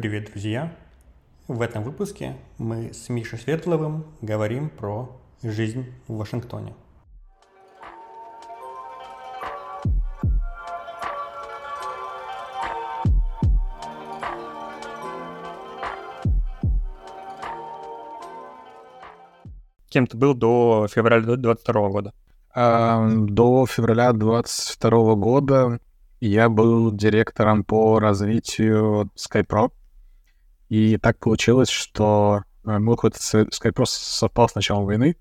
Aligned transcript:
Привет, 0.00 0.30
друзья! 0.30 0.72
В 1.48 1.60
этом 1.60 1.82
выпуске 1.82 2.36
мы 2.56 2.92
с 2.92 3.08
Мишей 3.08 3.36
Светловым 3.36 4.04
говорим 4.20 4.70
про 4.70 5.20
жизнь 5.42 5.86
в 6.06 6.18
Вашингтоне. 6.18 6.72
Кем 19.88 20.06
ты 20.06 20.16
был 20.16 20.34
до 20.34 20.86
февраля 20.88 21.22
2022 21.22 21.88
года? 21.88 22.12
До 22.54 23.66
февраля 23.66 24.12
2022 24.12 25.14
года 25.16 25.80
я 26.20 26.48
был 26.48 26.92
директором 26.92 27.64
по 27.64 27.98
развитию 27.98 29.10
SkyPro. 29.16 29.72
И 30.68 30.98
так 30.98 31.18
получилось, 31.18 31.68
что 31.68 32.42
э, 32.64 32.78
мой 32.78 32.94
уход 32.94 33.16
с 33.16 33.34
SkyPro 33.34 33.84
совпал 33.86 34.48
с 34.48 34.54
началом 34.54 34.84
войны. 34.84 35.16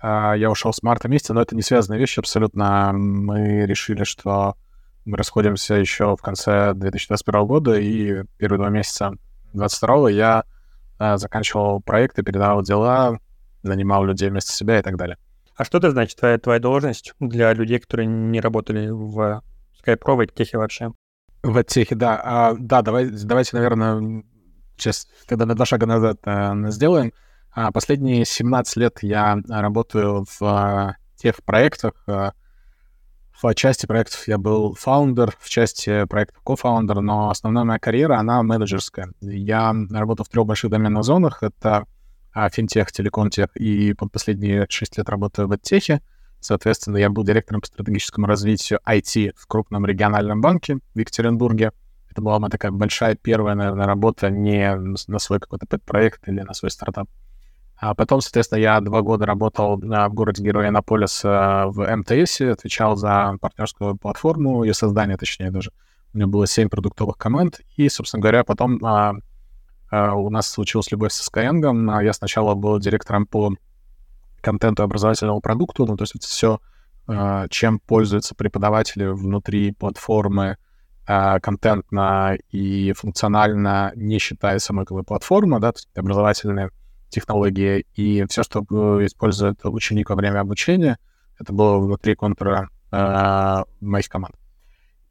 А, 0.00 0.34
я 0.34 0.50
ушел 0.50 0.72
с 0.72 0.82
марта 0.82 1.08
месяца, 1.08 1.34
но 1.34 1.42
это 1.42 1.56
не 1.56 1.62
связанная 1.62 1.98
вещь 1.98 2.18
абсолютно. 2.18 2.92
Мы 2.92 3.66
решили, 3.66 4.04
что 4.04 4.56
мы 5.04 5.16
расходимся 5.16 5.74
еще 5.74 6.16
в 6.16 6.22
конце 6.22 6.74
2021 6.74 7.46
года, 7.46 7.78
и 7.78 8.24
первые 8.38 8.60
два 8.60 8.70
месяца 8.70 9.10
2022 9.54 10.10
я 10.10 10.44
э, 10.98 11.16
заканчивал 11.16 11.80
проекты, 11.80 12.22
передавал 12.22 12.62
дела, 12.62 13.18
нанимал 13.62 14.04
людей 14.04 14.30
вместо 14.30 14.52
себя 14.52 14.78
и 14.78 14.82
так 14.82 14.96
далее. 14.96 15.18
А 15.56 15.64
что 15.64 15.78
это 15.78 15.90
значит, 15.90 16.18
твоя, 16.18 16.38
твоя 16.38 16.60
должность 16.60 17.14
для 17.18 17.52
людей, 17.54 17.78
которые 17.78 18.06
не 18.06 18.40
работали 18.40 18.88
в 18.88 19.42
SkyPro, 19.82 20.26
в 20.26 20.34
техе 20.34 20.58
вообще? 20.58 20.92
В 21.42 21.64
техе, 21.64 21.94
да. 21.94 22.20
А, 22.22 22.54
да, 22.58 22.82
давай, 22.82 23.08
давайте, 23.08 23.56
наверное, 23.56 24.22
сейчас 24.76 25.08
тогда 25.26 25.46
на 25.46 25.54
два 25.54 25.66
шага 25.66 25.86
назад 25.86 26.18
а, 26.24 26.54
сделаем. 26.70 27.12
А, 27.52 27.72
последние 27.72 28.24
17 28.24 28.76
лет 28.76 28.98
я 29.02 29.38
работаю 29.48 30.26
в 30.28 30.42
а, 30.42 30.96
тех 31.16 31.42
проектах. 31.42 31.92
А, 32.06 32.32
в 33.40 33.54
части 33.54 33.86
проектов 33.86 34.26
я 34.28 34.38
был 34.38 34.74
фаундер, 34.74 35.34
в 35.38 35.48
части 35.48 36.06
проектов 36.06 36.42
кофаундер, 36.42 37.00
но 37.00 37.30
основная 37.30 37.64
моя 37.64 37.78
карьера, 37.78 38.18
она 38.18 38.42
менеджерская. 38.42 39.12
Я 39.20 39.74
работал 39.90 40.24
в 40.24 40.28
трех 40.28 40.46
больших 40.46 40.70
доменных 40.70 41.04
зонах. 41.04 41.42
Это 41.42 41.86
а, 42.32 42.48
финтех, 42.50 42.92
телекомтех, 42.92 43.56
и 43.56 43.94
последние 43.94 44.66
6 44.68 44.98
лет 44.98 45.08
работаю 45.08 45.48
в 45.48 45.52
эдтехе. 45.52 46.02
Соответственно, 46.40 46.98
я 46.98 47.08
был 47.10 47.24
директором 47.24 47.62
по 47.62 47.66
стратегическому 47.66 48.26
развитию 48.26 48.80
IT 48.86 49.32
в 49.36 49.46
крупном 49.46 49.86
региональном 49.86 50.40
банке 50.40 50.78
в 50.94 50.98
Екатеринбурге. 50.98 51.72
Это 52.16 52.22
была 52.22 52.38
моя 52.38 52.48
такая 52.48 52.72
большая 52.72 53.14
первая, 53.14 53.54
наверное, 53.54 53.84
работа 53.84 54.30
не 54.30 54.74
на 54.74 55.18
свой 55.18 55.38
какой-то 55.38 55.66
проект 55.80 56.26
или 56.26 56.40
на 56.40 56.54
свой 56.54 56.70
стартап. 56.70 57.10
А 57.76 57.94
потом, 57.94 58.22
соответственно, 58.22 58.58
я 58.58 58.80
два 58.80 59.02
года 59.02 59.26
работал 59.26 59.76
в 59.76 60.08
городе 60.14 60.42
Герой 60.42 60.68
Анаполис 60.68 61.22
в 61.22 61.96
МТС, 61.96 62.40
отвечал 62.40 62.96
за 62.96 63.36
партнерскую 63.38 63.96
платформу, 63.98 64.64
ее 64.64 64.72
создание, 64.72 65.18
точнее, 65.18 65.50
даже. 65.50 65.72
У 66.14 66.16
меня 66.16 66.26
было 66.26 66.46
семь 66.46 66.70
продуктовых 66.70 67.18
команд, 67.18 67.60
и, 67.76 67.86
собственно 67.90 68.22
говоря, 68.22 68.44
потом 68.44 68.82
а, 68.82 69.12
а, 69.90 70.14
у 70.14 70.30
нас 70.30 70.48
случилась 70.48 70.90
любовь 70.90 71.12
со 71.12 71.30
Skyeng. 71.30 72.02
Я 72.02 72.14
сначала 72.14 72.54
был 72.54 72.78
директором 72.78 73.26
по 73.26 73.52
контенту 74.40 74.84
образовательному 74.84 75.42
продукту, 75.42 75.84
ну, 75.84 75.98
то 75.98 76.04
есть 76.04 76.18
все, 76.24 76.60
а, 77.08 77.46
чем 77.48 77.78
пользуются 77.78 78.34
преподаватели 78.34 79.04
внутри 79.04 79.72
платформы, 79.72 80.52
а, 80.52 80.65
контентно 81.06 82.36
и 82.50 82.92
функционально, 82.92 83.92
не 83.94 84.18
считая 84.18 84.58
самой 84.58 84.84
платформы, 84.84 85.60
да, 85.60 85.72
образовательные 85.94 86.70
технологии 87.08 87.86
и 87.94 88.24
все, 88.28 88.42
что 88.42 88.60
э, 88.60 89.06
использует 89.06 89.64
ученик 89.64 90.10
во 90.10 90.16
время 90.16 90.40
обучения, 90.40 90.98
это 91.38 91.52
было 91.52 91.78
внутри 91.78 92.14
контура 92.14 92.68
э, 92.92 93.62
моих 93.80 94.08
команд. 94.08 94.34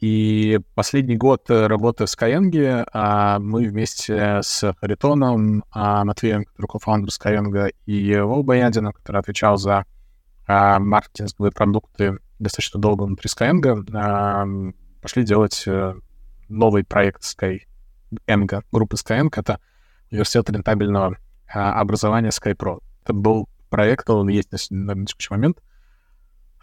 И 0.02 0.60
последний 0.76 1.16
год 1.16 1.50
э, 1.50 1.68
работы 1.68 2.06
в 2.06 2.10
Skyeng 2.10 2.86
а, 2.92 3.40
мы 3.40 3.66
вместе 3.66 4.42
с 4.44 4.74
Харитоном, 4.80 5.64
а, 5.72 6.04
Матвеем, 6.04 6.44
который 6.44 6.68
кофаундер 6.68 7.10
Skyeng, 7.10 7.72
и 7.86 8.18
Вов 8.20 8.46
Боядином, 8.46 8.92
который 8.94 9.22
отвечал 9.22 9.58
за 9.58 9.86
а, 10.48 10.80
маркетинговые 10.80 11.52
продукты 11.52 12.20
достаточно 12.40 12.80
долго 12.80 13.04
внутри 13.04 13.30
Skyeng, 13.30 13.90
а, 13.94 14.46
пошли 15.06 15.24
делать 15.24 15.66
а, 15.68 15.94
новый 16.50 16.84
проект 16.84 17.22
Skyeng, 17.22 18.64
группы 18.72 18.96
Skyeng. 18.96 19.30
Это 19.36 19.60
университет 20.10 20.50
рентабельного 20.50 21.18
а, 21.48 21.80
образования 21.80 22.30
SkyPro. 22.30 22.80
Это 23.04 23.14
был 23.14 23.48
проект, 23.70 24.10
он 24.10 24.30
есть 24.30 24.50
на, 24.72 24.96
на 24.96 25.06
текущий 25.06 25.28
момент, 25.30 25.60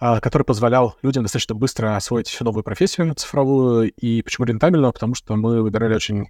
а, 0.00 0.18
который 0.18 0.42
позволял 0.42 0.96
людям 1.02 1.22
достаточно 1.22 1.54
быстро 1.54 1.94
освоить 1.94 2.36
новую 2.40 2.64
профессию 2.64 3.14
цифровую. 3.14 3.92
И 3.92 4.22
почему 4.22 4.44
рентабельно? 4.44 4.90
Потому 4.90 5.14
что 5.14 5.36
мы 5.36 5.62
выбирали 5.62 5.94
очень 5.94 6.26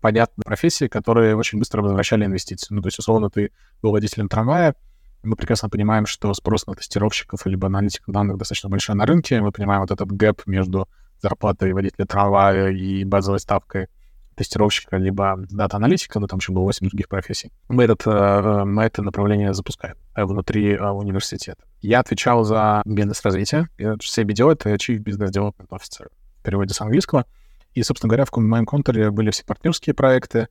понятные 0.00 0.44
профессии, 0.44 0.86
которые 0.86 1.34
очень 1.34 1.58
быстро 1.58 1.82
возвращали 1.82 2.24
инвестиции. 2.26 2.72
Ну, 2.72 2.80
то 2.80 2.86
есть, 2.86 3.00
условно, 3.00 3.28
ты 3.28 3.50
был 3.82 3.90
водителем 3.90 4.28
трамвая, 4.28 4.76
мы 5.24 5.34
прекрасно 5.34 5.68
понимаем, 5.68 6.06
что 6.06 6.32
спрос 6.32 6.64
на 6.68 6.76
тестировщиков 6.76 7.44
либо 7.44 7.66
аналитиков 7.66 8.14
данных 8.14 8.38
достаточно 8.38 8.68
большой 8.68 8.94
на 8.94 9.04
рынке. 9.04 9.40
Мы 9.40 9.50
понимаем 9.50 9.80
вот 9.80 9.90
этот 9.90 10.12
gap 10.12 10.46
между 10.46 10.88
зарплатой 11.20 11.72
водителя 11.72 12.06
трамвая 12.06 12.70
и 12.70 13.04
базовой 13.04 13.40
ставкой 13.40 13.88
тестировщика, 14.36 14.96
либо 14.98 15.36
дата-аналитика, 15.50 16.20
ну, 16.20 16.26
там 16.26 16.38
еще 16.38 16.52
было 16.52 16.64
8 16.64 16.86
других 16.88 17.08
профессий. 17.08 17.52
Мы, 17.68 17.84
этот, 17.84 18.02
э, 18.06 18.64
мы 18.64 18.84
это 18.84 19.02
направление 19.02 19.54
запускаем 19.54 19.96
э, 20.14 20.24
внутри 20.24 20.74
э, 20.74 20.90
университета. 20.90 21.64
Я 21.80 22.00
отвечал 22.00 22.44
за 22.44 22.82
бизнес-развитие. 22.84 23.68
BDO— 23.78 24.52
это 24.52 24.74
Chief 24.74 24.98
Business 24.98 25.30
Development 25.30 25.68
Officer 25.70 26.08
в 26.38 26.42
переводе 26.42 26.74
с 26.74 26.80
английского. 26.80 27.24
И, 27.72 27.82
собственно 27.82 28.10
говоря, 28.10 28.26
в 28.26 28.36
моем 28.36 28.66
контуре 28.66 29.10
были 29.10 29.30
все 29.30 29.44
партнерские 29.44 29.94
проекты, 29.94 30.48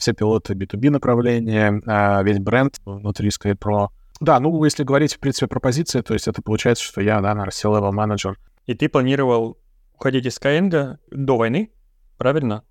все 0.00 0.12
пилоты 0.12 0.54
B2B 0.54 0.90
направления, 0.90 2.22
весь 2.22 2.38
бренд 2.40 2.78
внутри 2.84 3.28
SkyPro. 3.28 3.88
Да, 4.20 4.40
ну, 4.40 4.64
если 4.64 4.82
говорить, 4.82 5.14
в 5.14 5.18
принципе, 5.18 5.46
про 5.46 5.60
позиции, 5.60 6.02
то 6.02 6.12
есть 6.12 6.28
это 6.28 6.42
получается, 6.42 6.84
что 6.84 7.00
я, 7.00 7.20
да, 7.20 7.28
наверное, 7.28 7.52
C-level 7.52 7.92
менеджер. 7.92 8.38
И 8.66 8.74
ты 8.74 8.88
планировал 8.88 9.56
уходить 9.98 10.26
из 10.26 10.38
Skyeng 10.38 10.96
до 11.10 11.36
войны, 11.36 11.72
правильно? 12.16 12.62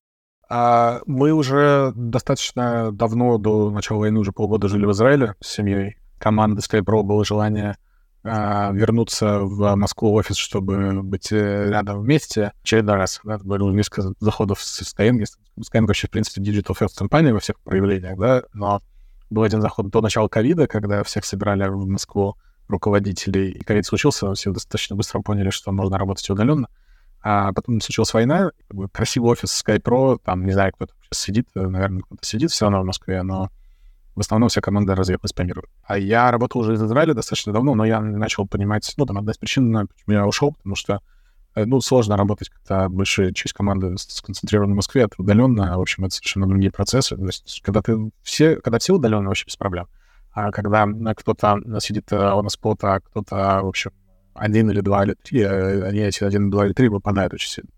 А 0.50 1.02
мы 1.06 1.34
уже 1.34 1.92
достаточно 1.94 2.92
давно, 2.94 3.38
до 3.38 3.70
начала 3.70 4.00
войны, 4.00 4.20
уже 4.20 4.32
полгода 4.32 4.70
жили 4.70 4.86
в 4.86 4.92
Израиле 4.92 5.36
с 5.42 5.48
семьей. 5.48 5.98
Команда 6.20 6.62
SkyPro 6.62 7.04
было 7.04 7.26
желание 7.26 7.76
а, 8.24 8.72
вернуться 8.72 9.40
в 9.42 9.76
Москву 9.76 10.12
в 10.12 10.16
офис, 10.16 10.38
чтобы 10.38 11.04
быть 11.04 11.34
э, 11.34 11.70
рядом 11.70 12.00
вместе. 12.00 12.54
Очередной 12.64 12.96
раз, 12.96 13.20
да, 13.26 13.38
было 13.40 13.72
несколько 13.72 14.14
заходов 14.20 14.62
с 14.62 14.82
Skyeng. 14.82 15.22
Skyeng 15.60 15.86
вообще, 15.86 16.08
в 16.08 16.12
принципе, 16.12 16.42
digital 16.42 16.78
first 16.80 16.98
компания 16.98 17.34
во 17.34 17.40
всех 17.40 17.60
проявлениях, 17.60 18.18
да, 18.18 18.44
но 18.54 18.82
был 19.30 19.44
один 19.44 19.62
заход 19.62 19.90
до 19.90 20.00
начала 20.00 20.30
ковида, 20.30 20.68
когда 20.68 21.04
всех 21.04 21.26
собирали 21.26 21.68
в 21.68 21.86
Москву 21.86 22.38
руководителей, 22.70 23.52
и 23.52 23.64
ковид 23.64 23.86
случился, 23.86 24.34
все 24.34 24.52
достаточно 24.52 24.96
быстро 24.96 25.20
поняли, 25.20 25.50
что 25.50 25.74
можно 25.74 25.98
работать 25.98 26.30
удаленно. 26.30 26.70
А 27.22 27.52
потом 27.54 27.82
случилась 27.82 28.14
война, 28.14 28.52
как 28.68 28.78
бы 28.78 28.90
красивый 28.90 29.32
офис 29.32 29.64
SkyPro, 29.64 30.20
там, 30.24 30.46
не 30.46 30.52
знаю, 30.52 30.72
кто-то 30.74 30.94
сидит, 31.12 31.48
э, 31.56 31.68
наверное, 31.68 32.02
кто-то 32.02 32.26
сидит 32.26 32.52
все 32.52 32.66
равно 32.66 32.82
в 32.82 32.86
Москве, 32.86 33.24
но 33.24 33.50
в 34.16 34.20
основном 34.20 34.50
вся 34.50 34.62
команда 34.62 34.96
разъехалась 34.96 35.34
по 35.34 35.42
миру. 35.42 35.64
А 35.84 35.98
я 35.98 36.32
работал 36.32 36.62
уже 36.62 36.74
из 36.74 36.84
Израиля 36.84 37.14
достаточно 37.14 37.54
давно, 37.54 37.76
но 37.76 37.86
я 37.86 38.02
начал 38.02 38.48
понимать, 38.48 38.92
ну, 38.98 39.06
там, 39.06 39.18
одна 39.18 39.32
из 39.32 39.38
причин, 39.38 39.88
почему 39.88 40.16
я 40.16 40.26
ушел, 40.26 40.54
потому 40.54 40.76
что, 40.76 41.02
э, 41.56 41.66
ну, 41.66 41.82
сложно 41.82 42.18
работать, 42.18 42.50
когда 42.50 42.90
большая 42.90 43.32
часть 43.34 43.54
команды 43.54 43.96
сконцентрирована 43.98 44.74
в 44.74 44.78
Москве, 44.78 45.04
это 45.04 45.16
удаленно, 45.18 45.74
а, 45.74 45.78
в 45.78 45.82
общем, 45.82 46.06
это 46.06 46.16
совершенно 46.16 46.48
другие 46.48 46.72
процессы. 46.72 47.16
То 47.16 47.26
есть, 47.26 47.62
когда 47.63 47.81
ты 47.81 48.12
все, 48.24 48.56
когда 48.56 48.80
все 48.80 48.94
удаленно, 48.94 49.28
вообще 49.28 49.46
без 49.46 49.56
проблем. 49.56 49.88
А 50.31 50.52
когда 50.52 50.88
э, 50.88 51.13
кто-то 51.16 51.60
сидит 51.80 52.10
на 52.12 52.50
спота, 52.50 52.96
а 52.96 53.00
кто-то, 53.00 53.62
в 53.63 53.68
общем, 53.68 53.92
один 54.38 54.69
или 54.72 54.81
два 54.81 55.04
или 55.04 55.13
три, 55.13 55.44
а 55.44 55.88
они 55.88 56.00
эти 56.00 56.24
один, 56.24 56.50
два 56.50 56.66
или 56.66 56.74
три 56.74 56.89
выпадают 56.89 57.34
очень 57.34 57.50
сильно. 57.50 57.69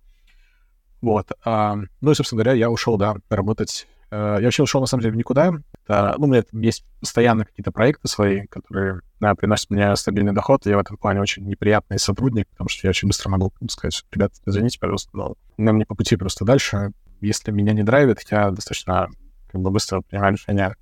Вот. 1.01 1.31
А, 1.45 1.77
ну 2.01 2.11
и, 2.11 2.15
собственно 2.15 2.43
говоря, 2.43 2.57
я 2.57 2.69
ушел, 2.69 2.97
да, 2.97 3.15
работать. 3.29 3.87
А, 4.11 4.37
я 4.37 4.45
вообще 4.45 4.63
ушел, 4.63 4.81
на 4.81 4.87
самом 4.87 5.03
деле, 5.03 5.17
никуда. 5.17 5.53
Это, 5.85 6.15
ну, 6.17 6.25
у 6.25 6.27
меня 6.27 6.43
есть 6.51 6.85
постоянно 6.99 7.45
какие-то 7.45 7.71
проекты 7.71 8.07
свои, 8.07 8.45
которые 8.47 9.01
да, 9.19 9.35
приносят 9.35 9.69
мне 9.69 9.95
стабильный 9.95 10.33
доход. 10.33 10.65
Я 10.65 10.77
в 10.77 10.81
этом 10.81 10.97
плане 10.97 11.21
очень 11.21 11.45
неприятный 11.47 11.99
сотрудник, 11.99 12.47
потому 12.49 12.69
что 12.69 12.87
я 12.87 12.89
очень 12.89 13.07
быстро 13.07 13.29
могу 13.29 13.51
сказать, 13.69 14.03
ребят, 14.11 14.33
извините, 14.45 14.79
пожалуйста, 14.79 15.09
но 15.13 15.35
нам 15.57 15.77
не 15.77 15.85
по 15.85 15.95
пути 15.95 16.15
просто 16.15 16.45
дальше. 16.45 16.91
Если 17.21 17.51
меня 17.51 17.73
не 17.73 17.83
драйвит, 17.83 18.19
я 18.31 18.51
достаточно 18.51 19.09
как 19.51 19.61
бы 19.61 19.71
быстро 19.71 20.01
принимаю 20.01 20.33
решение 20.33 20.75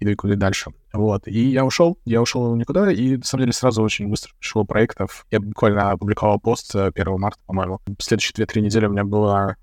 и 0.00 0.14
куда 0.14 0.34
дальше. 0.34 0.72
Вот. 0.92 1.26
И 1.26 1.50
я 1.50 1.64
ушел, 1.64 1.98
я 2.04 2.20
ушел 2.20 2.54
никуда, 2.56 2.90
и, 2.90 3.16
на 3.16 3.24
самом 3.24 3.42
деле, 3.42 3.52
сразу 3.52 3.82
очень 3.82 4.08
быстро 4.08 4.32
пришло 4.38 4.64
проектов. 4.64 5.26
Я 5.30 5.40
буквально 5.40 5.90
опубликовал 5.90 6.38
пост 6.40 6.74
1 6.74 6.92
э, 6.96 7.16
марта, 7.16 7.40
по-моему. 7.46 7.80
Следующие 7.98 8.44
2-3 8.44 8.60
недели 8.60 8.86
у 8.86 8.90
меня 8.90 9.04
было 9.04 9.56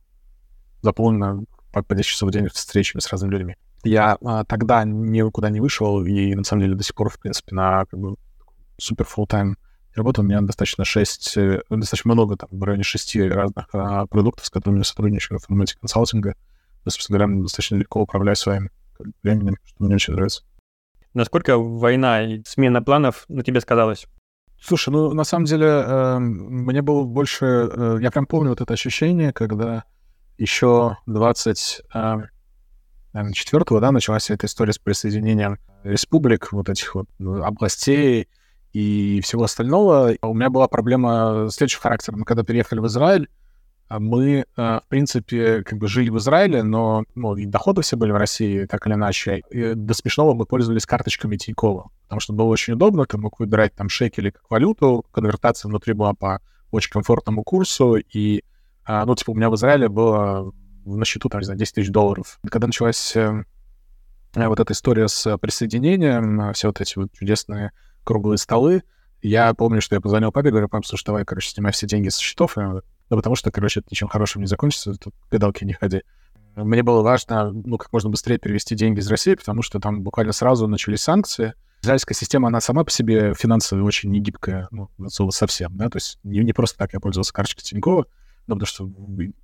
заполнено 0.81 1.44
по, 1.72 1.83
по 1.83 1.95
10 1.95 2.10
часов 2.10 2.30
в 2.30 2.31
день 2.31 2.48
встречами 2.48 3.01
с 3.01 3.10
разными 3.10 3.31
людьми. 3.31 3.56
Я 3.83 4.18
а, 4.24 4.44
тогда 4.45 4.83
никуда 4.83 5.50
не 5.50 5.60
вышел, 5.60 6.04
и 6.04 6.36
на 6.36 6.44
самом 6.44 6.63
деле 6.63 6.75
до 6.75 6.84
сих 6.84 6.95
пор, 6.95 7.10
в 7.10 7.19
принципе, 7.19 7.56
на 7.56 7.86
как 7.86 8.00
бы 8.00 8.16
супер 8.77 9.06
full 9.06 9.27
time 9.27 9.56
работу 9.95 10.22
у 10.22 10.25
меня 10.25 10.42
достаточно 10.42 10.86
6, 10.86 11.38
э, 11.38 11.62
достаточно 11.69 12.13
много, 12.13 12.38
там, 12.38 12.50
в 12.51 12.63
районе 12.63 12.84
6 12.84 13.16
разных 13.18 13.68
а, 13.74 14.06
продуктов, 14.06 14.45
с 14.45 14.50
которыми 14.50 14.80
я 14.80 14.84
сотрудничаю 14.84 15.39
в 15.39 15.45
формате 15.45 15.77
консалтинга. 15.80 16.36
Собственно 16.86 17.19
говоря, 17.19 17.42
достаточно 17.42 17.75
легко 17.75 18.01
управляю 18.01 18.36
своим 18.36 18.69
временем, 19.23 19.55
что 19.63 19.83
мне 19.83 19.95
очень 19.95 20.13
нравится. 20.13 20.43
Насколько 21.13 21.57
война 21.57 22.23
и 22.23 22.43
смена 22.45 22.81
планов 22.81 23.25
на 23.27 23.43
тебе 23.43 23.59
сказалась? 23.61 24.07
Слушай, 24.61 24.91
ну, 24.91 25.13
на 25.13 25.23
самом 25.23 25.45
деле, 25.45 25.67
э, 25.67 26.19
мне 26.19 26.81
было 26.83 27.03
больше... 27.03 27.45
Э, 27.45 27.97
я 27.99 28.11
прям 28.11 28.27
помню 28.27 28.49
вот 28.49 28.61
это 28.61 28.73
ощущение, 28.73 29.33
когда 29.33 29.85
еще 30.38 30.97
20... 31.07 31.81
Э, 31.93 32.17
да, 33.13 33.91
началась 33.91 34.29
эта 34.29 34.45
история 34.45 34.71
с 34.71 34.77
присоединением 34.77 35.57
республик, 35.83 36.53
вот 36.53 36.69
этих 36.69 36.95
вот 36.95 37.09
ну, 37.17 37.43
областей 37.43 38.29
и 38.71 39.19
всего 39.21 39.43
остального. 39.43 40.13
У 40.21 40.33
меня 40.33 40.49
была 40.49 40.67
проблема 40.67 41.49
следующего 41.49 41.81
характера. 41.81 42.15
Мы 42.15 42.23
когда 42.23 42.43
переехали 42.43 42.79
в 42.79 42.88
Израиль, 42.88 43.27
мы, 43.99 44.45
э, 44.45 44.45
в 44.55 44.83
принципе, 44.88 45.63
как 45.63 45.77
бы 45.77 45.88
жили 45.88 46.09
в 46.09 46.17
Израиле, 46.17 46.63
но 46.63 47.03
ну, 47.15 47.35
и 47.35 47.45
доходы 47.45 47.81
все 47.81 47.97
были 47.97 48.11
в 48.11 48.15
России, 48.15 48.65
так 48.65 48.88
или 48.88 48.93
иначе. 48.93 49.41
И 49.49 49.73
до 49.73 49.93
смешного 49.93 50.33
мы 50.33 50.45
пользовались 50.45 50.85
карточками 50.85 51.38
Тинькова, 51.38 51.89
потому 52.03 52.19
что 52.21 52.33
было 52.33 52.47
очень 52.47 52.73
удобно, 52.73 53.05
ты 53.05 53.17
мог 53.17 53.39
выбирать 53.39 53.73
там 53.75 53.89
шекели 53.89 54.29
как 54.29 54.49
валюту, 54.49 55.05
конвертация 55.11 55.69
внутри 55.69 55.93
была 55.93 56.13
по 56.13 56.41
очень 56.71 56.91
комфортному 56.91 57.43
курсу, 57.43 57.95
и, 57.95 58.43
а, 58.85 59.05
ну, 59.05 59.15
типа, 59.15 59.31
у 59.31 59.35
меня 59.35 59.49
в 59.49 59.55
Израиле 59.55 59.89
было 59.89 60.53
на 60.85 61.05
счету, 61.05 61.29
там, 61.29 61.41
не 61.41 61.45
знаю, 61.45 61.59
10 61.59 61.75
тысяч 61.75 61.89
долларов. 61.89 62.39
Когда 62.49 62.67
началась 62.67 63.15
э, 63.15 63.43
вот 64.33 64.59
эта 64.59 64.73
история 64.73 65.07
с 65.07 65.38
присоединением, 65.38 66.53
все 66.53 66.67
вот 66.67 66.79
эти 66.81 66.97
вот 66.97 67.11
чудесные 67.13 67.71
круглые 68.03 68.38
столы, 68.38 68.83
я 69.21 69.53
помню, 69.53 69.81
что 69.81 69.95
я 69.95 70.01
позвонил 70.01 70.31
папе, 70.31 70.49
говорю, 70.49 70.69
пап, 70.69 70.85
слушай, 70.85 71.05
давай, 71.05 71.25
короче, 71.25 71.49
снимай 71.49 71.71
все 71.71 71.85
деньги 71.88 72.09
со 72.09 72.21
счетов, 72.21 72.57
да 73.12 73.18
потому 73.18 73.36
что, 73.36 73.52
короче, 73.52 73.81
это 73.81 73.90
ничем 73.92 74.08
хорошим 74.08 74.42
не 74.42 74.48
закончится, 74.48 74.94
тут 74.94 75.13
гадалки 75.30 75.66
не 75.66 75.74
ходи. 75.74 76.04
Мне 76.56 76.81
было 76.81 77.02
важно, 77.02 77.52
ну, 77.52 77.78
как 77.78 77.92
можно 77.92 78.10
быстрее 78.10 78.38
перевести 78.38 78.74
деньги 78.74 79.00
из 79.00 79.10
России, 79.10 79.36
потому 79.36 79.62
что 79.62 79.81
там 79.81 80.02
буквально 80.02 80.31
сразу 80.31 80.66
начались 80.66 81.02
санкции. 81.02 81.54
Израильская 81.81 82.13
система, 82.13 82.48
она 82.48 82.62
сама 82.62 82.86
по 82.86 82.90
себе 82.90 83.34
финансово 83.34 83.84
очень 83.84 84.12
негибкая, 84.12 84.69
ну, 84.72 84.90
совсем, 85.30 85.75
да, 85.75 85.90
то 85.90 85.98
есть 85.98 86.19
не, 86.24 86.40
не 86.40 86.54
просто 86.54 86.78
так 86.78 86.94
я 86.94 87.02
пользовался 87.02 87.34
карточкой 87.34 87.63
Тинькова, 87.63 88.06
ну, 88.48 88.56
потому 88.56 88.66
что 88.66 88.90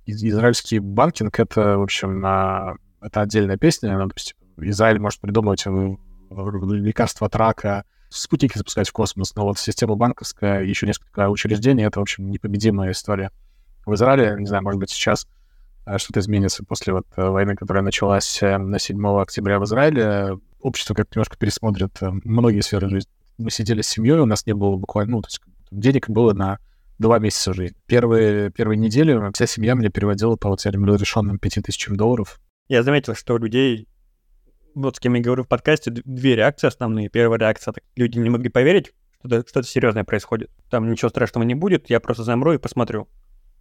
израильский 0.06 0.78
банкинг— 0.78 1.38
это, 1.40 1.76
в 1.76 1.82
общем, 1.82 2.20
на... 2.20 2.76
это 3.02 3.20
отдельная 3.20 3.58
песня, 3.58 3.98
ну, 3.98 4.08
то 4.08 4.14
есть 4.16 4.34
Израиль 4.56 4.98
может 4.98 5.20
придумывать 5.20 5.66
лекарства 5.66 7.26
от 7.26 7.36
рака, 7.36 7.84
спутники 8.08 8.56
запускать 8.56 8.88
в 8.88 8.92
космос, 8.92 9.34
но 9.34 9.44
вот 9.44 9.58
система 9.58 9.94
банковская, 9.94 10.62
еще 10.62 10.86
несколько 10.86 11.28
учреждений— 11.28 11.82
это, 11.84 11.98
в 11.98 12.02
общем, 12.02 12.30
непобедимая 12.30 12.92
история 12.92 13.30
в 13.88 13.94
Израиле. 13.94 14.36
Не 14.38 14.46
знаю, 14.46 14.62
может 14.62 14.78
быть, 14.78 14.90
сейчас 14.90 15.26
э, 15.86 15.98
что-то 15.98 16.20
изменится 16.20 16.64
после 16.64 16.92
вот 16.92 17.06
э, 17.16 17.28
войны, 17.28 17.56
которая 17.56 17.82
началась 17.82 18.42
э, 18.42 18.58
на 18.58 18.78
7 18.78 19.04
октября 19.20 19.58
в 19.58 19.64
Израиле. 19.64 20.38
Общество 20.60 20.94
как 20.94 21.14
немножко 21.14 21.36
пересмотрит 21.36 21.98
многие 22.00 22.60
сферы 22.60 22.88
жизни. 22.88 23.10
Мы 23.38 23.50
сидели 23.50 23.82
с 23.82 23.88
семьей, 23.88 24.18
у 24.18 24.26
нас 24.26 24.46
не 24.46 24.52
было 24.52 24.76
буквально, 24.76 25.12
ну, 25.12 25.22
то 25.22 25.28
есть 25.28 25.40
денег 25.70 26.08
было 26.08 26.32
на 26.32 26.58
два 26.98 27.18
месяца 27.18 27.52
жизни. 27.52 27.76
Первые, 27.86 28.50
первые 28.50 28.76
недели 28.76 29.16
вся 29.32 29.46
семья 29.46 29.74
мне 29.74 29.88
переводила 29.88 30.36
по 30.36 30.48
вот 30.48 30.64
этим 30.66 30.84
разрешенным 30.84 31.38
5000 31.38 31.90
долларов. 31.90 32.40
Я 32.68 32.82
заметил, 32.82 33.14
что 33.14 33.34
у 33.34 33.38
людей, 33.38 33.88
вот 34.74 34.96
с 34.96 35.00
кем 35.00 35.14
я 35.14 35.22
говорю 35.22 35.44
в 35.44 35.48
подкасте, 35.48 35.90
две 35.90 36.36
реакции 36.36 36.66
основные. 36.66 37.08
Первая 37.08 37.38
реакция, 37.38 37.72
так, 37.72 37.84
люди 37.96 38.18
не 38.18 38.30
могли 38.30 38.50
поверить, 38.50 38.92
что 39.24 39.40
что-то 39.42 39.66
серьезное 39.66 40.04
происходит. 40.04 40.50
Там 40.70 40.90
ничего 40.90 41.08
страшного 41.08 41.44
не 41.44 41.54
будет, 41.54 41.88
я 41.88 42.00
просто 42.00 42.24
замру 42.24 42.52
и 42.52 42.58
посмотрю. 42.58 43.08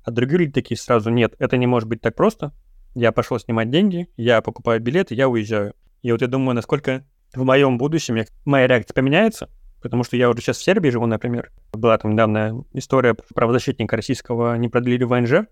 А 0.07 0.12
другие 0.12 0.39
люди 0.39 0.54
такие 0.54 0.77
сразу, 0.77 1.09
нет, 1.09 1.36
это 1.38 1.57
не 1.57 1.68
может 1.68 1.89
быть 1.89 2.00
так 2.00 2.15
просто. 2.15 2.54
Я 2.95 3.12
пошел 3.12 3.38
снимать 3.39 3.69
деньги, 3.69 4.07
я 4.15 4.42
покупаю 4.42 4.80
билеты, 4.80 5.15
я 5.15 5.27
уезжаю. 5.27 5.74
И 6.01 6.09
вот 6.13 6.21
я 6.21 6.27
думаю, 6.27 6.56
насколько 6.56 7.06
в 7.33 7.44
моем 7.44 7.77
будущем 7.77 8.15
я, 8.15 8.25
моя 8.45 8.68
реакция 8.68 8.94
поменяется, 8.94 9.50
потому 9.81 10.06
что 10.06 10.15
я 10.15 10.30
уже 10.30 10.39
сейчас 10.39 10.59
в 10.59 10.63
Сербии 10.63 10.92
живу, 10.92 11.07
например. 11.07 11.51
Была 11.74 11.98
там 11.98 12.13
недавно 12.13 12.63
история 12.71 13.15
правозащитника 13.36 13.98
российского, 13.98 14.56
не 14.56 14.69
продлили 14.69 15.04
ВНЖ. 15.04 15.50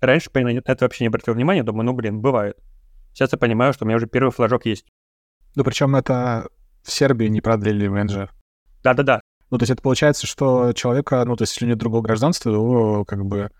Раньше 0.00 0.30
на 0.32 0.48
это 0.48 0.86
вообще 0.86 1.04
не 1.04 1.08
обратил 1.08 1.34
внимания, 1.34 1.62
думаю, 1.62 1.84
ну, 1.84 1.92
блин, 1.92 2.22
бывает. 2.22 2.56
Сейчас 3.12 3.32
я 3.32 3.38
понимаю, 3.38 3.74
что 3.74 3.84
у 3.84 3.88
меня 3.88 3.98
уже 3.98 4.06
первый 4.06 4.30
флажок 4.30 4.64
есть. 4.64 4.86
Ну, 5.54 5.64
причем 5.64 5.94
это 5.96 6.48
в 6.82 6.90
Сербии 6.90 7.26
не 7.26 7.42
продлили 7.42 7.88
ВНЖ. 7.88 8.30
Да-да-да. 8.82 9.20
Ну, 9.50 9.58
то 9.58 9.64
есть 9.64 9.72
это 9.72 9.82
получается, 9.82 10.26
что 10.26 10.72
человека, 10.72 11.22
ну, 11.26 11.36
то 11.36 11.42
есть 11.42 11.52
если 11.52 11.66
нет 11.66 11.76
другого 11.76 12.00
гражданства, 12.00 12.50
его 12.50 13.04
как 13.04 13.26
бы 13.26 13.50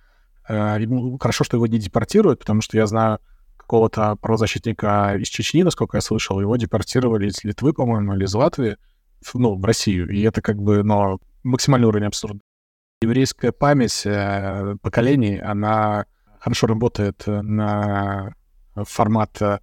хорошо, 0.44 1.44
что 1.44 1.56
его 1.56 1.66
не 1.66 1.78
депортируют, 1.78 2.40
потому 2.40 2.60
что 2.60 2.76
я 2.76 2.86
знаю 2.86 3.18
какого-то 3.56 4.16
правозащитника 4.16 5.16
из 5.18 5.28
Чечни, 5.28 5.62
насколько 5.62 5.96
я 5.96 6.00
слышал, 6.00 6.40
его 6.40 6.56
депортировали 6.56 7.28
из 7.28 7.42
Литвы, 7.44 7.72
по-моему, 7.72 8.14
или 8.14 8.24
из 8.24 8.34
Латвии, 8.34 8.76
ну, 9.34 9.54
в 9.56 9.64
Россию. 9.64 10.08
И 10.10 10.20
это 10.22 10.42
как 10.42 10.56
бы, 10.56 10.82
но 10.82 11.18
максимальный 11.42 11.88
уровень 11.88 12.06
абсурда. 12.06 12.40
Еврейская 13.02 13.52
память 13.52 14.02
э, 14.04 14.76
поколений, 14.82 15.38
она 15.38 16.06
хорошо 16.38 16.66
работает 16.66 17.24
на 17.26 18.34
формат 18.74 19.40
э, 19.40 19.58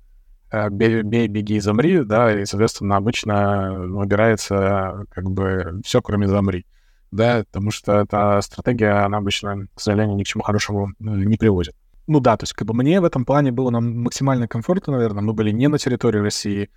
бей, 0.72 1.04
бей, 1.04 1.28
беги, 1.28 1.60
замри, 1.60 2.04
да, 2.04 2.34
и, 2.42 2.46
соответственно, 2.46 2.98
обычно 2.98 3.74
выбирается 3.74 5.06
как 5.12 5.30
бы 5.30 5.82
все, 5.86 6.02
кроме 6.02 6.28
замри 6.28 6.66
да, 7.12 7.44
потому 7.46 7.72
что 7.72 8.00
эта 8.02 8.40
стратегия, 8.42 9.06
она 9.06 9.18
обычно, 9.18 9.68
к 9.74 9.80
сожалению, 9.80 10.16
ни 10.16 10.24
к 10.24 10.28
чему 10.28 10.44
хорошему 10.44 10.90
ну, 11.00 11.16
не 11.16 11.38
приводит. 11.38 11.76
Ну 12.08 12.20
да, 12.20 12.38
то 12.38 12.44
есть 12.44 12.54
как 12.54 12.68
бы 12.68 12.74
мне 12.74 13.02
в 13.02 13.06
этом 13.06 13.26
плане 13.26 13.52
было 13.52 13.70
нам 13.70 14.04
максимально 14.04 14.48
комфортно, 14.48 14.94
наверное. 14.94 15.24
Мы 15.24 15.34
были 15.34 15.52
не 15.52 15.68
на 15.68 15.78
территории 15.78 16.20
России, 16.20 16.70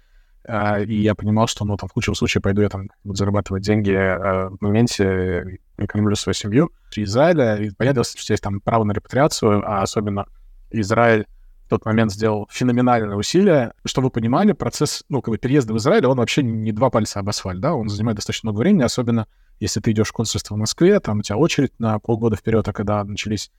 э, 0.44 0.84
и 0.84 1.00
я 1.00 1.14
понимал, 1.14 1.46
что, 1.46 1.64
ну, 1.64 1.76
там, 1.76 1.88
в 1.88 1.96
лучшем 1.96 2.14
случае 2.14 2.42
пойду 2.42 2.62
я 2.62 2.68
там 2.68 2.90
буду 3.04 3.16
зарабатывать 3.16 3.62
деньги 3.62 3.92
э, 3.92 4.48
в 4.48 4.58
моменте, 4.60 5.58
и 5.78 5.86
кормлю 5.86 6.16
свою 6.16 6.34
семью. 6.34 6.70
Израиля, 6.94 7.56
и 7.56 7.70
понятно, 7.70 8.04
что 8.04 8.32
есть 8.32 8.42
там 8.42 8.60
право 8.60 8.84
на 8.84 8.92
репатриацию, 8.92 9.62
а 9.66 9.82
особенно 9.82 10.26
Израиль 10.70 11.26
тот 11.72 11.86
момент 11.86 12.12
сделал 12.12 12.46
феноменальное 12.50 13.16
усилие. 13.16 13.72
Чтобы 13.86 14.08
вы 14.08 14.10
понимали, 14.10 14.52
процесс, 14.52 15.04
ну, 15.08 15.22
как 15.22 15.32
бы 15.32 15.38
переезда 15.38 15.72
в 15.72 15.78
Израиль, 15.78 16.04
он 16.04 16.18
вообще 16.18 16.42
не 16.42 16.70
два 16.70 16.90
пальца 16.90 17.20
об 17.20 17.30
асфальт, 17.30 17.60
да, 17.60 17.74
он 17.74 17.88
занимает 17.88 18.16
достаточно 18.16 18.48
много 18.48 18.60
времени, 18.60 18.82
особенно 18.82 19.26
если 19.58 19.80
ты 19.80 19.92
идешь 19.92 20.08
в 20.08 20.12
консульство 20.12 20.54
в 20.54 20.58
Москве, 20.58 21.00
там 21.00 21.20
у 21.20 21.22
тебя 21.22 21.38
очередь 21.38 21.72
на 21.78 21.98
полгода 21.98 22.36
вперед, 22.36 22.68
а 22.68 22.74
когда 22.74 23.02
начались 23.04 23.50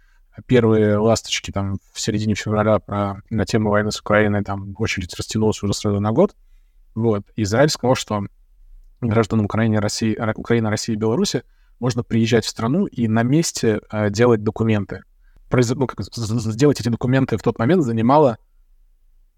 первые 0.46 0.98
ласточки 0.98 1.50
там 1.50 1.80
в 1.92 2.00
середине 2.00 2.36
февраля 2.36 2.78
про, 2.78 3.24
на 3.32 3.46
тему 3.46 3.72
войны 3.72 3.92
с 3.92 4.00
Украиной, 4.00 4.44
там 4.44 4.76
очередь 4.78 5.16
растянулась 5.16 5.64
уже 5.64 5.74
сразу 5.74 6.00
на 6.00 6.12
год. 6.12 6.36
Вот. 6.94 7.24
Израиль 7.36 7.70
сказал, 7.70 7.96
что 7.96 8.28
гражданам 9.02 9.46
Украины, 9.46 9.80
России, 9.80 10.16
Украины, 10.36 10.70
России 10.70 10.94
и 10.94 10.98
Беларуси 10.98 11.44
можно 11.80 12.04
приезжать 12.04 12.46
в 12.46 12.50
страну 12.50 12.86
и 12.86 13.08
на 13.08 13.24
месте 13.24 13.82
э, 13.92 14.12
делать 14.12 14.44
документы. 14.44 15.02
Ну, 15.54 15.88
как, 15.88 16.04
сделать 16.04 16.80
эти 16.80 16.90
документы 16.90 17.38
в 17.38 17.44
тот 17.44 17.60
момент 17.60 17.84
занимало, 17.84 18.38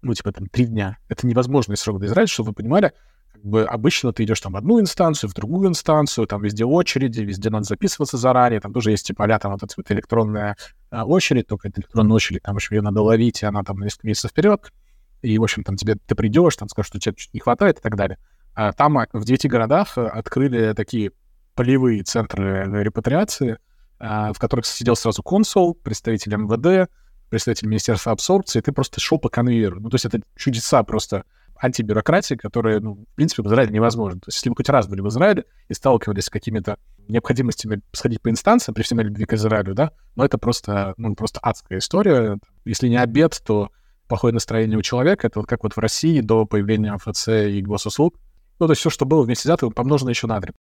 ну, 0.02 0.14
типа, 0.14 0.32
там, 0.32 0.46
три 0.46 0.66
дня. 0.66 0.98
Это 1.08 1.26
невозможный 1.26 1.76
срок 1.76 1.98
для 1.98 2.08
Израиля, 2.08 2.26
чтобы 2.26 2.48
вы 2.48 2.54
понимали, 2.54 2.92
как 3.32 3.44
бы 3.44 3.64
обычно 3.64 4.12
ты 4.12 4.24
идешь 4.24 4.40
там 4.40 4.52
в 4.52 4.56
одну 4.56 4.80
инстанцию, 4.80 5.28
в 5.28 5.34
другую 5.34 5.68
инстанцию, 5.68 6.26
там 6.26 6.42
везде 6.42 6.64
очереди, 6.64 7.20
везде 7.20 7.50
надо 7.50 7.64
записываться 7.64 8.16
заранее, 8.16 8.60
там 8.60 8.72
тоже 8.72 8.92
есть 8.92 9.06
типа 9.06 9.24
а 9.24 9.38
там 9.38 9.52
вот 9.52 9.62
эта 9.62 9.74
вот 9.76 9.90
электронная 9.90 10.56
а, 10.90 11.04
очередь, 11.04 11.46
только 11.46 11.68
это 11.68 11.80
электронная 11.80 12.14
очередь, 12.14 12.42
там, 12.42 12.54
в 12.54 12.56
общем, 12.56 12.76
ее 12.76 12.82
надо 12.82 13.02
ловить, 13.02 13.42
и 13.42 13.46
она 13.46 13.62
там 13.62 13.78
несколько 13.80 14.06
месяцев 14.06 14.30
вперед, 14.30 14.72
и, 15.20 15.38
в 15.38 15.42
общем, 15.42 15.64
там 15.64 15.76
тебе, 15.76 15.96
ты 15.96 16.14
придешь, 16.14 16.56
там 16.56 16.68
скажут, 16.68 16.88
что 16.88 16.98
тебе 16.98 17.14
чуть 17.14 17.34
не 17.34 17.40
хватает 17.40 17.78
и 17.78 17.82
так 17.82 17.96
далее. 17.96 18.18
А 18.54 18.72
там 18.72 18.96
а, 18.96 19.06
в 19.12 19.24
девяти 19.24 19.48
городах 19.48 19.98
э, 19.98 20.06
открыли 20.06 20.72
такие 20.72 21.12
полевые 21.54 22.02
центры 22.04 22.82
репатриации, 22.82 23.58
в 23.98 24.34
которых 24.38 24.66
сидел 24.66 24.96
сразу 24.96 25.22
консул, 25.22 25.74
представитель 25.74 26.36
МВД, 26.36 26.90
представитель 27.28 27.68
Министерства 27.68 28.12
абсорбции, 28.12 28.58
и 28.58 28.62
ты 28.62 28.72
просто 28.72 29.00
шел 29.00 29.18
по 29.18 29.28
конвейеру. 29.28 29.80
Ну, 29.80 29.90
то 29.90 29.94
есть 29.94 30.04
это 30.04 30.20
чудеса 30.36 30.82
просто 30.82 31.24
антибюрократии, 31.58 32.34
которая, 32.34 32.80
ну, 32.80 32.94
в 33.10 33.14
принципе, 33.14 33.42
в 33.42 33.46
Израиле 33.46 33.72
невозможна. 33.72 34.20
То 34.20 34.28
есть, 34.28 34.38
если 34.38 34.50
вы 34.50 34.56
хоть 34.56 34.68
раз 34.68 34.88
были 34.88 35.00
в 35.00 35.08
Израиле 35.08 35.44
и 35.68 35.74
сталкивались 35.74 36.24
с 36.24 36.30
какими-то 36.30 36.78
необходимостями 37.08 37.80
сходить 37.92 38.20
по 38.20 38.30
инстанциям, 38.30 38.74
при 38.74 38.82
всем 38.82 39.00
любви 39.00 39.24
к 39.24 39.32
Израилю, 39.32 39.74
да, 39.74 39.92
но 40.16 40.24
это 40.24 40.38
просто, 40.38 40.94
ну, 40.96 41.14
просто 41.14 41.40
адская 41.40 41.78
история. 41.78 42.38
Если 42.64 42.88
не 42.88 42.96
обед, 42.96 43.40
то 43.44 43.70
плохое 44.08 44.34
настроение 44.34 44.78
у 44.78 44.82
человека. 44.82 45.26
Это 45.26 45.40
вот 45.40 45.48
как 45.48 45.62
вот 45.62 45.74
в 45.74 45.78
России 45.78 46.20
до 46.20 46.44
появления 46.44 46.92
МФЦ 46.94 47.28
и 47.28 47.62
госуслуг. 47.62 48.16
Ну, 48.58 48.66
то 48.66 48.72
есть 48.72 48.80
все, 48.80 48.90
что 48.90 49.04
было 49.04 49.22
вместе 49.22 49.48
взято, 49.48 49.68
помножено 49.70 50.10
еще 50.10 50.26
на 50.26 50.40
три. 50.40 50.52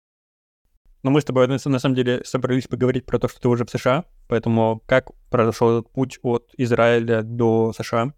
Но 1.06 1.12
мы 1.12 1.22
с 1.22 1.24
тобой, 1.24 1.48
на 1.48 1.60
самом 1.60 1.94
деле, 1.94 2.24
собрались 2.26 2.66
поговорить 2.68 3.06
про 3.06 3.20
то, 3.20 3.28
что 3.28 3.40
ты 3.40 3.48
уже 3.48 3.64
в 3.64 3.70
США. 3.70 4.06
Поэтому 4.28 4.82
как 4.88 5.12
произошел 5.30 5.78
этот 5.78 5.94
путь 5.94 6.18
от 6.24 6.50
Израиля 6.58 7.22
до 7.22 7.74
США? 7.78 8.12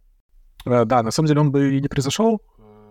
Э, 0.65 0.85
да, 0.85 1.03
на 1.03 1.11
самом 1.11 1.27
деле 1.27 1.41
он 1.41 1.51
бы 1.51 1.75
и 1.75 1.81
не 1.81 1.89
произошел. 1.89 2.41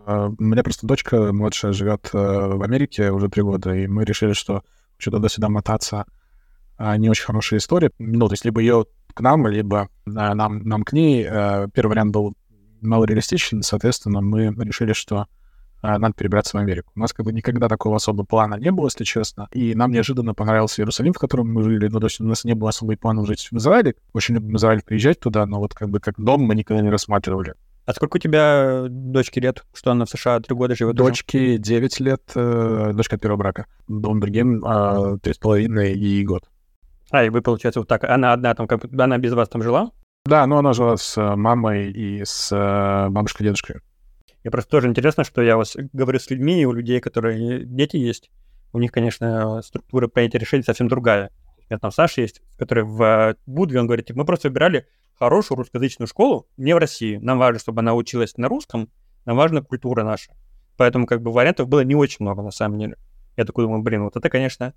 Э, 0.07 0.29
у 0.39 0.43
меня 0.43 0.63
просто 0.63 0.87
дочка 0.87 1.33
младшая 1.33 1.73
живет 1.73 2.11
э, 2.13 2.19
в 2.19 2.63
Америке 2.63 3.11
уже 3.11 3.31
три 3.31 3.43
года, 3.43 3.75
и 3.75 3.87
мы 3.87 4.05
решили, 4.05 4.35
что 4.35 4.65
что-то 4.99 5.17
туда-сюда 5.17 5.49
мотаться 5.49 6.05
не 6.79 7.09
очень 7.09 7.25
хорошая 7.25 7.59
история. 7.59 7.91
Ну, 7.99 8.29
то 8.29 8.35
есть 8.35 8.45
либо 8.45 8.61
ее 8.61 8.85
к 9.15 9.23
нам, 9.23 9.47
либо 9.47 9.89
нам, 10.05 10.59
нам 10.59 10.83
к 10.83 10.93
ней. 10.93 11.25
Первый 11.25 11.89
вариант 11.93 12.13
был 12.13 12.35
малореалистичен, 12.83 13.63
соответственно, 13.63 14.21
мы 14.21 14.55
решили, 14.63 14.93
что 14.93 15.21
а, 15.21 15.27
надо 15.99 16.15
перебираться 16.15 16.57
в 16.57 16.61
Америку. 16.61 16.93
У 16.95 17.01
нас 17.01 17.13
как 17.13 17.27
бы 17.27 17.33
никогда 17.33 17.69
такого 17.69 17.97
особого 17.97 18.25
плана 18.25 18.57
не 18.57 18.71
было, 18.71 18.87
если 18.87 19.05
честно. 19.05 19.49
И 19.53 19.75
нам 19.75 19.91
неожиданно 19.91 20.35
понравился 20.35 20.83
Иерусалим, 20.83 21.13
в 21.13 21.19
котором 21.19 21.53
мы 21.53 21.63
жили. 21.63 21.89
Ну, 21.89 22.01
то 22.01 22.07
есть 22.07 22.21
у 22.21 22.25
нас 22.25 22.45
не 22.45 22.55
было 22.55 22.71
особого 22.71 22.97
плана 22.97 23.25
жить 23.27 23.49
в 23.51 23.57
Израиле. 23.57 23.95
Очень 24.13 24.37
любим 24.37 24.57
Израиль 24.57 24.83
приезжать 24.83 25.21
туда, 25.21 25.47
но 25.47 25.59
вот 25.59 25.75
как 25.75 25.89
бы 25.91 26.01
как 26.01 26.15
дом 26.19 26.43
мы 26.43 26.55
никогда 26.55 26.83
не 26.83 26.91
рассматривали. 26.91 27.55
А 27.87 27.95
сколько 27.95 28.17
у 28.17 28.19
тебя 28.19 28.87
дочки 28.89 29.39
лет? 29.39 29.65
Что 29.73 29.93
она 29.93 30.07
в 30.07 30.11
США 30.11 30.41
три 30.41 30.57
года 30.57 30.75
живет? 30.75 30.97
Дочке 30.97 31.53
уже? 31.53 31.59
9 31.59 32.01
лет, 32.01 32.23
э, 32.35 32.91
дочка 32.95 33.15
от 33.15 33.23
первого 33.23 33.39
брака. 33.39 33.67
Дом 33.87 34.19
другим 34.19 34.65
э, 34.65 35.19
три 35.23 35.33
с 35.33 35.39
половиной 35.39 35.95
и 35.95 36.25
год. 36.25 36.49
А, 37.11 37.25
и 37.25 37.29
вы, 37.29 37.43
получается, 37.43 37.79
вот 37.79 37.89
так, 37.89 38.03
она 38.03 38.33
одна 38.33 38.55
там, 38.55 38.67
как, 38.67 38.87
она 38.93 39.19
без 39.19 39.33
вас 39.33 39.49
там 39.49 39.63
жила? 39.63 39.93
Да, 40.25 40.45
но 40.49 40.59
она 40.59 40.73
жила 40.73 40.97
с 40.97 41.17
э, 41.17 41.37
мамой 41.37 41.93
и 41.93 42.25
с 42.25 42.51
э, 42.51 43.09
бабушкой 43.11 43.45
и 43.45 43.49
дедушкой. 43.49 43.77
Мне 44.47 44.53
просто 44.53 44.71
тоже 44.71 44.87
интересно, 44.87 45.25
что 45.25 45.43
я 45.43 45.57
вот 45.57 45.75
говорю 45.93 46.21
с 46.21 46.31
людьми, 46.31 46.63
и 46.63 46.65
у 46.67 46.73
людей, 46.73 47.01
которые 47.01 47.65
дети 47.65 47.97
есть, 47.97 48.31
у 48.73 48.79
них, 48.79 48.93
конечно, 48.93 49.61
структура 49.61 50.07
принятия 50.07 50.39
решений 50.39 50.63
совсем 50.63 50.87
другая. 50.87 51.33
У 51.59 51.63
меня 51.69 51.81
там 51.81 51.91
Саша 51.91 52.21
есть, 52.21 52.43
который 52.57 52.85
в 52.85 53.35
Будве, 53.45 53.81
он 53.81 53.87
говорит, 53.87 54.07
типа, 54.07 54.21
мы 54.21 54.25
просто 54.25 54.49
выбирали 54.49 54.87
хорошую 55.19 55.59
русскоязычную 55.59 56.07
школу 56.07 56.47
не 56.57 56.77
в 56.77 56.79
России. 56.79 57.17
Нам 57.17 57.41
важно, 57.41 57.59
чтобы 57.59 57.81
она 57.81 57.95
училась 57.95 58.37
на 58.37 58.47
русском, 58.47 58.89
нам 59.25 59.37
важна 59.37 59.63
культура 59.63 60.05
наша. 60.05 60.31
Поэтому 60.77 61.07
как 61.07 61.23
бы 61.23 61.33
вариантов 61.33 61.67
было 61.67 61.81
не 61.81 61.97
очень 61.97 62.19
много 62.21 62.43
на 62.43 62.53
самом 62.53 62.79
деле. 62.79 62.97
Я 63.37 63.47
такой 63.47 63.65
думаю, 63.65 63.83
блин, 63.83 64.05
вот 64.05 64.17
это, 64.17 64.31
конечно, 64.31 64.75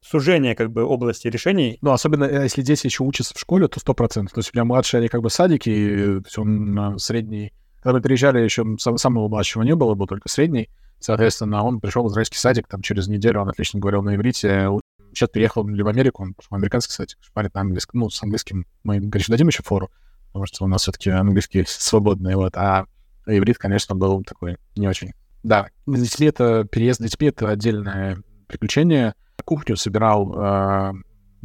сужение 0.00 0.54
как 0.54 0.70
бы 0.70 0.84
области 0.84 1.26
решений. 1.26 1.78
Ну, 1.80 1.90
особенно 1.90 2.26
э, 2.26 2.44
если 2.44 2.62
дети 2.62 2.86
еще 2.86 3.02
учатся 3.02 3.34
в 3.34 3.40
школе, 3.40 3.66
то 3.66 3.80
сто 3.80 3.92
процентов. 3.92 4.34
То 4.34 4.38
есть 4.38 4.50
у 4.54 4.56
меня 4.56 4.64
младший, 4.64 5.00
они 5.00 5.08
как 5.08 5.20
бы 5.20 5.30
садики, 5.30 5.72
то 5.72 6.22
есть 6.24 6.38
он 6.38 6.96
средний 7.00 7.52
когда 7.82 7.96
мы 7.96 8.02
переезжали, 8.02 8.40
еще 8.40 8.64
самого 8.78 9.28
младшего 9.28 9.62
не 9.62 9.74
было, 9.74 9.94
был 9.94 10.06
только 10.06 10.28
средний. 10.28 10.68
Соответственно, 10.98 11.64
он 11.64 11.80
пришел 11.80 12.04
в 12.04 12.08
израильский 12.08 12.36
садик, 12.36 12.68
там 12.68 12.82
через 12.82 13.08
неделю 13.08 13.40
он 13.40 13.48
отлично 13.48 13.80
говорил 13.80 14.02
на 14.02 14.14
иврите. 14.14 14.68
Сейчас 15.12 15.30
переехал 15.30 15.64
в 15.64 15.88
Америку, 15.88 16.22
он 16.22 16.34
пошел 16.34 16.50
в 16.50 16.54
американский 16.54 16.92
садик, 16.92 17.16
шпарит 17.20 17.54
на 17.54 17.62
английском. 17.62 18.00
Ну, 18.00 18.10
с 18.10 18.22
английским 18.22 18.66
мы, 18.84 19.00
конечно, 19.00 19.32
дадим 19.32 19.48
еще 19.48 19.62
фору, 19.62 19.90
потому 20.26 20.46
что 20.46 20.64
у 20.64 20.68
нас 20.68 20.82
все-таки 20.82 21.10
английский 21.10 21.64
свободный, 21.66 22.34
вот. 22.36 22.56
А 22.56 22.84
иврит, 23.26 23.58
конечно, 23.58 23.94
был 23.94 24.22
такой 24.24 24.58
не 24.76 24.86
очень. 24.86 25.12
Да, 25.42 25.68
с 25.86 26.00
детьми 26.00 26.26
это, 26.26 26.64
переезд 26.64 27.00
с 27.00 27.02
детьми— 27.02 27.28
это 27.28 27.48
отдельное 27.48 28.22
приключение. 28.46 29.14
Кухню 29.44 29.76
собирал 29.76 30.34
э, 30.36 30.92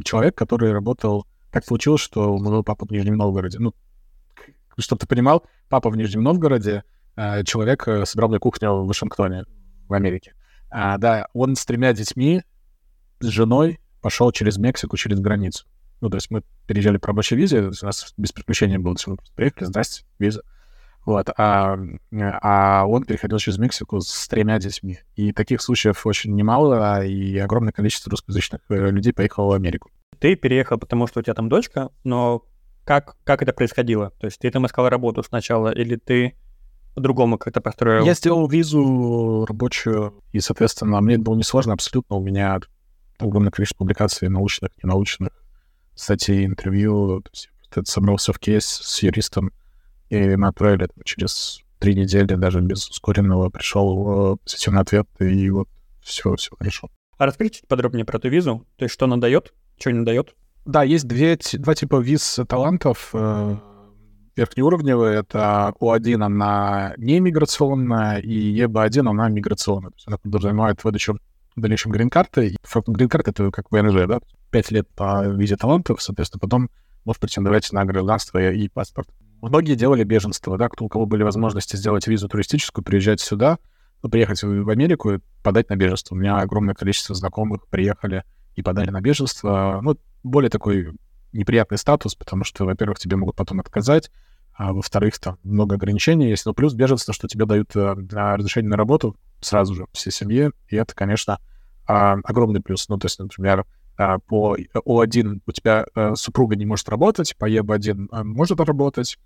человек, 0.04 0.36
который 0.36 0.74
работал... 0.74 1.26
Так 1.52 1.64
случилось, 1.66 2.02
что 2.02 2.34
у 2.34 2.40
моего 2.40 2.64
папы 2.64 2.86
в 2.86 2.92
Нижнем 2.92 3.16
Новгороде. 3.16 3.60
Ну, 3.60 3.74
чтобы 4.82 5.00
ты 5.00 5.08
понимал, 5.08 5.46
папа 5.70 5.90
в 5.90 5.98
Нижнем 5.98 6.24
Новгороде, 6.24 6.84
э, 7.16 7.44
человек 7.44 7.88
э, 7.88 8.06
собирал 8.06 8.30
мне 8.30 8.40
кухню 8.40 8.72
в 8.72 8.88
Вашингтоне, 8.88 9.46
в 9.88 9.94
Америке. 9.94 10.34
А, 10.70 10.98
да, 10.98 11.28
он 11.34 11.56
с 11.56 11.66
тремя 11.66 11.94
детьми, 11.94 12.44
с 13.20 13.28
женой 13.28 13.80
пошел 14.02 14.32
через 14.32 14.58
Мексику, 14.58 14.98
через 14.98 15.20
границу. 15.20 15.66
Ну, 16.02 16.10
то 16.10 16.18
есть 16.18 16.30
мы 16.30 16.44
переезжали 16.68 16.98
по 16.98 17.08
рабочей 17.08 17.36
визе, 17.36 17.72
у 17.82 17.86
нас 17.86 18.14
без 18.18 18.32
приключений 18.32 18.78
было, 18.78 18.96
мы 19.08 19.18
приехали, 19.36 19.66
здрасте, 19.66 20.06
виза. 20.20 20.44
Вот, 21.06 21.30
а, 21.38 21.78
а 22.42 22.86
он 22.88 23.04
переходил 23.04 23.38
через 23.38 23.60
Мексику 23.60 24.02
с 24.02 24.28
тремя 24.28 24.58
детьми. 24.58 25.00
И 25.16 25.32
таких 25.32 25.62
случаев 25.62 26.06
очень 26.06 26.36
немало, 26.36 27.06
и 27.06 27.38
огромное 27.38 27.72
количество 27.72 28.10
русскоязычных 28.10 28.62
э, 28.70 28.90
людей 28.90 29.14
поехало 29.14 29.52
в 29.52 29.54
Америку. 29.54 29.92
Ты 30.20 30.36
переехал, 30.36 30.80
потому 30.80 31.06
что 31.06 31.20
у 31.20 31.24
тебя 31.24 31.36
там 31.36 31.48
дочка, 31.48 31.90
но 32.04 32.44
как, 32.86 33.18
как 33.24 33.42
это 33.42 33.52
происходило? 33.52 34.12
То 34.20 34.28
есть 34.28 34.40
ты 34.40 34.50
там 34.52 34.66
искал 34.66 34.88
работу 34.88 35.24
сначала, 35.24 35.70
или 35.70 35.96
ты 35.96 36.36
по-другому 36.94 37.38
как-то 37.38 37.60
построил? 37.60 38.06
Я 38.06 38.14
сделал 38.14 38.48
визу 38.48 39.46
рабочую, 39.48 40.24
и, 40.32 40.40
соответственно, 40.40 41.02
мне 41.02 41.16
это 41.16 41.24
было 41.24 41.36
несложно 41.36 41.74
абсолютно. 41.74 42.16
У 42.16 42.24
меня 42.24 42.60
огромное 43.18 43.52
количество 43.52 43.80
публикаций 43.80 44.30
научных, 44.30 44.72
ненаучных, 44.82 45.32
статей, 45.96 46.46
интервью. 46.46 47.22
То 47.22 47.30
есть 47.34 47.50
это 47.72 47.92
собрался 47.92 48.32
в 48.32 48.40
кейс 48.40 48.66
с 48.66 49.04
юристом, 49.04 49.52
и 50.10 50.36
мы 50.36 50.48
отправили 50.48 50.88
через 51.04 51.62
три 51.80 51.96
недели, 51.96 52.36
даже 52.36 52.62
без 52.62 52.88
ускоренного, 52.90 53.50
пришел 53.50 54.38
позитивный 54.38 54.82
ответ, 54.82 55.08
и 55.20 55.50
вот 55.50 55.68
все, 56.02 56.36
все 56.36 56.56
хорошо. 56.58 56.90
А 57.18 57.26
расскажи 57.26 57.50
чуть 57.50 57.68
подробнее 57.68 58.06
про 58.06 58.18
эту 58.18 58.30
визу. 58.30 58.66
То 58.78 58.86
есть 58.86 58.94
что 58.94 59.06
она 59.06 59.18
дает, 59.18 59.54
что 59.78 59.92
не 59.92 60.06
дает? 60.06 60.36
Да, 60.66 60.84
есть 60.84 61.08
две, 61.08 61.38
два 61.54 61.76
типа 61.76 61.98
виз 61.98 62.40
талантов. 62.48 63.12
Э, 63.14 63.56
верхнеуровневая— 64.36 65.20
это 65.22 65.74
У1, 65.80 66.24
она 66.24 66.94
не 66.98 67.20
миграционная, 67.20 68.18
и 68.18 68.60
ЕБ1, 68.60 69.08
она 69.08 69.30
миграционная. 69.30 69.92
То 69.92 69.96
есть 69.96 70.08
она 70.08 70.18
подразумевает 70.18 70.84
выдачу 70.84 71.20
в 71.56 71.62
дальнейшем 71.62 71.92
грин-карты. 71.92 72.56
Грин-карта— 72.88 73.32
это 73.32 73.52
как 73.52 73.72
ВНЖ, 73.72 74.08
да? 74.08 74.20
Пять 74.50 74.72
лет 74.72 74.90
по 74.96 75.26
визе 75.28 75.56
талантов, 75.56 76.02
соответственно, 76.02 76.40
потом 76.40 76.70
может 77.06 77.22
претендовать 77.22 77.72
на 77.72 77.86
гражданство 77.86 78.52
и 78.52 78.68
паспорт. 78.68 79.08
Многие 79.42 79.76
делали 79.76 80.04
беженство, 80.04 80.58
да, 80.58 80.70
кто, 80.70 80.86
у 80.86 80.90
кого 80.90 81.06
были 81.06 81.22
возможности 81.22 81.76
сделать 81.76 82.08
визу 82.08 82.28
туристическую, 82.28 82.84
приезжать 82.84 83.22
сюда, 83.22 83.60
приехать 84.02 84.42
в 84.42 84.70
Америку 84.70 85.12
и 85.12 85.20
подать 85.44 85.70
на 85.70 85.76
беженство. 85.76 86.16
У 86.16 86.18
меня 86.18 86.40
огромное 86.40 86.74
количество 86.74 87.14
знакомых 87.14 87.68
приехали 87.68 88.24
и 88.56 88.62
подали 88.62 88.90
на 88.90 89.02
беженство. 89.02 89.80
Ну, 89.82 89.98
более 90.24 90.50
такой 90.50 90.94
неприятный 91.34 91.78
статус, 91.78 92.16
потому 92.16 92.44
что, 92.44 92.66
во-первых, 92.66 92.98
тебе 92.98 93.18
могут 93.18 93.36
потом 93.36 93.60
отказать, 93.60 94.10
а 94.54 94.74
во-вторых, 94.74 95.20
там 95.20 95.38
много 95.44 95.76
ограничений 95.76 96.30
есть. 96.30 96.46
Но 96.46 96.54
плюс 96.54 96.74
беженство, 96.74 97.14
что 97.14 97.28
тебе 97.28 97.46
дают 97.46 97.76
э, 97.76 97.96
разрешение 98.12 98.70
на 98.70 98.78
работу 98.78 99.18
сразу 99.42 99.76
же 99.76 99.86
всей 99.92 100.12
семье, 100.12 100.52
и 100.70 100.78
это, 100.78 100.96
конечно, 100.96 101.40
э, 101.88 101.94
огромный 101.94 102.62
плюс. 102.62 102.88
Ну, 102.88 102.98
то 102.98 103.06
есть, 103.06 103.20
например, 103.20 103.66
э, 103.98 104.18
по 104.26 104.56
О1 104.56 105.42
у 105.46 105.52
тебя 105.52 105.86
э, 105.94 106.16
супруга 106.16 106.56
не 106.56 106.66
может 106.66 106.88
работать, 106.88 107.36
по 107.38 107.50
ЕБ1 107.50 108.08
э, 108.12 108.24
может 108.24 108.62
работать, 108.62 109.18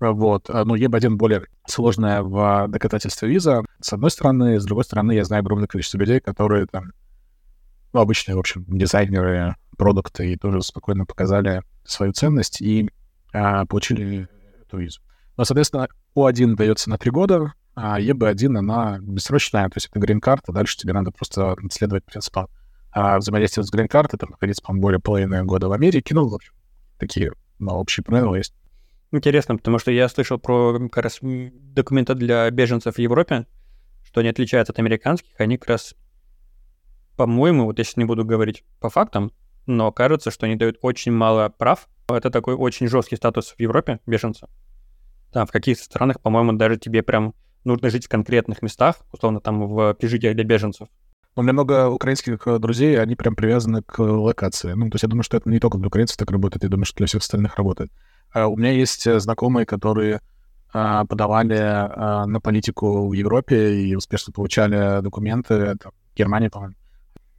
вот. 0.00 0.48
Но 0.48 0.76
ЕБ1 0.76 1.14
более 1.14 1.46
сложная 1.66 2.22
в 2.22 2.66
доказательстве 2.68 3.28
виза. 3.28 3.62
С 3.80 3.92
одной 3.92 4.10
стороны. 4.10 4.60
С 4.60 4.64
другой 4.64 4.84
стороны, 4.84 5.12
я 5.12 5.24
знаю 5.24 5.40
огромное 5.40 5.68
количество 5.68 5.98
людей, 5.98 6.20
которые 6.20 6.66
там, 6.66 6.92
ну, 7.94 8.00
обычные, 8.00 8.36
в 8.36 8.40
общем, 8.40 8.64
дизайнеры, 8.68 9.56
продукты 9.78 10.32
и 10.32 10.36
тоже 10.36 10.60
спокойно 10.60 11.06
показали 11.06 11.62
свою 11.84 12.12
ценность 12.12 12.60
и 12.60 12.90
а, 13.32 13.64
получили 13.64 14.28
эту 14.62 14.78
визу. 14.78 15.00
Но, 15.36 15.44
соответственно, 15.44 15.88
О1 16.16 16.54
дается 16.54 16.90
на 16.90 16.98
три 16.98 17.10
года, 17.10 17.54
а 17.74 17.98
ЕБ1, 17.98 18.58
она 18.58 18.98
бессрочная, 19.00 19.68
то 19.68 19.76
есть 19.76 19.88
это 19.90 19.98
грин-карта, 19.98 20.52
дальше 20.52 20.76
тебе 20.76 20.92
надо 20.92 21.10
просто 21.10 21.56
следовать 21.70 22.04
принципам 22.04 22.48
а 22.94 23.18
взаимодействия 23.18 23.64
с 23.64 23.70
грин-картой, 23.70 24.18
там 24.18 24.30
находиться, 24.30 24.62
по-моему, 24.62 24.82
более 24.82 25.00
половины 25.00 25.42
года 25.44 25.68
в 25.68 25.72
Америке, 25.72 26.14
ну, 26.14 26.28
в 26.28 26.34
общем, 26.34 26.52
такие 26.98 27.32
ну, 27.58 27.72
общие 27.72 28.04
правила 28.04 28.36
есть. 28.36 28.54
Интересно, 29.10 29.56
потому 29.56 29.78
что 29.80 29.90
я 29.90 30.08
слышал 30.08 30.38
про 30.38 30.78
как 30.90 31.04
раз 31.04 31.18
документы 31.20 32.14
для 32.14 32.48
беженцев 32.50 32.94
в 32.94 32.98
Европе, 32.98 33.46
что 34.04 34.20
они 34.20 34.28
отличаются 34.28 34.72
от 34.72 34.78
американских, 34.78 35.32
они 35.38 35.58
как 35.58 35.70
раз, 35.70 35.94
по-моему, 37.16 37.64
вот 37.64 37.78
если 37.78 38.00
не 38.00 38.04
буду 38.04 38.24
говорить 38.24 38.64
по 38.80 38.90
фактам, 38.90 39.32
но 39.66 39.92
кажется, 39.92 40.30
что 40.30 40.46
они 40.46 40.56
дают 40.56 40.78
очень 40.82 41.12
мало 41.12 41.48
прав. 41.48 41.88
Это 42.08 42.30
такой 42.30 42.54
очень 42.54 42.86
жесткий 42.86 43.16
статус 43.16 43.54
в 43.56 43.60
Европе 43.60 44.00
беженца. 44.06 44.48
Там 45.32 45.46
в 45.46 45.50
каких-то 45.50 45.84
странах, 45.84 46.20
по-моему, 46.20 46.52
даже 46.52 46.76
тебе 46.76 47.02
прям 47.02 47.34
нужно 47.64 47.88
жить 47.90 48.06
в 48.06 48.08
конкретных 48.08 48.62
местах, 48.62 48.96
условно 49.10 49.40
там 49.40 49.66
в 49.66 49.90
общежитиях 49.90 50.34
для 50.34 50.44
беженцев. 50.44 50.88
У 51.36 51.42
меня 51.42 51.52
много 51.54 51.88
украинских 51.88 52.46
э, 52.46 52.58
друзей, 52.58 53.00
они 53.00 53.16
прям 53.16 53.34
привязаны 53.34 53.82
к 53.82 53.98
локации. 53.98 54.72
Ну, 54.74 54.88
то 54.90 54.94
есть 54.94 55.02
я 55.02 55.08
думаю, 55.08 55.24
что 55.24 55.36
это 55.36 55.48
не 55.50 55.58
только 55.58 55.78
для 55.78 55.88
украинцев 55.88 56.16
так 56.16 56.30
работает, 56.30 56.62
я 56.62 56.68
думаю, 56.68 56.84
что 56.84 56.98
для 56.98 57.06
всех 57.06 57.22
остальных 57.22 57.56
работает. 57.56 57.90
А 58.32 58.46
у 58.46 58.56
меня 58.56 58.70
есть 58.70 59.06
э, 59.06 59.18
знакомые, 59.18 59.66
которые 59.66 60.20
а, 60.72 61.04
подавали 61.04 61.58
а, 61.58 62.26
на 62.26 62.40
политику 62.40 63.08
в 63.08 63.12
Европе 63.12 63.74
и 63.74 63.94
успешно 63.94 64.32
получали 64.32 65.02
документы, 65.02 65.76
там, 65.76 65.92
в 66.12 66.16
Германии, 66.16 66.48
по-моему, 66.48 66.74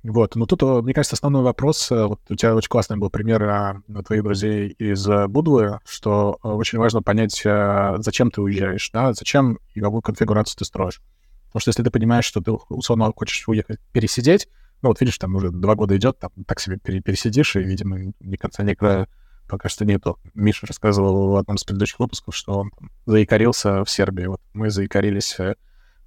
вот, 0.08 0.36
но 0.36 0.46
тут, 0.46 0.62
мне 0.84 0.94
кажется, 0.94 1.16
основной 1.16 1.42
вопрос, 1.42 1.92
э, 1.92 2.06
вот 2.06 2.20
у 2.30 2.36
тебя 2.36 2.54
очень 2.54 2.70
классный 2.70 2.96
был 2.96 3.10
пример 3.10 3.42
а, 3.44 3.82
твоих 4.06 4.22
друзей 4.22 4.70
из 4.70 5.08
э, 5.10 5.28
Будвы, 5.28 5.80
что 5.84 6.38
э, 6.44 6.48
очень 6.48 6.78
важно 6.78 7.02
понять, 7.02 7.42
зачем 7.44 8.30
ты 8.30 8.40
уезжаешь, 8.40 8.88
да, 8.92 9.14
зачем 9.14 9.58
и 9.74 9.82
какую 9.82 10.04
конфигурацию 10.04 10.60
ты 10.60 10.66
строишь. 10.66 11.02
Потому 11.48 11.62
что 11.62 11.70
если 11.70 11.82
ты 11.82 11.90
понимаешь, 11.90 12.26
что 12.26 12.40
ты 12.40 12.52
условно 12.52 13.12
хочешь 13.16 13.48
уехать 13.48 13.80
пересидеть, 13.94 14.48
ну 14.84 14.90
вот 14.90 15.02
видишь, 15.02 15.18
там 15.18 15.34
уже 15.34 15.50
два 15.50 15.74
года 15.74 15.98
идет, 15.98 16.20
там 16.20 16.30
так 16.46 16.60
себе 16.60 16.78
пересидишь, 16.78 17.56
и, 17.56 17.64
видимо, 17.64 18.14
ни 18.20 18.36
конца, 18.36 18.62
ни 18.62 18.76
края 18.76 19.08
пока 19.48 19.70
что 19.70 19.86
нету. 19.86 20.20
Миша 20.36 20.68
рассказывал 20.68 21.32
в 21.32 21.36
одном 21.38 21.56
из 21.56 21.64
предыдущих 21.64 21.98
выпусков, 22.00 22.36
что 22.36 22.60
он 22.60 22.72
заикарился 23.08 23.84
в 23.84 23.90
Сербии. 23.90 24.26
Вот 24.26 24.42
мы 24.54 24.70
заикарились 24.70 25.40
э, 25.40 25.56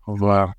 в 0.06 0.54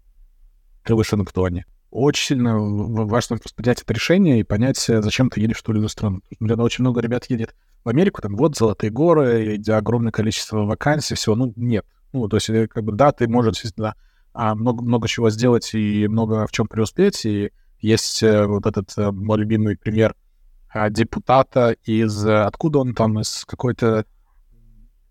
Вашингтоне. 0.86 1.65
Очень 1.91 2.25
сильно 2.25 2.58
важно 2.60 3.38
просто 3.38 3.55
принять 3.55 3.81
это 3.81 3.93
решение 3.93 4.39
и 4.39 4.43
понять, 4.43 4.89
э, 4.89 5.01
зачем 5.01 5.29
ты 5.29 5.41
едешь 5.41 5.58
в 5.58 5.63
ту 5.63 5.72
или 5.72 5.79
иную 5.79 5.89
страну. 5.89 6.22
Наверное, 6.39 6.65
очень 6.65 6.84
много 6.84 7.01
ребят 7.01 7.25
едет 7.29 7.55
в 7.84 7.89
Америку, 7.89 8.22
там 8.22 8.36
вот 8.36 8.55
золотые 8.55 8.91
горы, 8.91 9.58
где 9.58 9.74
огромное 9.74 10.12
количество 10.12 10.65
вакансий, 10.65 11.15
всего. 11.15 11.36
Ну, 11.36 11.53
нет. 11.55 11.86
Ну, 12.13 12.27
то 12.27 12.38
есть, 12.38 12.48
как 12.69 12.84
бы, 12.84 12.91
да, 12.91 13.12
ты 13.12 13.27
можешь, 13.27 13.58
естественно, 13.58 13.96
а, 14.34 14.55
много, 14.55 14.84
много 14.84 15.08
чего 15.08 15.29
сделать 15.29 15.74
и 15.74 16.08
много 16.08 16.46
в 16.46 16.51
чем 16.51 16.67
преуспеть. 16.67 17.25
И 17.25 17.51
есть 17.79 18.22
э, 18.24 18.46
вот 18.46 18.65
этот 18.65 18.96
мой 19.13 19.38
любимый 19.39 19.77
пример— 19.77 20.15
а, 20.72 20.89
депутата 20.89 21.75
из... 21.84 22.25
Э, 22.25 22.43
откуда 22.43 22.79
он 22.79 22.93
там? 22.93 23.19
Из 23.19 23.43
какой-то... 23.46 24.05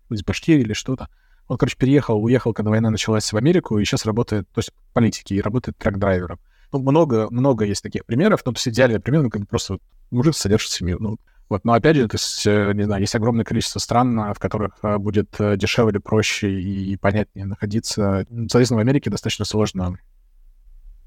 Из 0.09 0.23
Башкирии 0.23 0.61
или 0.61 0.73
что-то. 0.73 1.09
Он, 1.47 1.57
короче, 1.57 1.77
переехал, 1.77 2.23
уехал, 2.23 2.53
когда 2.53 2.69
война 2.69 2.89
началась 2.89 3.31
в 3.31 3.37
Америку, 3.37 3.77
и 3.77 3.85
сейчас 3.85 4.05
работает, 4.05 4.47
то 4.51 4.59
есть 4.59 4.71
политики, 4.93 5.33
и 5.33 5.41
работает 5.41 5.77
трак-драйвером. 5.77 6.39
Ну, 6.71 6.79
много, 6.79 7.27
много 7.29 7.65
есть 7.65 7.81
таких 7.81 8.05
примеров, 8.05 8.41
но 8.45 8.51
то 8.51 8.69
идеальный 8.69 8.99
пример, 8.99 9.23
ну, 9.23 9.29
как 9.29 9.47
просто 9.47 9.73
вот, 9.73 9.81
мужик 10.11 10.35
содержит 10.35 10.71
семью. 10.71 10.97
Ну, 10.99 11.17
вот, 11.49 11.65
но 11.65 11.73
опять 11.73 11.95
же, 11.95 12.07
то 12.07 12.15
есть, 12.15 12.45
э, 12.45 12.73
не 12.73 12.83
знаю, 12.83 13.01
есть 13.01 13.15
огромное 13.15 13.43
количество 13.43 13.79
стран, 13.79 14.33
в 14.33 14.39
которых 14.39 14.73
э, 14.83 14.97
будет 14.97 15.35
дешевле, 15.39 15.99
проще 15.99 16.51
и 16.61 16.95
понятнее 16.97 17.45
находиться. 17.45 18.25
Соответственно, 18.29 18.77
в 18.77 18.81
Америке 18.81 19.09
достаточно 19.09 19.45
сложно 19.45 19.97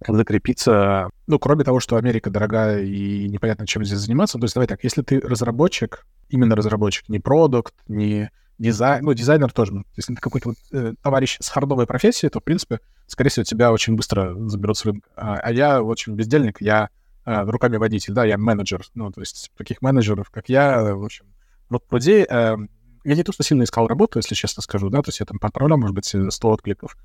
закрепиться. 0.07 1.11
Ну, 1.29 1.39
кроме 1.39 1.63
того, 1.63 1.79
что 1.79 1.97
Америка 1.97 2.31
дорогая 2.31 2.83
и 2.83 3.29
непонятно, 3.29 3.67
чем 3.67 3.85
здесь 3.85 3.99
заниматься. 3.99 4.39
То 4.39 4.45
есть, 4.45 4.55
давай 4.55 4.67
так, 4.67 4.83
если 4.83 5.03
ты 5.03 5.21
разработчик, 5.21 6.07
именно 6.29 6.57
разработчик, 6.57 7.09
не 7.09 7.21
продукт, 7.21 7.75
не 7.87 8.31
дизайн, 8.59 9.05
ну, 9.05 9.15
дизайнер 9.15 9.53
тоже. 9.53 9.85
Если 9.97 10.15
ты 10.15 10.21
какой-то 10.21 10.51
вот, 10.51 10.57
э, 10.73 10.95
товарищ 11.03 11.39
с 11.41 11.49
хардовой 11.49 11.87
профессией, 11.87 12.31
то, 12.31 12.41
в 12.41 12.45
принципе, 12.45 12.81
скорее 13.07 13.31
всего, 13.31 13.45
тебя 13.45 13.73
очень 13.73 13.97
быстро 13.97 14.35
заберут 14.49 14.79
с 14.79 14.85
рынка. 14.85 15.09
А, 15.17 15.37
а 15.37 15.53
я 15.53 15.83
очень 15.83 16.15
бездельник, 16.15 16.61
я 16.61 16.89
э, 17.25 17.43
руками 17.45 17.77
водитель, 17.77 18.15
да, 18.15 18.25
я 18.25 18.39
менеджер. 18.39 18.85
Ну, 18.95 19.11
то 19.11 19.21
есть 19.21 19.51
таких 19.57 19.83
менеджеров, 19.83 20.31
как 20.31 20.49
я, 20.49 20.95
в 20.95 21.05
общем, 21.05 21.27
вот 21.69 21.85
вроде 21.89 22.27
э, 22.29 22.57
я 23.05 23.15
не 23.15 23.23
то, 23.23 23.33
что 23.33 23.43
сильно 23.43 23.65
искал 23.65 23.87
работу, 23.89 24.19
если 24.19 24.35
честно 24.35 24.63
скажу, 24.63 24.91
да, 24.91 25.03
то 25.03 25.09
есть 25.09 25.21
я 25.21 25.27
там 25.27 25.39
отправлял, 25.41 25.79
может 25.79 25.95
быть, 25.95 26.07
100 26.07 26.49
откликов, 26.49 26.97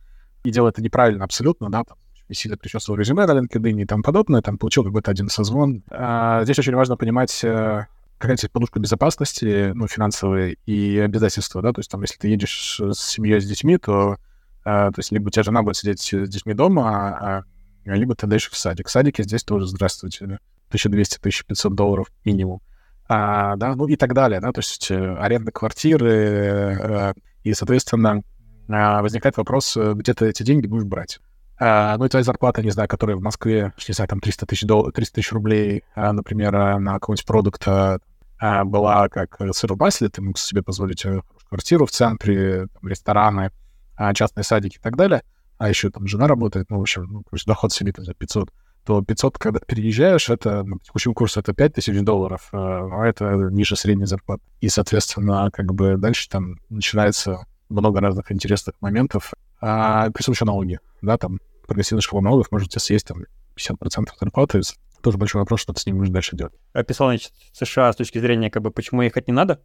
и 0.43 0.51
делал 0.51 0.69
это 0.69 0.81
неправильно 0.81 1.23
абсолютно, 1.23 1.69
да, 1.69 1.83
там, 1.83 1.97
и 2.27 2.33
сильно 2.33 2.57
причесывал 2.57 2.99
резюме 2.99 3.25
на 3.25 3.39
LinkedIn 3.39 3.81
и 3.81 3.85
тому 3.85 4.03
подобное, 4.03 4.41
там 4.41 4.57
получил 4.57 4.83
какой-то 4.83 5.11
один 5.11 5.29
созвон. 5.29 5.83
А 5.89 6.43
здесь 6.43 6.59
очень 6.59 6.75
важно 6.75 6.97
понимать, 6.97 7.43
э, 7.43 7.85
какая-то 8.17 8.49
подушка 8.49 8.79
безопасности, 8.79 9.71
ну, 9.73 9.87
финансовые 9.87 10.57
и 10.65 10.97
обязательства, 10.97 11.61
да, 11.61 11.71
то 11.73 11.79
есть 11.79 11.91
там, 11.91 12.01
если 12.01 12.17
ты 12.17 12.27
едешь 12.27 12.79
с 12.79 12.99
семьей, 12.99 13.39
с 13.39 13.45
детьми, 13.45 13.77
то, 13.77 14.17
а, 14.63 14.91
то 14.91 14.99
есть 14.99 15.11
либо 15.11 15.27
у 15.27 15.29
тебя 15.29 15.43
жена 15.43 15.61
будет 15.61 15.77
сидеть 15.77 16.01
с 16.01 16.27
детьми 16.27 16.53
дома, 16.53 16.83
а, 16.89 17.43
а 17.85 17.95
либо 17.95 18.15
ты 18.15 18.27
даешь 18.27 18.49
в 18.49 18.57
садик. 18.57 18.87
В 18.87 18.91
садике 18.91 19.23
здесь 19.23 19.43
тоже, 19.43 19.67
здравствуйте, 19.67 20.39
1200-1500 20.71 21.69
долларов 21.69 22.07
минимум. 22.25 22.61
А, 23.07 23.55
да, 23.55 23.75
ну 23.75 23.87
и 23.87 23.95
так 23.95 24.13
далее, 24.13 24.41
да, 24.41 24.51
то 24.51 24.59
есть 24.59 24.91
э, 24.91 25.15
аренда 25.15 25.51
квартиры, 25.51 26.11
э, 26.11 27.13
и, 27.43 27.53
соответственно, 27.53 28.21
а, 28.67 29.01
возникает 29.01 29.37
вопрос, 29.37 29.77
где 29.77 30.13
ты 30.13 30.27
эти 30.27 30.43
деньги 30.43 30.67
будешь 30.67 30.83
брать. 30.83 31.19
Uh, 31.59 31.97
ну, 31.97 32.05
и 32.05 32.09
твоя 32.09 32.23
зарплата, 32.23 32.61
не 32.61 32.69
знаю, 32.69 32.87
которая 32.87 33.17
в 33.17 33.21
Москве, 33.21 33.73
не 33.87 33.93
знаю, 33.95 34.07
там 34.07 34.19
300 34.19 34.45
тысяч, 34.45 34.61
дол... 34.67 34.91
300 34.91 35.15
тысяч 35.15 35.31
рублей, 35.31 35.83
uh, 35.95 36.11
например, 36.11 36.51
на 36.51 36.93
какой-нибудь 36.93 37.25
продукт 37.25 37.65
была 38.39 39.09
как 39.09 39.39
сыр 39.53 39.73
в 39.73 39.77
масле, 39.77 40.09
ты 40.09 40.21
мог 40.21 40.37
себе 40.37 40.61
позволить 40.61 41.05
э, 41.05 41.21
квартиру 41.47 41.85
в 41.85 41.91
центре, 41.91 42.67
там, 42.67 42.89
рестораны, 42.89 43.51
частные 44.13 44.43
садики 44.43 44.77
и 44.77 44.79
так 44.79 44.95
далее, 44.95 45.23
а 45.57 45.69
еще 45.69 45.89
там 45.89 46.07
жена 46.07 46.27
работает, 46.27 46.69
ну, 46.69 46.77
в 46.77 46.81
общем, 46.81 47.05
ну, 47.09 47.23
доход 47.45 47.71
себе 47.71 47.91
там, 47.91 48.05
за 48.05 48.13
500, 48.13 48.51
то 48.85 49.01
500, 49.01 49.37
когда 49.37 49.59
переезжаешь, 49.59 50.29
это 50.29 50.63
на 50.63 50.79
текущем 50.79 51.13
курсе 51.13 51.39
это 51.39 51.53
5 51.53 51.73
тысяч 51.73 51.99
долларов, 52.01 52.49
а 52.53 53.05
это 53.05 53.25
ниже 53.51 53.75
средней 53.75 54.05
зарплаты. 54.05 54.43
И, 54.61 54.69
соответственно, 54.69 55.49
как 55.51 55.73
бы 55.73 55.97
дальше 55.97 56.29
там 56.29 56.59
начинается 56.69 57.45
много 57.69 57.99
разных 57.99 58.31
интересных 58.31 58.75
моментов, 58.79 59.33
а, 59.59 60.09
плюс 60.11 60.29
еще 60.29 60.45
налоги, 60.45 60.79
да, 61.01 61.17
там 61.17 61.39
прогрессивных 61.67 62.03
школ 62.03 62.21
налогов 62.21 62.47
можете 62.51 62.79
съесть 62.79 63.07
там 63.07 63.23
50% 63.57 64.09
зарплаты, 64.19 64.61
тоже 65.01 65.17
большой 65.17 65.41
вопрос, 65.41 65.61
что 65.61 65.73
ты 65.73 65.81
с 65.81 65.85
ним 65.85 65.97
будешь 65.97 66.09
дальше 66.09 66.35
делать. 66.35 66.53
Описал, 66.73 67.07
значит, 67.07 67.31
США 67.53 67.91
с 67.91 67.95
точки 67.95 68.19
зрения, 68.19 68.49
как 68.49 68.63
бы, 68.63 68.71
почему 68.71 69.01
ехать 69.01 69.27
не 69.27 69.33
надо. 69.33 69.61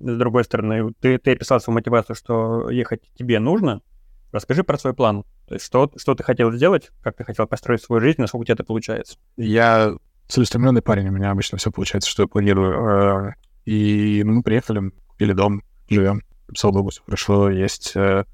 С 0.00 0.16
другой 0.16 0.44
стороны, 0.44 0.92
ты, 1.00 1.18
ты 1.18 1.32
описал 1.32 1.60
свою 1.60 1.74
мотивацию, 1.74 2.14
что 2.14 2.70
ехать 2.70 3.02
тебе 3.18 3.40
нужно. 3.40 3.82
Расскажи 4.30 4.62
про 4.62 4.78
свой 4.78 4.94
план. 4.94 5.24
То 5.46 5.54
есть 5.54 5.66
что, 5.66 5.90
что 5.96 6.14
ты 6.14 6.22
хотел 6.22 6.52
сделать, 6.52 6.90
как 7.02 7.16
ты 7.16 7.24
хотел 7.24 7.46
построить 7.46 7.82
свою 7.82 8.00
жизнь, 8.00 8.20
насколько 8.20 8.42
у 8.42 8.44
тебя 8.44 8.54
это 8.54 8.64
получается? 8.64 9.16
Я 9.36 9.94
целеустремленный 10.28 10.82
парень, 10.82 11.08
у 11.08 11.12
меня 11.12 11.30
обычно 11.30 11.58
все 11.58 11.72
получается, 11.72 12.10
что 12.10 12.22
я 12.22 12.28
планирую. 12.28 13.30
Э, 13.30 13.34
и 13.64 14.22
ну, 14.24 14.34
мы 14.34 14.42
приехали, 14.42 14.92
купили 15.06 15.32
дом, 15.32 15.62
живем. 15.88 16.22
Писал 16.46 16.72
долго, 16.72 16.90
все 16.90 17.02
хорошо, 17.04 17.50
есть 17.50 17.92
э, 17.96 18.24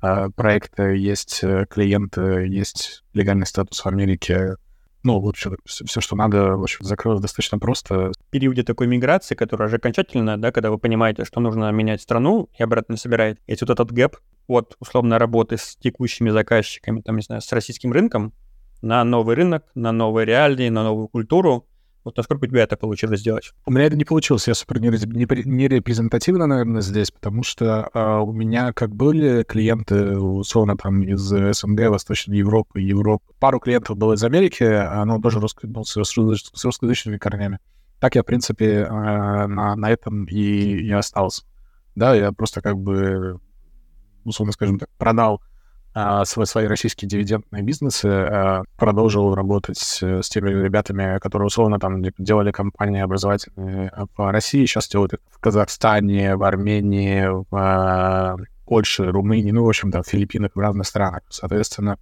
а, 0.00 0.30
проекты, 0.30 0.96
есть 0.96 1.40
э, 1.42 1.66
клиенты, 1.68 2.46
есть 2.46 3.04
легальный 3.14 3.46
статус 3.46 3.80
в 3.80 3.86
Америке. 3.86 4.56
Ну, 5.04 5.18
лучше 5.18 5.56
все, 5.66 5.84
все, 5.84 6.00
что 6.00 6.16
надо, 6.16 6.56
в 6.56 6.62
общем, 6.62 6.82
закрылось 6.82 7.20
достаточно 7.20 7.58
просто. 7.58 8.10
В 8.10 8.30
периоде 8.30 8.62
такой 8.62 8.86
миграции, 8.86 9.34
которая 9.34 9.68
уже 9.68 9.76
окончательно, 9.76 10.38
да, 10.38 10.50
когда 10.50 10.70
вы 10.70 10.78
понимаете, 10.78 11.26
что 11.26 11.40
нужно 11.40 11.70
менять 11.72 12.00
страну 12.00 12.48
и 12.58 12.62
обратно 12.62 12.96
собирает, 12.96 13.38
есть 13.46 13.60
вот 13.60 13.70
этот 13.70 13.92
гэп 13.92 14.16
от, 14.46 14.76
условно, 14.80 15.18
работы 15.18 15.58
с 15.58 15.76
текущими 15.76 16.30
заказчиками, 16.30 17.02
там, 17.02 17.16
не 17.16 17.22
знаю, 17.22 17.42
с 17.42 17.52
российским 17.52 17.92
рынком 17.92 18.32
на 18.80 19.04
новый 19.04 19.36
рынок, 19.36 19.64
на 19.74 19.92
новые 19.92 20.24
реалии, 20.24 20.70
на 20.70 20.84
новую 20.84 21.08
культуру, 21.08 21.66
вот 22.04 22.16
насколько 22.16 22.44
у 22.44 22.46
тебя 22.46 22.62
это 22.62 22.76
получилось 22.76 23.20
сделать? 23.20 23.52
У 23.64 23.72
меня 23.72 23.86
это 23.86 23.96
не 23.96 24.04
получилось. 24.04 24.46
Я 24.46 24.54
супер 24.54 24.78
не 24.80 25.68
репрезентативно, 25.68 26.46
наверное, 26.46 26.82
здесь, 26.82 27.10
потому 27.10 27.42
что 27.42 27.90
э, 27.92 28.18
у 28.18 28.32
меня 28.32 28.72
как 28.72 28.94
были 28.94 29.42
клиенты, 29.42 30.18
условно, 30.18 30.76
там, 30.76 31.02
из 31.02 31.20
СНГ, 31.20 31.88
Восточной 31.88 32.38
Европы, 32.38 32.80
Европы. 32.80 33.24
Пару 33.38 33.58
клиентов 33.58 33.96
было 33.96 34.12
из 34.12 34.22
Америки, 34.22 34.64
но 35.04 35.20
тоже 35.20 35.40
русско, 35.40 35.66
ну, 35.66 35.84
с, 35.84 35.94
с 35.94 36.64
русскоязычными 36.64 37.16
корнями. 37.16 37.58
Так 38.00 38.16
я, 38.16 38.22
в 38.22 38.26
принципе, 38.26 38.66
э, 38.66 38.86
на, 39.46 39.74
на 39.74 39.90
этом 39.90 40.26
и, 40.26 40.36
и 40.36 40.90
остался. 40.92 41.44
Да, 41.94 42.14
я 42.14 42.32
просто 42.32 42.60
как 42.60 42.76
бы, 42.76 43.40
условно 44.24 44.52
скажем 44.52 44.78
так, 44.78 44.90
продал 44.98 45.40
а, 45.96 46.24
свои, 46.24 46.44
свои 46.44 46.66
российские 46.66 47.08
дивидендные 47.08 47.62
бизнесы, 47.62 48.06
а, 48.06 48.64
продолжил 48.76 49.32
работать 49.32 49.78
с 49.78 50.28
теми 50.28 50.50
ребятами, 50.50 51.20
которые 51.20 51.46
условно 51.46 51.78
там 51.78 52.02
делали 52.18 52.50
компании 52.50 53.00
образовательные 53.00 53.92
в 54.16 54.32
России, 54.32 54.66
сейчас 54.66 54.88
делают 54.88 55.14
в 55.30 55.38
Казахстане, 55.38 56.34
в 56.34 56.42
Армении, 56.42 57.26
в 57.26 57.46
а, 57.52 58.36
Польше, 58.66 59.04
Румынии, 59.04 59.52
ну, 59.52 59.64
в 59.64 59.68
общем, 59.68 59.92
там, 59.92 60.02
в 60.02 60.08
Филиппинах, 60.08 60.50
в 60.56 60.58
разных 60.58 60.88
странах. 60.88 61.22
Соответственно, 61.28 61.96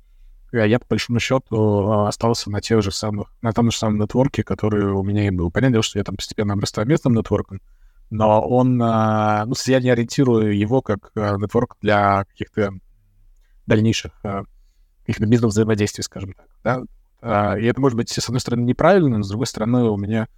я, 0.53 0.79
по 0.79 0.87
большому 0.89 1.21
счету, 1.21 2.07
остался 2.07 2.51
на 2.51 2.63
тех 2.63 2.83
же 2.83 2.93
самых, 2.93 3.29
на 3.43 3.53
том 3.53 3.71
же 3.71 3.77
самом 3.77 3.99
нетворке, 3.99 4.43
который 4.43 4.85
у 4.87 5.03
меня 5.03 5.27
и 5.27 5.31
был. 5.31 5.51
Понятно, 5.51 5.83
что 5.83 5.99
я 5.99 6.05
там 6.05 6.17
постепенно 6.17 6.55
обрастаю 6.55 6.89
местным 6.89 7.15
нетворком, 7.15 7.61
но 8.09 8.41
он, 8.41 8.77
ну, 8.77 9.55
я 9.67 9.81
не 9.81 9.91
ориентирую 9.91 10.57
его 10.57 10.81
как 10.81 11.11
нетворк 11.15 11.77
для 11.81 12.25
каких-то 12.25 12.73
дальнейших 13.67 14.13
э, 14.25 14.43
каких-то 15.01 15.27
бизнес-взаимодействий, 15.27 16.05
скажем 16.05 16.33
так. 16.33 16.47
Да? 16.65 16.83
А, 17.21 17.59
и 17.59 17.65
это 17.65 17.81
может 17.81 17.97
быть, 17.97 18.11
с 18.11 18.29
одной 18.29 18.41
стороны, 18.41 18.63
неправильно, 18.63 19.19
но 19.19 19.23
с 19.23 19.29
другой 19.29 19.47
стороны, 19.47 19.85
у 19.85 19.97
меня, 19.97 20.29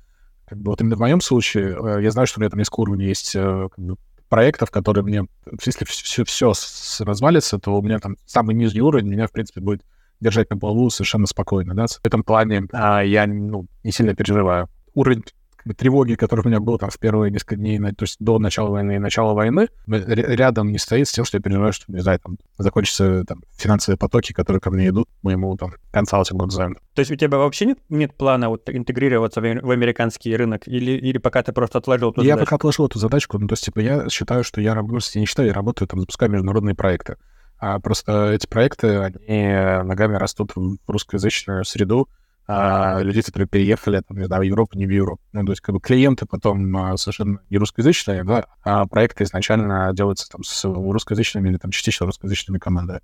как 0.47 0.59
бы, 0.59 0.71
вот 0.71 0.81
именно 0.81 0.97
в 0.97 1.01
моем 1.01 1.21
случае, 1.21 1.77
э, 1.77 2.03
я 2.03 2.11
знаю, 2.11 2.27
что 2.27 2.39
у 2.39 2.43
меня 2.43 2.51
там 2.51 2.59
несколько 2.59 2.81
уровней 2.81 3.07
есть 3.07 3.35
э, 3.35 3.69
как 3.75 3.85
бы, 3.85 3.97
проектов, 4.29 4.71
которые 4.71 5.05
мне, 5.05 5.27
если 5.65 5.85
все, 5.85 6.25
все 6.25 6.53
развалится, 7.01 7.59
то 7.59 7.79
у 7.79 7.83
меня 7.83 7.99
там 7.99 8.17
самый 8.27 8.55
нижний 8.55 8.81
уровень 8.81 9.07
меня, 9.07 9.27
в 9.27 9.33
принципе, 9.33 9.61
будет 9.61 9.83
держать 10.21 10.51
на 10.51 10.57
плаву 10.57 10.91
совершенно 10.91 11.27
спокойно, 11.27 11.75
да, 11.75 11.87
в 11.87 12.07
этом 12.07 12.23
плане 12.23 12.67
а, 12.73 13.03
я 13.03 13.27
ну, 13.27 13.67
не 13.83 13.93
сильно 13.93 14.15
переживаю. 14.15 14.69
Уровень 14.95 15.25
тревоги, 15.73 16.15
который 16.15 16.45
у 16.45 16.49
меня 16.49 16.61
был 16.61 16.79
там 16.79 16.91
в 16.91 16.99
первые 16.99 17.31
несколько 17.31 17.57
дней, 17.57 17.79
то 17.79 18.03
есть 18.03 18.17
до 18.21 18.39
начала 18.39 18.69
войны 18.69 18.97
и 18.97 18.99
начала 18.99 19.33
войны, 19.33 19.69
рядом 19.87 20.71
не 20.71 20.79
стоит 20.79 21.09
с 21.09 21.13
тем, 21.13 21.25
что 21.25 21.39
я 21.39 21.43
переживаю, 21.43 21.73
что, 21.73 21.91
не 21.91 22.01
знаю, 22.01 22.21
там, 22.21 22.39
закончатся 22.59 23.25
там, 23.25 23.43
финансовые 23.57 23.97
потоки, 23.97 24.33
которые 24.33 24.61
ко 24.61 24.71
мне 24.71 24.89
идут, 24.89 25.09
моему 25.23 25.57
там 25.57 25.73
консалтингу 25.93 26.47
дизайну. 26.47 26.77
То 26.95 27.01
есть 27.01 27.11
у 27.11 27.17
тебя 27.17 27.39
вообще 27.39 27.67
нет, 27.67 27.79
нет 27.89 28.15
плана 28.15 28.49
вот 28.49 28.69
интегрироваться 28.69 29.41
в, 29.41 29.45
в 29.45 29.71
американский 29.71 30.37
рынок? 30.37 30.69
Или, 30.69 30.93
или 30.93 31.19
пока 31.19 31.43
ты 31.43 31.53
просто 31.53 31.79
отложил 31.79 32.11
эту 32.11 32.21
я 32.21 32.35
задачку? 32.35 32.41
Я 32.41 32.45
пока 32.45 32.57
отложил 32.57 32.87
эту 32.87 32.99
задачку, 32.99 33.39
ну, 33.39 33.49
то 33.49 33.55
есть, 33.55 33.65
типа, 33.65 33.81
я 33.81 34.09
считаю, 34.09 34.45
что 34.45 34.61
я 34.61 34.75
работаю, 34.75 35.01
я 35.15 35.21
не 35.21 35.27
считаю, 35.27 35.49
я 35.49 35.55
работаю, 35.55 35.89
там, 35.89 36.01
запускаю 36.01 36.31
международные 36.31 36.75
проекты. 36.75 37.17
А 37.59 37.79
просто 37.79 38.33
эти 38.33 38.47
проекты, 38.47 38.99
они 38.99 39.87
ногами 39.87 40.17
растут 40.17 40.53
в 40.55 40.77
русскоязычную 40.87 41.65
среду, 41.65 42.09
а, 42.47 43.01
людей, 43.01 43.23
которые 43.23 43.49
переехали, 43.49 44.03
там, 44.07 44.19
не 44.19 44.27
знаю, 44.27 44.43
в 44.43 44.45
Европу, 44.45 44.77
не 44.77 44.87
в 44.87 44.91
Европу. 44.91 45.23
Ну, 45.33 45.45
то 45.45 45.53
есть, 45.53 45.63
как 45.63 45.75
бы 45.75 45.81
клиенты 45.81 46.27
потом 46.27 46.77
а, 46.77 46.97
совершенно 46.97 47.41
не 47.49 47.57
русскоязычные, 47.57 48.23
да, 48.25 48.47
а 48.63 48.87
проекты 48.87 49.25
изначально 49.25 49.93
делаются 49.95 50.29
там 50.29 50.45
с 50.45 50.65
русскоязычными 50.65 51.49
или 51.49 51.57
там 51.57 51.71
частично 51.71 52.07
русскоязычными 52.07 52.59
командами. 52.59 53.01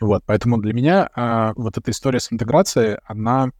Вот, 0.00 0.22
поэтому 0.26 0.58
для 0.58 0.72
меня 0.72 1.08
а, 1.14 1.52
вот 1.56 1.76
эта 1.76 1.90
история 1.90 2.20
с 2.20 2.32
интеграцией, 2.32 2.98
она, 3.04 3.50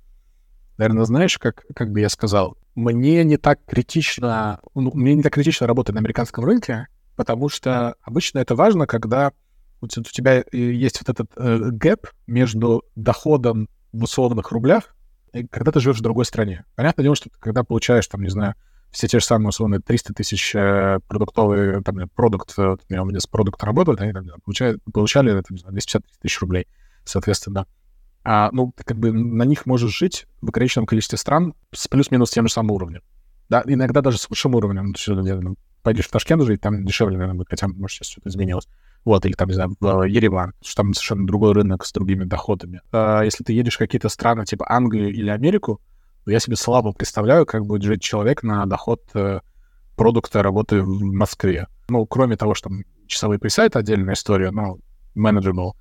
наверное, 0.79 1.05
знаешь, 1.05 1.38
как, 1.38 1.64
как 1.75 1.90
бы 1.90 2.01
я 2.01 2.09
сказал, 2.09 2.57
мне 2.77 3.25
не 3.25 3.37
так 3.37 3.64
критично, 3.66 4.61
ну, 4.75 4.92
мне 4.94 5.14
не 5.14 5.23
так 5.23 5.33
критично 5.33 5.66
работать 5.66 5.94
на 5.94 6.01
американском 6.01 6.44
рынке, 6.44 6.87
потому 7.16 7.49
что 7.49 7.97
обычно 8.03 8.38
это 8.38 8.55
важно, 8.55 8.87
когда 8.87 9.33
у 9.81 9.87
тебя 9.87 10.44
есть 10.53 11.01
вот 11.01 11.09
этот 11.09 11.31
э, 11.37 11.70
гэп 11.70 12.07
между 12.27 12.85
доходом 12.97 13.68
в 13.92 14.05
условных 14.05 14.51
рублях 14.51 14.94
когда 15.51 15.73
ты 15.73 15.81
живешь 15.81 15.99
в 15.99 16.03
другой 16.03 16.25
стране. 16.25 16.64
Понятное 16.77 17.03
дело, 17.03 17.16
что 17.16 17.31
ты, 17.31 17.37
когда 17.38 17.64
получаешь, 17.64 18.07
там, 18.07 18.23
не 18.23 18.31
знаю, 18.31 18.55
все 18.90 19.09
те 19.09 19.18
же 19.18 19.25
самые, 19.25 19.49
условно, 19.49 19.81
300 19.81 20.14
тысяч 20.14 20.55
э, 20.55 21.01
продуктовые, 21.09 21.83
там, 21.83 22.09
продукт, 22.14 22.55
э, 22.57 22.77
у 22.90 23.05
меня 23.05 23.18
с 23.18 23.27
продукт 23.27 23.62
работают, 23.64 24.01
они 24.01 24.12
там, 24.12 24.27
получали, 24.44 24.79
получали 24.92 25.31
там, 25.42 25.57
250 25.57 26.03
тысяч 26.20 26.40
рублей, 26.40 26.68
соответственно. 27.05 27.66
А, 28.23 28.51
ну, 28.53 28.73
ты 28.77 28.85
как 28.85 28.97
бы 28.97 29.12
на 29.12 29.42
них 29.42 29.66
можешь 29.66 29.97
жить 29.97 30.27
в 30.40 30.49
ограниченном 30.49 30.87
количестве 30.87 31.18
стран 31.18 31.55
с 31.75 31.88
плюс-минус 31.88 32.31
тем 32.31 32.47
же 32.47 32.53
самым 32.53 32.70
уровнем. 32.70 33.03
Да, 33.49 33.62
иногда 33.66 34.01
даже 34.01 34.18
с 34.18 34.31
высшим 34.31 34.55
уровнем. 34.55 34.94
Ну, 35.07 35.57
пойдешь 35.83 36.07
в 36.07 36.11
Ташкент 36.11 36.42
жить, 36.44 36.61
там 36.61 36.87
дешевле, 36.87 37.18
наверное, 37.18 37.38
будет, 37.38 37.51
хотя, 37.51 37.68
может, 37.68 37.97
сейчас 37.97 38.09
что-то 38.09 38.31
изменилось 38.31 38.68
вот, 39.04 39.26
или 39.26 39.32
там, 39.32 39.48
не 39.48 39.54
знаю, 39.54 39.76
в 39.80 40.04
Ереван, 40.04 40.52
что 40.62 40.82
там 40.82 40.94
совершенно 40.94 41.26
другой 41.26 41.52
рынок 41.52 41.84
с 41.84 41.92
другими 41.92 42.24
доходами. 42.24 42.80
А 42.92 43.22
если 43.22 43.44
ты 43.44 43.52
едешь 43.52 43.76
в 43.76 43.78
какие-то 43.78 44.08
страны, 44.08 44.44
типа 44.44 44.66
Англию 44.68 45.12
или 45.12 45.28
Америку, 45.28 45.80
то 46.24 46.30
я 46.30 46.40
себе 46.40 46.56
слабо 46.56 46.92
представляю, 46.92 47.44
как 47.44 47.66
будет 47.66 47.82
жить 47.82 48.02
человек 48.02 48.42
на 48.42 48.64
доход 48.66 49.02
э, 49.14 49.40
продукта 49.96 50.42
работы 50.42 50.82
в 50.82 51.02
Москве. 51.02 51.68
Ну, 51.88 52.06
кроме 52.06 52.36
того, 52.36 52.54
что 52.54 52.70
там 52.70 52.84
часовые 53.06 53.38
пояса— 53.38 53.62
это 53.64 53.80
отдельная 53.80 54.14
история, 54.14 54.50
ну, 54.50 54.78
manageable 55.14 55.72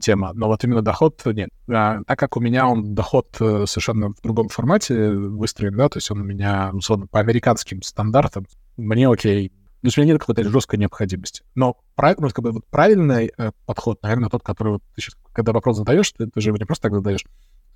тема, 0.00 0.32
но 0.34 0.48
вот 0.48 0.64
именно 0.64 0.82
доход 0.82 1.22
нет. 1.26 1.50
А, 1.68 2.00
так 2.04 2.18
как 2.18 2.36
у 2.36 2.40
меня 2.40 2.66
он 2.66 2.94
доход 2.94 3.36
э, 3.40 3.64
совершенно 3.66 4.08
в 4.08 4.20
другом 4.20 4.48
формате 4.48 5.10
выстроен, 5.10 5.76
да, 5.76 5.88
то 5.88 5.98
есть 5.98 6.10
он 6.10 6.22
у 6.22 6.24
меня, 6.24 6.70
условно, 6.72 7.06
по 7.06 7.20
американским 7.20 7.82
стандартам, 7.82 8.46
мне 8.76 9.08
окей, 9.08 9.52
у 9.96 10.00
меня 10.00 10.12
нет 10.12 10.20
какой-то 10.20 10.48
жесткой 10.48 10.78
необходимости. 10.78 11.42
Но 11.54 11.76
прав, 11.94 12.18
ну, 12.18 12.28
как 12.28 12.42
бы, 12.42 12.52
вот 12.52 12.66
правильный 12.66 13.32
э, 13.36 13.52
подход, 13.66 14.02
наверное, 14.02 14.28
тот, 14.28 14.42
который 14.42 14.74
вот 14.74 14.82
ты 14.94 15.02
сейчас, 15.02 15.16
когда 15.32 15.52
вопрос 15.52 15.76
задаешь, 15.76 16.10
ты, 16.12 16.26
ты 16.26 16.40
же 16.40 16.50
его 16.50 16.56
не 16.56 16.64
просто 16.64 16.82
так 16.82 16.94
задаешь. 16.94 17.24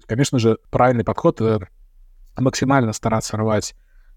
Конечно 0.06 0.38
же, 0.38 0.58
правильный 0.70 1.04
подход 1.04 1.40
э, 1.40 1.60
максимально 2.36 2.92
стараться 2.92 3.36
рвать 3.36 3.74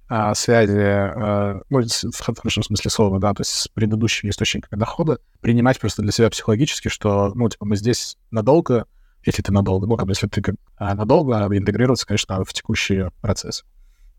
э, 0.09 0.33
связи, 0.35 0.77
э, 0.77 1.61
ну, 1.69 1.81
в 1.81 2.19
хорошем 2.19 2.63
смысле 2.63 2.91
слова, 2.91 3.19
да, 3.19 3.33
то 3.33 3.41
есть 3.41 3.51
с 3.51 3.67
предыдущими 3.67 4.29
источниками 4.29 4.79
дохода, 4.79 5.19
принимать 5.41 5.79
просто 5.79 6.01
для 6.01 6.11
себя 6.11 6.29
психологически, 6.29 6.87
что, 6.87 7.31
ну, 7.35 7.49
типа, 7.49 7.65
мы 7.65 7.75
здесь 7.75 8.17
надолго, 8.31 8.85
если 9.25 9.41
ты 9.41 9.51
надолго, 9.51 9.87
ну, 9.87 9.97
как 9.97 10.07
бы, 10.07 10.11
если 10.11 10.27
ты 10.27 10.41
как, 10.41 10.55
а, 10.77 10.95
надолго, 10.95 11.45
а 11.45 11.57
интегрироваться, 11.57 12.05
конечно, 12.05 12.43
в 12.43 12.53
текущий 12.53 13.05
процесс. 13.21 13.63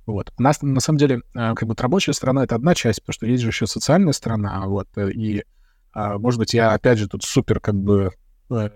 Вот. 0.06 0.32
У 0.38 0.42
нас, 0.42 0.60
на 0.62 0.80
самом 0.80 0.98
деле, 0.98 1.22
э, 1.34 1.54
как 1.54 1.66
бы 1.66 1.74
рабочая 1.76 2.12
сторона— 2.12 2.44
это 2.44 2.54
одна 2.54 2.74
часть, 2.74 3.00
потому 3.00 3.14
что 3.14 3.26
есть 3.26 3.42
же 3.42 3.48
еще 3.48 3.66
социальная 3.66 4.12
сторона, 4.12 4.66
вот, 4.66 4.88
э, 4.96 5.10
и, 5.10 5.44
а, 5.92 6.18
может 6.18 6.38
быть, 6.38 6.52
я, 6.52 6.72
опять 6.72 6.98
же, 6.98 7.08
тут 7.08 7.24
супер, 7.24 7.60
как 7.60 7.74
бы, 7.74 8.10
э, 8.50 8.70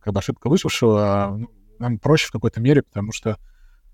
как 0.00 0.12
бы 0.12 0.18
ошибка 0.18 0.48
вышел, 0.48 0.70
а, 0.96 1.36
ну, 1.36 1.48
нам 1.78 1.98
проще 1.98 2.28
в 2.28 2.32
какой-то 2.32 2.60
мере, 2.60 2.82
потому 2.82 3.12
что 3.12 3.36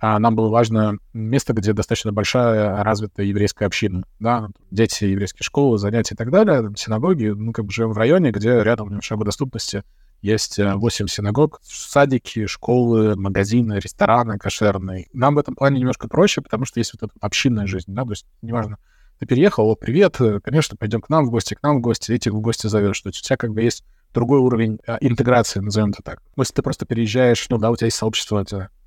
а, 0.03 0.19
нам 0.19 0.35
было 0.35 0.49
важно 0.49 0.97
место, 1.13 1.53
где 1.53 1.73
достаточно 1.73 2.13
большая 2.13 2.83
развитая 2.83 3.27
еврейская 3.27 3.67
община, 3.67 4.05
да, 4.19 4.49
дети 4.71 5.05
еврейские 5.05 5.45
школы, 5.45 5.79
занятия 5.79 6.15
и 6.15 6.17
так 6.17 6.31
далее, 6.31 6.73
синагоги, 6.77 7.27
ну, 7.27 7.53
как 7.53 7.67
бы 7.67 7.73
живем 7.73 7.93
в 7.93 7.99
районе, 7.99 8.31
где 8.31 8.63
рядом 8.63 9.03
шагу 9.03 9.25
доступности 9.25 9.83
есть 10.23 10.59
8 10.59 11.05
э, 11.05 11.09
синагог, 11.09 11.61
садики, 11.63 12.47
школы, 12.47 13.17
магазины, 13.17 13.75
рестораны 13.75 14.39
кошерные. 14.39 15.09
Нам 15.13 15.35
в 15.35 15.39
этом 15.39 15.55
плане 15.55 15.81
немножко 15.81 16.09
проще, 16.09 16.43
потому 16.43 16.65
что 16.65 16.81
есть 16.81 16.93
вот 16.95 17.11
эта 17.11 17.13
общинная 17.21 17.67
жизнь, 17.67 17.93
да, 17.95 18.05
то 18.05 18.11
есть 18.11 18.27
неважно, 18.43 18.79
ты 19.19 19.27
переехал, 19.27 19.69
о, 19.69 19.77
привет, 19.77 20.21
э, 20.21 20.41
конечно, 20.41 20.77
пойдем 20.77 21.01
к 21.01 21.09
нам 21.09 21.27
в 21.27 21.31
гости, 21.31 21.55
к 21.55 21.63
нам 21.63 21.79
в 21.79 21.81
гости, 21.81 22.13
этих 22.13 22.33
в 22.33 22.41
гости 22.41 22.67
зовешь, 22.67 22.97
что 22.97 23.11
у 23.11 23.13
тебя 23.13 23.37
как 23.37 23.53
бы 23.53 23.63
есть 23.63 23.85
другой 24.15 24.41
уровень 24.41 24.79
а, 24.87 24.99
интеграции, 25.01 25.61
назовем 25.61 25.91
это 25.91 26.03
так. 26.03 26.23
Если 26.37 26.55
ты 26.55 26.63
просто 26.63 26.87
переезжаешь, 26.87 27.47
ну 27.49 27.59
да, 27.59 27.71
у 27.71 27.77
тебя 27.77 27.87
есть 27.87 27.99
сообщество 27.99 28.45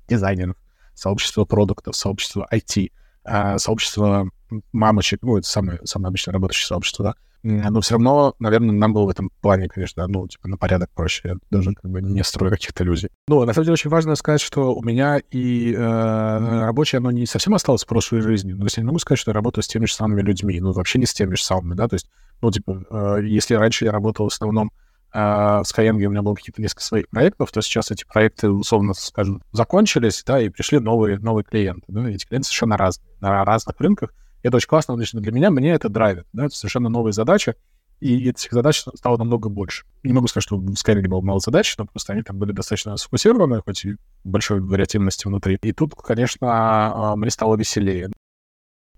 дизайнеров, 0.08 0.56
сообщество 0.94 1.44
продуктов, 1.44 1.96
сообщество 1.96 2.46
IT, 2.52 2.90
а, 3.24 3.58
сообщество 3.58 4.28
мамочек, 4.72 5.20
ну, 5.22 5.36
это 5.36 5.46
самое, 5.46 5.80
самое 5.84 6.08
обычно 6.08 6.32
работающее 6.32 6.66
сообщество, 6.66 7.04
да, 7.04 7.14
но 7.44 7.82
все 7.82 7.94
равно, 7.94 8.34
наверное, 8.38 8.74
нам 8.74 8.94
было 8.94 9.04
в 9.04 9.10
этом 9.10 9.30
плане, 9.42 9.68
конечно, 9.68 10.06
ну, 10.06 10.26
типа, 10.26 10.48
на 10.48 10.56
порядок 10.56 10.88
проще. 10.94 11.20
Я 11.24 11.34
даже 11.50 11.74
как 11.74 11.90
бы 11.90 12.00
не 12.00 12.24
строю 12.24 12.50
каких-то 12.50 12.84
иллюзий. 12.84 13.10
Ну, 13.28 13.44
на 13.44 13.52
самом 13.52 13.66
деле, 13.66 13.74
очень 13.74 13.90
важно 13.90 14.14
сказать, 14.14 14.40
что 14.40 14.74
у 14.74 14.82
меня 14.82 15.20
и 15.30 15.74
э, 15.74 15.78
рабочее, 15.78 17.00
оно 17.00 17.10
не 17.10 17.26
совсем 17.26 17.52
осталось 17.54 17.84
в 17.84 17.86
прошлой 17.86 18.22
жизни. 18.22 18.52
Ну, 18.52 18.60
то 18.60 18.64
есть 18.64 18.78
я 18.78 18.82
не 18.82 18.86
могу 18.86 18.98
сказать, 18.98 19.18
что 19.18 19.30
я 19.30 19.34
работаю 19.34 19.62
с 19.62 19.68
теми 19.68 19.84
же 19.84 19.92
самыми 19.92 20.22
людьми. 20.22 20.58
Ну, 20.58 20.72
вообще 20.72 20.98
не 20.98 21.04
с 21.04 21.12
теми 21.12 21.34
же 21.34 21.44
самыми, 21.44 21.74
да, 21.74 21.86
то 21.86 21.94
есть, 21.94 22.08
ну, 22.40 22.50
типа, 22.50 22.82
э, 22.90 23.18
если 23.24 23.54
раньше 23.56 23.84
я 23.84 23.92
работал 23.92 24.26
в 24.26 24.32
основном 24.32 24.72
э, 25.14 25.62
с 25.64 25.72
Skyeng, 25.72 26.04
у 26.04 26.10
меня 26.10 26.22
было 26.22 26.34
какие-то 26.34 26.60
несколько 26.60 26.82
своих 26.82 27.08
проектов, 27.08 27.52
то 27.52 27.62
сейчас 27.62 27.90
эти 27.90 28.04
проекты, 28.04 28.50
условно 28.50 28.94
скажем, 28.94 29.42
закончились, 29.52 30.22
да, 30.26 30.40
и 30.40 30.48
пришли 30.48 30.80
новые, 30.80 31.18
новые 31.18 31.44
клиенты. 31.44 31.84
Да, 31.88 32.08
эти 32.08 32.26
клиенты 32.26 32.46
совершенно 32.46 32.76
разные, 32.76 33.08
на 33.20 33.44
разных 33.44 33.80
рынках. 33.80 34.12
Это 34.42 34.56
очень 34.56 34.68
классно 34.68 34.96
лично 34.96 35.20
для 35.20 35.32
меня, 35.32 35.50
мне 35.50 35.72
это 35.72 35.88
драйвит, 35.88 36.26
да, 36.32 36.46
это 36.46 36.54
совершенно 36.54 36.90
новые 36.90 37.14
задачи, 37.14 37.54
и 38.00 38.28
этих 38.28 38.52
задач 38.52 38.84
стало 38.94 39.16
намного 39.16 39.48
больше. 39.48 39.86
Не 40.02 40.12
могу 40.12 40.26
сказать, 40.26 40.44
что 40.44 40.58
в 40.58 40.72
Skyrim 40.72 41.08
было 41.08 41.22
мало 41.22 41.40
задач, 41.40 41.74
но 41.78 41.86
просто 41.86 42.12
они 42.12 42.22
там 42.22 42.38
были 42.38 42.52
достаточно 42.52 42.96
сфокусированы, 42.96 43.62
хоть 43.64 43.84
и 43.84 43.96
большой 44.24 44.60
вариативности 44.60 45.26
внутри. 45.26 45.58
И 45.62 45.72
тут, 45.72 45.94
конечно, 45.94 46.48
а, 46.50 47.16
мне 47.16 47.30
стало 47.30 47.56
веселее. 47.56 48.10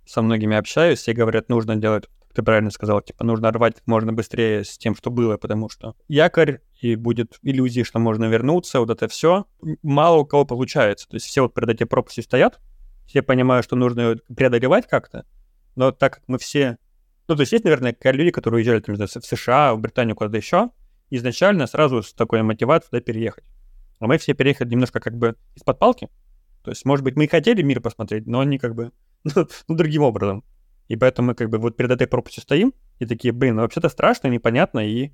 Со 0.07 0.23
многими 0.23 0.57
общаюсь, 0.57 1.01
все 1.01 1.13
говорят, 1.13 1.49
нужно 1.49 1.77
делать, 1.77 2.09
ты 2.37 2.43
правильно 2.43 2.71
сказал, 2.71 3.01
типа, 3.01 3.25
нужно 3.25 3.51
рвать 3.51 3.77
можно 3.87 4.13
быстрее 4.13 4.63
с 4.63 4.77
тем, 4.77 4.95
что 4.95 5.11
было, 5.11 5.39
потому 5.39 5.71
что 5.71 5.97
якорь, 6.07 6.61
и 6.83 6.95
будет 6.95 7.39
иллюзии, 7.43 7.83
что 7.83 7.99
можно 7.99 8.27
вернуться, 8.27 8.79
вот 8.79 8.91
это 8.91 9.09
все. 9.09 9.47
Мало 9.83 10.19
у 10.19 10.27
кого 10.27 10.45
получается. 10.45 11.09
То 11.09 11.17
есть 11.17 11.25
все 11.25 11.41
вот 11.41 11.55
перед 11.55 11.71
эти 11.71 11.85
пропасти 11.85 12.21
стоят, 12.21 12.61
все 13.07 13.23
понимают, 13.23 13.65
что 13.65 13.75
нужно 13.75 14.01
ее 14.01 14.17
преодолевать 14.37 14.87
как-то, 14.87 15.25
но 15.77 15.93
так 15.93 16.17
как 16.17 16.25
мы 16.27 16.39
все... 16.39 16.77
Ну, 17.27 17.37
то 17.37 17.41
есть 17.41 17.53
есть, 17.53 17.65
наверное, 17.65 17.97
люди, 18.03 18.31
которые 18.31 18.59
уезжали 18.59 18.81
там, 18.81 18.97
в 18.97 19.09
США, 19.09 19.75
в 19.75 19.81
Британию, 19.81 20.15
куда-то 20.15 20.37
еще, 20.37 20.71
изначально 21.09 21.67
сразу 21.67 22.03
с 22.03 22.13
такой 22.13 22.43
мотивацией 22.43 22.91
туда 22.91 23.01
переехать. 23.01 23.45
А 23.99 24.07
мы 24.07 24.19
все 24.19 24.35
переехали 24.35 24.69
немножко 24.69 25.01
как 25.01 25.17
бы 25.17 25.37
из-под 25.55 25.79
палки. 25.79 26.11
То 26.63 26.71
есть, 26.71 26.85
может 26.85 27.03
быть, 27.03 27.17
мы 27.17 27.25
и 27.25 27.29
хотели 27.29 27.63
мир 27.63 27.81
посмотреть, 27.81 28.27
но 28.27 28.45
не 28.45 28.59
как 28.59 28.75
бы, 28.75 28.93
ну, 29.25 29.47
другим 29.69 30.03
образом. 30.03 30.45
И 30.89 30.97
поэтому 30.97 31.29
мы 31.29 31.35
как 31.35 31.51
бы 31.51 31.59
вот 31.59 31.77
перед 31.77 31.91
этой 31.91 32.07
пропастью 32.07 32.43
стоим 32.43 32.75
и 32.99 33.07
такие, 33.07 33.33
блин, 33.33 33.57
ну 33.57 33.63
вообще-то 33.63 33.89
страшно, 33.89 34.29
непонятно, 34.29 34.81
и 34.81 35.13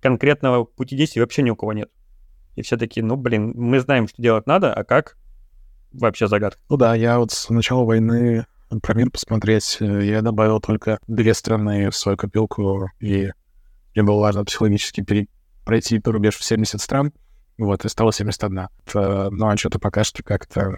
конкретного 0.00 0.64
пути 0.64 0.96
действий 0.96 1.20
вообще 1.20 1.42
ни 1.42 1.50
у 1.50 1.56
кого 1.56 1.72
нет. 1.72 1.90
И 2.56 2.62
все 2.62 2.76
такие, 2.76 3.04
ну, 3.04 3.16
блин, 3.16 3.52
мы 3.56 3.80
знаем, 3.80 4.06
что 4.06 4.20
делать 4.20 4.46
надо, 4.46 4.72
а 4.72 4.84
как? 4.84 5.16
Вообще 5.92 6.28
загадка. 6.28 6.60
Ну 6.68 6.76
да, 6.76 6.94
я 6.94 7.18
вот 7.18 7.32
с 7.32 7.48
начала 7.50 7.84
войны 7.84 8.46
про 8.82 8.94
мир 8.94 9.10
посмотреть, 9.10 9.78
э, 9.80 10.04
я 10.04 10.22
добавил 10.22 10.60
только 10.60 10.98
две 11.06 11.34
страны 11.34 11.90
в 11.90 11.96
свою 11.96 12.16
копилку, 12.16 12.90
и 13.00 13.30
мне 13.94 14.02
было 14.02 14.20
важно 14.20 14.44
психологически 14.44 15.02
пере... 15.02 15.28
пройти 15.64 16.00
рубеж 16.04 16.36
в 16.36 16.44
70 16.44 16.80
стран, 16.80 17.12
вот, 17.58 17.84
и 17.84 17.88
стало 17.88 18.12
71. 18.12 18.68
Это, 18.86 19.30
ну, 19.30 19.48
а 19.48 19.56
что-то 19.56 19.78
пока 19.78 20.04
что 20.04 20.22
как-то... 20.22 20.76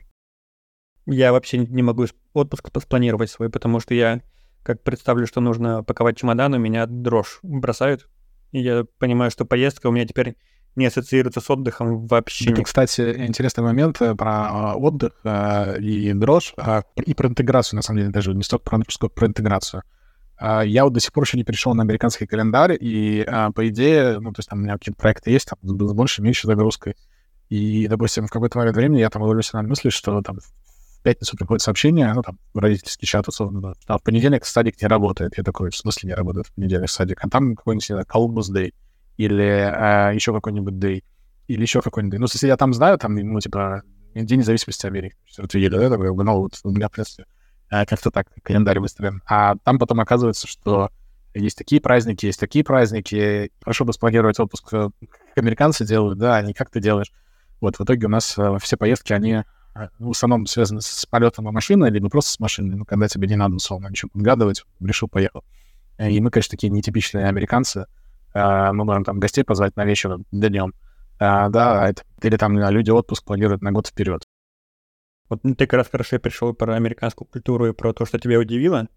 Я 1.07 1.33
вообще 1.33 1.59
не 1.59 1.83
могу 1.83 2.07
отпуск 2.33 2.69
спланировать 2.81 3.31
свой, 3.31 3.49
потому 3.49 3.81
что 3.81 3.95
я, 3.95 4.21
как 4.67 4.83
представлю, 4.83 5.29
что 5.29 5.41
нужно 5.41 5.85
паковать 5.85 6.17
чемодан, 6.17 6.55
у 6.55 6.59
меня 6.59 6.87
дрожь 6.87 7.39
бросают. 7.43 8.09
И 8.51 8.61
я 8.61 8.85
понимаю, 8.99 9.31
что 9.31 9.45
поездка 9.45 9.87
у 9.87 9.93
меня 9.93 10.07
теперь 10.07 10.37
не 10.75 10.87
ассоциируется 10.87 11.41
с 11.41 11.49
отдыхом 11.49 12.07
вообще. 12.07 12.51
Это, 12.51 12.65
кстати, 12.65 13.27
интересный 13.27 13.63
момент 13.63 14.03
э, 14.03 14.15
про 14.15 14.49
а, 14.49 14.75
отдых 14.75 15.13
э, 15.25 15.81
и 15.81 16.13
дрожь, 16.13 16.53
а, 16.57 16.83
и 16.97 17.15
про 17.15 17.29
интеграцию, 17.29 17.77
на 17.77 17.83
самом 17.83 18.01
деле, 18.01 18.11
даже 18.11 18.35
не 18.35 18.43
столько 18.43 18.65
про 18.65 18.79
дрожь, 18.79 18.95
сколько 18.95 19.15
про 19.15 19.29
интеграцию. 19.29 19.83
А, 20.37 20.63
я 20.63 20.85
вот 20.85 20.93
до 20.93 21.01
сих 21.01 21.13
пор 21.13 21.25
еще 21.25 21.39
не 21.39 21.45
перешел 21.45 21.73
на 21.75 21.83
американский 21.83 22.27
календарь, 22.27 22.77
и, 22.79 23.25
по 23.55 23.69
идее, 23.69 24.19
ну, 24.19 24.33
то 24.33 24.41
есть 24.41 24.51
там 24.51 24.59
у 24.59 24.63
меня 24.63 24.75
какие-то 24.75 25.01
проекты 25.01 25.31
есть, 25.31 25.49
там, 25.49 25.59
с 25.63 25.93
больше, 25.93 26.23
меньше 26.23 26.49
загрузкой. 26.49 26.97
И, 27.49 27.87
допустим, 27.87 28.27
в 28.27 28.31
какой-то 28.31 28.59
момент 28.59 28.77
времени 28.77 28.99
я 28.99 29.11
там 29.11 29.23
ловлюсь 29.23 29.53
на 29.53 29.63
мысли, 29.63 29.91
что 29.91 30.21
там 30.23 30.39
пятницу 31.07 31.37
приходит 31.37 31.63
сообщение, 31.63 32.13
ну, 32.13 32.23
там, 32.23 32.37
родительский 32.53 33.07
чат, 33.07 33.29
условно, 33.29 33.75
да, 33.87 33.97
в 33.97 34.03
понедельник 34.03 34.45
садик 34.45 34.83
не 34.83 34.89
работает. 34.89 35.39
Я 35.39 35.45
такой, 35.45 35.71
в 35.71 35.77
смысле 35.77 36.09
не 36.09 36.15
работает 36.15 36.49
в 36.49 36.55
понедельник 36.55 36.91
садик? 36.91 37.25
А 37.25 37.29
там 37.29 37.55
какой-нибудь, 37.55 37.89
не 37.89 37.95
знаю, 37.95 38.07
Columbus 38.13 38.53
Day 38.53 38.75
или 39.17 39.45
э, 39.45 40.15
еще 40.17 40.33
какой-нибудь 40.33 40.75
Day, 40.75 41.05
или 41.47 41.63
еще 41.63 41.81
какой-нибудь 41.81 42.17
Day. 42.17 42.21
Ну, 42.21 42.27
если 42.27 42.49
я 42.49 42.57
там 42.57 42.75
знаю, 42.75 42.99
там, 42.99 43.15
ну, 43.15 43.39
типа, 43.39 43.83
День 44.15 44.41
независимости 44.41 44.85
Америки. 44.85 45.15
4 45.27 45.63
июля, 45.63 45.79
да, 45.79 45.91
такой, 45.91 46.13
ну, 46.13 46.41
вот 46.41 46.59
у 46.65 46.71
меня, 46.71 46.89
в 46.89 46.91
принципе, 46.91 47.27
э, 47.71 47.87
как-то 47.87 48.11
так 48.11 48.27
календарь 48.43 48.81
выстроен. 48.81 49.23
А 49.29 49.55
там 49.63 49.79
потом 49.79 50.01
оказывается, 50.01 50.49
что 50.49 50.91
есть 51.35 51.57
такие 51.57 51.81
праздники, 51.81 52.27
есть 52.27 52.41
такие 52.41 52.65
праздники. 52.65 53.53
Хорошо 53.63 53.85
бы 53.85 53.93
спланировать 53.93 54.41
отпуск, 54.41 54.69
как 54.71 54.91
американцы 55.37 55.87
делают, 55.87 56.19
да, 56.19 56.35
а 56.35 56.43
не 56.43 56.53
как 56.53 56.69
ты 56.69 56.81
делаешь. 56.81 57.13
Вот 57.61 57.79
в 57.79 57.85
итоге 57.85 58.07
у 58.07 58.11
нас 58.11 58.37
все 58.61 58.77
поездки, 58.77 59.13
они 59.13 59.45
в 59.99 60.11
основном 60.11 60.47
связаны 60.47 60.81
с 60.81 61.07
полетом 61.07 61.45
на 61.45 61.53
машиной, 61.53 61.91
либо 61.91 62.09
просто 62.09 62.31
с 62.31 62.41
машиной. 62.41 62.77
Ну, 62.77 62.85
когда 62.85 63.09
тебе 63.09 63.29
не 63.29 63.37
надо, 63.37 63.57
условно, 63.57 63.89
ничего 63.89 64.11
подгадывать, 64.13 64.65
решил, 64.81 65.09
поехал. 65.09 65.45
И 65.99 66.21
мы, 66.21 66.31
конечно, 66.31 66.51
такие 66.51 66.71
нетипичные 66.71 67.27
американцы. 67.27 67.87
Мы 68.35 68.85
можем 68.85 69.05
там 69.05 69.19
гостей 69.19 69.45
позвать 69.45 69.77
на 69.77 69.85
вечер 69.85 70.19
днем. 70.31 70.75
А, 71.19 71.49
да, 71.49 71.89
это, 71.89 72.03
или 72.23 72.37
там 72.37 72.59
люди 72.59 72.91
отпуск 72.91 73.25
планируют 73.25 73.63
на 73.63 73.73
год 73.73 73.87
вперед. 73.87 74.25
Вот 75.29 75.41
ты 75.43 75.55
как 75.55 75.73
раз 75.73 75.89
хорошо 75.89 76.19
пришел 76.19 76.53
про 76.53 76.75
американскую 76.75 77.27
культуру 77.27 77.67
и 77.67 77.73
про 77.73 77.93
то, 77.93 78.05
что 78.05 78.19
тебя 78.19 78.39
удивило. 78.39 78.89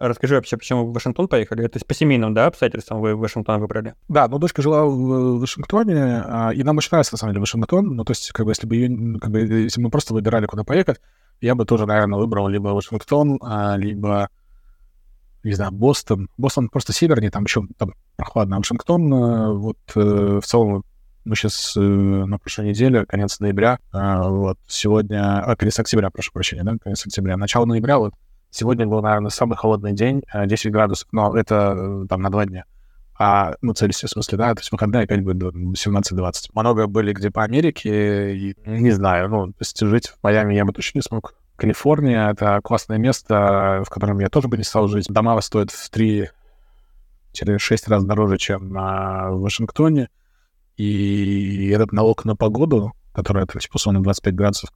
Расскажи 0.00 0.36
вообще, 0.36 0.56
почему 0.56 0.84
вы 0.84 0.90
в 0.90 0.94
Вашингтон 0.94 1.26
поехали? 1.26 1.64
Это 1.64 1.84
по 1.84 1.92
семейным, 1.92 2.32
да, 2.32 2.46
обстоятельствам 2.46 3.00
вы 3.00 3.16
Вашингтон 3.16 3.60
выбрали? 3.60 3.94
Да, 4.08 4.28
ну, 4.28 4.38
дочка 4.38 4.62
жила 4.62 4.84
в 4.84 5.40
Вашингтоне, 5.40 6.22
а, 6.24 6.50
и 6.54 6.62
нам 6.62 6.76
очень 6.78 6.90
нравится, 6.92 7.14
на 7.14 7.18
самом 7.18 7.32
деле, 7.32 7.40
Вашингтон. 7.40 7.96
Ну, 7.96 8.04
то 8.04 8.12
есть, 8.12 8.30
как 8.30 8.46
бы, 8.46 8.52
если 8.52 8.66
бы 8.66 8.76
ее, 8.76 9.18
как 9.18 9.30
бы, 9.30 9.40
если 9.40 9.80
бы 9.80 9.86
мы 9.86 9.90
просто 9.90 10.14
выбирали, 10.14 10.46
куда 10.46 10.62
поехать, 10.62 11.00
я 11.40 11.56
бы 11.56 11.64
тоже, 11.64 11.86
наверное, 11.86 12.18
выбрал 12.18 12.46
либо 12.46 12.68
Вашингтон, 12.68 13.40
а, 13.42 13.76
либо, 13.76 14.28
не 15.42 15.54
знаю, 15.54 15.72
Бостон. 15.72 16.28
Бостон 16.36 16.68
просто 16.68 16.92
севернее, 16.92 17.32
там 17.32 17.44
еще 17.44 17.66
там 17.76 17.94
прохладно. 18.16 18.56
А 18.56 18.58
Вашингтон, 18.58 19.12
э, 19.12 19.52
вот, 19.52 19.78
э, 19.96 20.40
в 20.40 20.46
целом, 20.46 20.84
мы 21.24 21.34
сейчас 21.34 21.76
э, 21.76 21.80
на 21.80 22.38
прошлой 22.38 22.68
неделе, 22.68 23.04
конец 23.04 23.40
ноября, 23.40 23.78
вот, 23.92 24.58
сегодня, 24.68 25.42
а, 25.42 25.56
конец 25.56 25.78
октября, 25.78 26.10
прошу 26.10 26.32
прощения, 26.32 26.62
да, 26.62 26.76
конец 26.80 27.04
октября, 27.04 27.36
начало 27.36 27.66
ноября, 27.66 27.98
вот, 27.98 28.14
Сегодня 28.50 28.86
был, 28.86 29.02
наверное, 29.02 29.30
самый 29.30 29.56
холодный 29.56 29.92
день, 29.92 30.22
10 30.32 30.66
э, 30.66 30.70
градусов, 30.70 31.08
но 31.12 31.36
это 31.36 31.74
э, 31.76 32.06
там 32.08 32.22
на 32.22 32.30
два 32.30 32.46
дня. 32.46 32.64
А, 33.18 33.56
ну, 33.62 33.74
Цельсия, 33.74 34.06
в 34.06 34.10
смысле, 34.12 34.38
да, 34.38 34.54
то 34.54 34.60
есть 34.60 34.70
выходные 34.70 35.02
опять 35.02 35.22
будет 35.22 35.42
17-20. 35.42 36.50
Много 36.54 36.86
были 36.86 37.12
где 37.12 37.30
по 37.30 37.42
Америке, 37.42 38.36
и 38.36 38.56
не 38.64 38.90
знаю, 38.92 39.28
ну, 39.28 39.48
то 39.48 39.58
есть 39.60 39.78
жить 39.80 40.08
в 40.08 40.18
Майами 40.22 40.54
я 40.54 40.64
бы 40.64 40.72
точно 40.72 40.98
не 40.98 41.02
смог. 41.02 41.34
Калифорния— 41.56 42.30
это 42.30 42.60
классное 42.62 42.98
место, 42.98 43.82
в 43.84 43.90
котором 43.90 44.20
я 44.20 44.28
тоже 44.28 44.46
бы 44.46 44.56
не 44.56 44.62
стал 44.62 44.86
жить. 44.86 45.06
Дома 45.08 45.38
стоят 45.40 45.72
в 45.72 45.90
3-6 45.90 46.30
раз 47.88 48.04
дороже, 48.04 48.38
чем 48.38 48.78
а, 48.78 49.30
в 49.32 49.40
Вашингтоне. 49.40 50.08
И 50.76 51.70
этот 51.74 51.90
налог 51.90 52.24
на 52.24 52.36
погоду, 52.36 52.92
который, 53.12 53.42
это, 53.42 53.58
типа, 53.58 53.74
условно, 53.74 54.00
25 54.00 54.34
градусов 54.36 54.70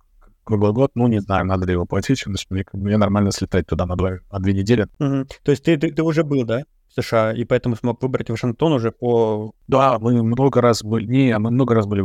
круглый 0.45 0.73
год, 0.73 0.93
ну, 0.95 1.07
не 1.07 1.21
знаю, 1.21 1.45
надо 1.45 1.67
ли 1.67 1.73
его 1.73 1.87
платить, 1.87 2.25
мне, 2.27 2.65
мне 2.73 2.97
нормально 2.97 3.33
слетать 3.33 3.67
туда 3.67 3.87
на, 3.87 3.97
два, 3.97 4.19
на 4.31 4.39
две 4.39 4.53
недели. 4.53 4.87
Угу. 4.99 5.27
То 5.43 5.51
есть 5.51 5.65
ты, 5.65 5.77
ты, 5.77 5.91
ты 5.91 6.03
уже 6.03 6.25
был, 6.25 6.45
да, 6.45 6.63
в 6.89 7.03
США, 7.03 7.33
и 7.33 7.45
поэтому 7.45 7.77
смог 7.77 8.03
выбрать 8.03 8.29
Вашингтон 8.31 8.73
уже 8.73 8.93
по... 8.93 9.55
Да, 9.67 9.99
мы 9.99 10.23
много 10.23 10.61
раз 10.61 10.83
были, 10.83 11.07
не, 11.07 11.39
мы 11.39 11.51
много 11.51 11.75
раз 11.75 11.87
были 11.87 12.05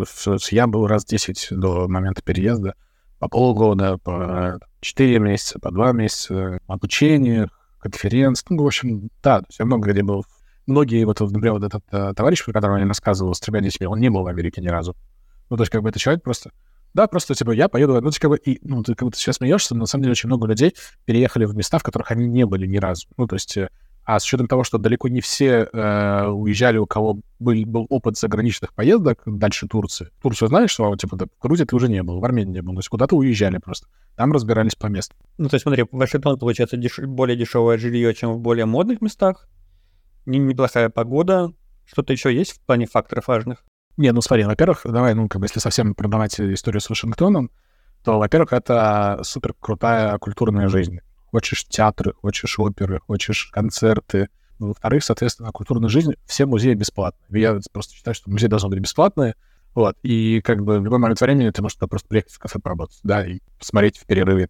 я 0.52 0.68
был 0.68 0.88
раз 0.88 1.06
10 1.06 1.48
до 1.52 1.88
момента 1.88 2.22
переезда, 2.22 2.76
по 3.20 3.28
полгода, 3.28 3.98
по 3.98 4.60
4 4.82 5.20
месяца, 5.20 5.60
по 5.60 5.72
2 5.72 5.92
месяца, 5.94 6.60
обучение, 6.68 7.50
конференции, 7.80 8.46
ну, 8.50 8.64
в 8.64 8.68
общем, 8.68 9.10
да, 9.24 9.44
я 9.58 9.66
много 9.66 9.92
где 9.92 10.04
был. 10.04 10.26
Многие, 10.68 11.06
вот, 11.06 11.20
например, 11.20 11.54
вот 11.54 11.64
этот 11.64 11.84
э, 11.92 12.14
товарищ, 12.14 12.44
про 12.44 12.52
которого 12.52 12.78
я 12.78 12.86
рассказывал, 12.86 13.34
с 13.34 13.40
тремя 13.40 13.62
детьми, 13.62 13.88
он 13.88 14.00
не 14.00 14.10
был 14.10 14.24
в 14.24 14.28
Америке 14.28 14.62
ни 14.62 14.68
разу. 14.68 14.96
Ну, 15.50 15.56
то 15.56 15.64
есть, 15.64 15.72
как 15.72 15.82
бы, 15.82 15.90
это 15.90 15.98
человек 15.98 16.24
просто 16.24 16.52
да, 16.94 17.08
просто, 17.08 17.36
типа, 17.36 17.52
я 17.52 17.68
поеду, 17.68 18.02
ну, 18.02 18.12
как 18.20 18.30
бы, 18.30 18.38
и, 18.38 18.60
ну, 18.68 18.84
ты 18.84 18.96
как 18.96 19.08
будто 19.08 19.18
сейчас 19.18 19.38
смеешься, 19.38 19.76
но 19.76 19.82
на 19.82 19.86
самом 19.86 20.04
деле 20.04 20.14
очень 20.14 20.28
много 20.28 20.48
людей 20.48 20.74
переехали 21.06 21.46
в 21.46 21.56
места, 21.56 21.78
в 21.80 21.84
которых 21.84 22.12
они 22.12 22.28
не 22.28 22.46
были 22.46 22.66
ни 22.66 22.78
разу. 22.78 23.08
Ну, 23.18 23.28
то 23.28 23.36
есть, 23.36 23.58
э, 23.58 23.70
а 24.08 24.20
с 24.20 24.24
учетом 24.24 24.48
того, 24.48 24.64
что 24.64 24.78
далеко 24.78 25.10
не 25.10 25.20
все 25.20 25.68
э, 25.72 26.28
уезжали, 26.28 26.78
у 26.78 26.86
кого 26.86 27.20
был, 27.40 27.54
был 27.66 27.88
опыт 27.90 28.18
заграничных 28.18 28.74
поездок 28.74 29.22
дальше 29.26 29.68
Турции. 29.68 30.10
Турцию 30.22 30.48
знаешь, 30.48 30.72
что, 30.72 30.96
типа, 30.96 31.18
в 31.18 31.42
Грузии 31.42 31.66
ты 31.66 31.76
уже 31.76 31.90
не 31.90 32.02
был, 32.02 32.22
в 32.22 32.26
Армении 32.26 32.54
не 32.54 32.62
был, 32.62 32.74
то 32.74 32.80
есть 32.80 32.88
куда-то 32.88 33.18
уезжали 33.18 33.58
просто. 33.58 33.88
Там 34.16 34.32
разбирались 34.32 34.76
по 34.76 34.88
месту. 34.88 35.14
Ну, 35.38 35.50
то 35.50 35.56
есть, 35.56 35.64
смотри, 35.64 35.84
Вашингтон, 35.92 36.40
получается, 36.40 36.78
деш... 36.78 37.00
более 37.00 37.36
дешевое 37.36 37.78
жилье, 37.78 38.14
чем 38.14 38.34
в 38.34 38.40
более 38.40 38.66
модных 38.66 39.02
местах, 39.02 39.50
неплохая 40.26 40.90
погода, 40.90 41.52
что-то 41.86 42.14
еще 42.14 42.34
есть 42.34 42.54
в 42.54 42.66
плане 42.66 42.86
факторов 42.86 43.28
важных? 43.28 43.66
Не, 43.98 44.12
ну 44.12 44.22
смотри, 44.22 44.46
во-первых, 44.46 44.82
давай, 44.86 45.16
ну, 45.16 45.28
как 45.28 45.42
бы, 45.42 45.46
если 45.46 45.60
совсем 45.60 45.96
продавать 45.96 46.40
историю 46.40 46.82
с 46.82 46.90
Вашингтоном, 46.90 47.50
то, 48.04 48.20
во-первых, 48.20 48.54
это 48.54 49.20
супер 49.24 49.54
крутая 49.60 50.18
культурная 50.20 50.68
жизнь. 50.70 51.00
Хочешь 51.32 51.66
театры, 51.66 52.14
хочешь 52.14 52.58
оперы, 52.60 53.00
хочешь 53.00 53.50
концерты. 53.52 54.30
Во-вторых, 54.60 55.04
соответственно, 55.04 55.52
культурная 55.52 55.90
жизнь, 55.90 56.14
все 56.26 56.46
музеи 56.46 56.74
бесплатные. 56.76 57.42
Я 57.42 57.60
просто 57.74 57.96
считаю, 57.96 58.16
что 58.16 58.30
музеи 58.30 58.48
должны 58.48 58.70
быть 58.70 58.80
бесплатные. 58.80 59.36
Вот, 59.74 59.98
и 60.04 60.42
как 60.42 60.64
бы 60.64 60.80
в 60.80 60.84
любой 60.86 61.00
момент 61.00 61.20
времени 61.20 61.50
ты 61.50 61.62
можешь 61.62 61.78
просто 61.78 62.08
приехать 62.08 62.32
в 62.32 62.40
кафе 62.40 62.60
поработать, 62.60 63.00
да, 63.04 63.26
и 63.26 63.40
посмотреть 63.60 63.98
в 63.98 64.06
перерыве 64.06 64.50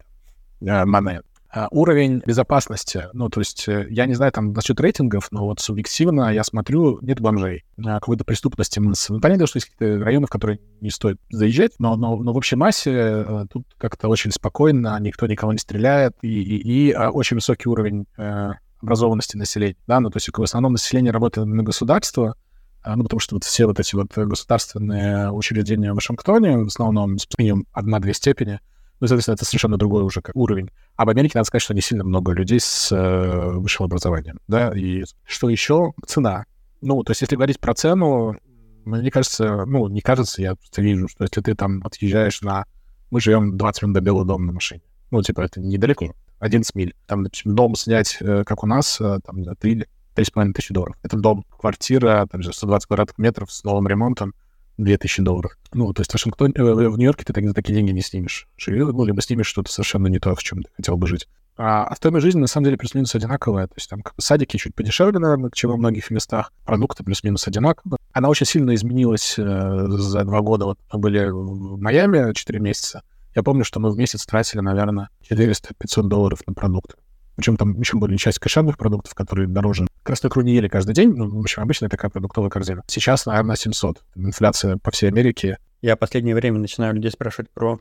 э, 0.60 0.84
монет. 0.84 1.24
А, 1.24 1.37
уровень 1.70 2.22
безопасности, 2.26 3.06
ну, 3.14 3.30
то 3.30 3.40
есть, 3.40 3.68
э, 3.68 3.86
я 3.88 4.04
не 4.04 4.14
знаю 4.14 4.32
там 4.32 4.52
насчет 4.52 4.78
рейтингов, 4.80 5.28
но 5.30 5.46
вот 5.46 5.60
субъективно 5.60 6.32
я 6.32 6.44
смотрю, 6.44 6.98
нет 7.00 7.20
бомжей, 7.20 7.64
а, 7.78 8.00
какой-то 8.00 8.24
преступности 8.24 8.80
массы. 8.80 9.12
Ну, 9.14 9.20
понятно, 9.20 9.46
что 9.46 9.56
есть 9.56 9.70
какие-то 9.70 10.04
районы, 10.04 10.26
в 10.26 10.30
которые 10.30 10.60
не 10.82 10.90
стоит 10.90 11.18
заезжать, 11.30 11.72
но, 11.78 11.96
но, 11.96 12.16
но 12.16 12.32
в 12.34 12.36
общей 12.36 12.56
массе 12.56 12.90
э, 12.92 13.46
тут 13.50 13.66
как-то 13.78 14.08
очень 14.08 14.30
спокойно, 14.30 14.98
никто 15.00 15.26
никого 15.26 15.52
не 15.52 15.58
стреляет, 15.58 16.16
и, 16.20 16.28
и, 16.28 16.88
и 16.88 16.92
а, 16.92 17.10
очень 17.10 17.36
высокий 17.36 17.70
уровень 17.70 18.06
э, 18.18 18.50
образованности 18.82 19.38
населения, 19.38 19.76
да, 19.86 20.00
ну, 20.00 20.10
то 20.10 20.18
есть 20.18 20.28
в 20.28 20.42
основном 20.42 20.72
население 20.72 21.12
работает 21.12 21.46
на 21.46 21.62
государство, 21.62 22.36
ну, 22.84 23.02
потому 23.02 23.20
что 23.20 23.36
вот 23.36 23.44
все 23.44 23.66
вот 23.66 23.80
эти 23.80 23.94
вот 23.96 24.16
государственные 24.16 25.32
учреждения 25.32 25.92
в 25.92 25.96
Вашингтоне, 25.96 26.58
в 26.58 26.66
основном 26.66 27.18
с 27.18 27.26
одна-две 27.72 28.14
степени, 28.14 28.60
ну, 29.00 29.06
соответственно, 29.06 29.34
это 29.34 29.44
совершенно 29.44 29.76
другой 29.76 30.02
уже 30.02 30.20
как 30.20 30.34
уровень. 30.34 30.70
А 30.96 31.04
в 31.04 31.08
Америке, 31.08 31.32
надо 31.36 31.46
сказать, 31.46 31.62
что 31.62 31.74
не 31.74 31.80
сильно 31.80 32.04
много 32.04 32.32
людей 32.32 32.60
с 32.60 32.90
э, 32.92 33.50
высшим 33.52 33.86
образованием, 33.86 34.40
да, 34.48 34.72
и 34.74 35.04
что 35.24 35.48
еще? 35.48 35.92
Цена. 36.06 36.44
Ну, 36.80 37.02
то 37.02 37.10
есть, 37.10 37.20
если 37.22 37.36
говорить 37.36 37.60
про 37.60 37.74
цену, 37.74 38.36
мне 38.84 39.10
кажется, 39.10 39.64
ну, 39.66 39.88
не 39.88 40.00
кажется, 40.00 40.42
я 40.42 40.56
вижу, 40.76 41.08
что 41.08 41.24
если 41.24 41.40
ты 41.40 41.54
там 41.54 41.82
отъезжаешь 41.84 42.40
на... 42.42 42.64
Мы 43.10 43.20
живем 43.20 43.56
20 43.56 43.82
минут 43.82 43.94
до 43.94 44.00
Белого 44.00 44.24
дома 44.24 44.46
на 44.46 44.52
машине. 44.52 44.82
Ну, 45.10 45.22
типа, 45.22 45.42
это 45.42 45.60
недалеко, 45.60 46.14
11 46.40 46.74
миль. 46.74 46.94
Там, 47.06 47.24
допустим, 47.24 47.54
дом 47.54 47.74
снять, 47.74 48.18
э, 48.20 48.44
как 48.44 48.62
у 48.62 48.66
нас, 48.66 49.00
э, 49.00 49.18
там, 49.24 49.44
за 49.44 49.54
3 49.54 49.86
3,5 50.14 50.52
тысячи 50.52 50.74
долларов. 50.74 50.96
Это 51.02 51.16
дом, 51.16 51.44
квартира, 51.44 52.26
там 52.30 52.42
же 52.42 52.52
120 52.52 52.88
квадратных 52.88 53.18
метров 53.18 53.52
с 53.52 53.62
новым 53.62 53.86
ремонтом. 53.86 54.34
2000 54.78 55.22
долларов. 55.22 55.57
Ну, 55.72 55.92
то 55.92 56.00
есть 56.00 56.10
в 56.10 56.14
Вашингтоне, 56.14 56.54
э, 56.56 56.62
в 56.62 56.96
Нью-Йорке 56.96 57.24
ты 57.24 57.46
за 57.46 57.54
такие 57.54 57.74
деньги 57.74 57.90
не 57.90 58.00
снимешь. 58.00 58.48
Ну, 58.66 59.04
либо 59.04 59.20
снимешь 59.20 59.46
что-то 59.46 59.70
совершенно 59.70 60.06
не 60.06 60.18
то, 60.18 60.34
в 60.34 60.42
чем 60.42 60.62
ты 60.62 60.70
хотел 60.76 60.96
бы 60.96 61.06
жить. 61.06 61.28
А, 61.58 61.84
а 61.84 61.96
стоимость 61.96 62.24
жизни, 62.24 62.40
на 62.40 62.46
самом 62.46 62.66
деле, 62.66 62.76
плюс-минус 62.78 63.14
одинаковая. 63.14 63.66
То 63.66 63.74
есть 63.76 63.90
там 63.90 64.02
садики 64.16 64.56
чуть 64.56 64.74
подешевле, 64.74 65.18
наверное, 65.18 65.50
чем 65.52 65.70
во 65.70 65.76
многих 65.76 66.10
местах. 66.10 66.52
Продукты 66.64 67.02
плюс-минус 67.02 67.46
одинаковые. 67.48 67.98
Она 68.12 68.28
очень 68.28 68.46
сильно 68.46 68.74
изменилась 68.74 69.34
э, 69.38 69.86
за 69.88 70.24
два 70.24 70.40
года. 70.40 70.66
Вот 70.66 70.78
мы 70.92 70.98
были 71.00 71.28
в 71.28 71.80
Майами 71.80 72.32
4 72.32 72.60
месяца. 72.60 73.02
Я 73.34 73.42
помню, 73.42 73.64
что 73.64 73.80
мы 73.80 73.90
в 73.90 73.96
месяц 73.96 74.24
тратили, 74.24 74.60
наверное, 74.60 75.10
400-500 75.28 76.02
долларов 76.04 76.40
на 76.46 76.54
продукты. 76.54 76.94
Причем 77.38 77.56
там 77.56 77.78
еще 77.78 77.96
были 77.96 78.16
часть 78.16 78.40
кошерных 78.40 78.76
продуктов, 78.76 79.14
которые 79.14 79.46
дороже. 79.46 79.86
Красную 80.02 80.28
икру 80.28 80.42
не 80.42 80.56
ели 80.56 80.66
каждый 80.66 80.92
день, 80.92 81.14
ну, 81.14 81.30
в 81.30 81.38
общем, 81.38 81.62
обычная 81.62 81.88
такая 81.88 82.10
продуктовая 82.10 82.50
корзина. 82.50 82.82
Сейчас, 82.88 83.26
наверное, 83.26 83.54
700. 83.54 84.02
Инфляция 84.16 84.76
по 84.76 84.90
всей 84.90 85.08
Америке. 85.08 85.58
Я 85.80 85.94
последнее 85.94 86.34
время 86.34 86.58
начинаю 86.58 86.94
людей 86.94 87.12
спрашивать 87.12 87.48
про 87.48 87.78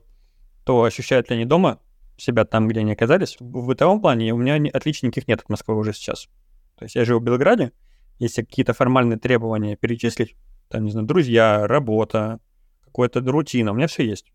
то, 0.63 0.83
ощущают 0.83 1.31
ли 1.31 1.37
они 1.37 1.45
дома 1.45 1.79
себя 2.17 2.45
там, 2.45 2.67
где 2.67 2.81
они 2.81 2.91
оказались. 2.91 3.37
В 3.39 3.65
бытовом 3.65 3.99
плане 3.99 4.31
у 4.31 4.37
меня 4.37 4.61
отличников 4.71 5.27
нет 5.27 5.41
от 5.41 5.49
Москвы 5.49 5.75
уже 5.75 5.91
сейчас. 5.91 6.27
То 6.75 6.85
есть 6.85 6.93
я 6.93 7.03
живу 7.03 7.19
в 7.19 7.23
Белграде, 7.23 7.71
если 8.19 8.43
какие-то 8.43 8.75
формальные 8.75 9.17
требования 9.17 9.75
перечислить, 9.75 10.35
там, 10.69 10.85
не 10.85 10.91
знаю, 10.91 11.07
друзья, 11.07 11.65
работа, 11.65 12.41
какая-то 12.85 13.21
рутина, 13.21 13.71
у 13.71 13.73
меня 13.73 13.87
все 13.87 14.05
есть. 14.05 14.31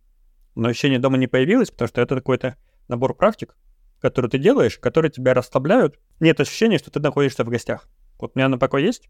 Но 0.56 0.66
ощущение 0.66 0.98
дома 0.98 1.16
не 1.16 1.28
появилось, 1.28 1.70
потому 1.70 1.86
что 1.86 2.00
это 2.00 2.16
какой-то 2.16 2.56
набор 2.88 3.14
практик, 3.14 3.54
которые 4.02 4.30
ты 4.30 4.38
делаешь, 4.38 4.78
которые 4.78 5.10
тебя 5.10 5.32
расслабляют, 5.32 5.98
нет 6.20 6.38
ощущения, 6.40 6.78
что 6.78 6.90
ты 6.90 7.00
находишься 7.00 7.44
в 7.44 7.48
гостях. 7.48 7.88
Вот 8.18 8.32
у 8.34 8.38
меня 8.38 8.48
на 8.48 8.58
покой 8.58 8.82
есть. 8.82 9.08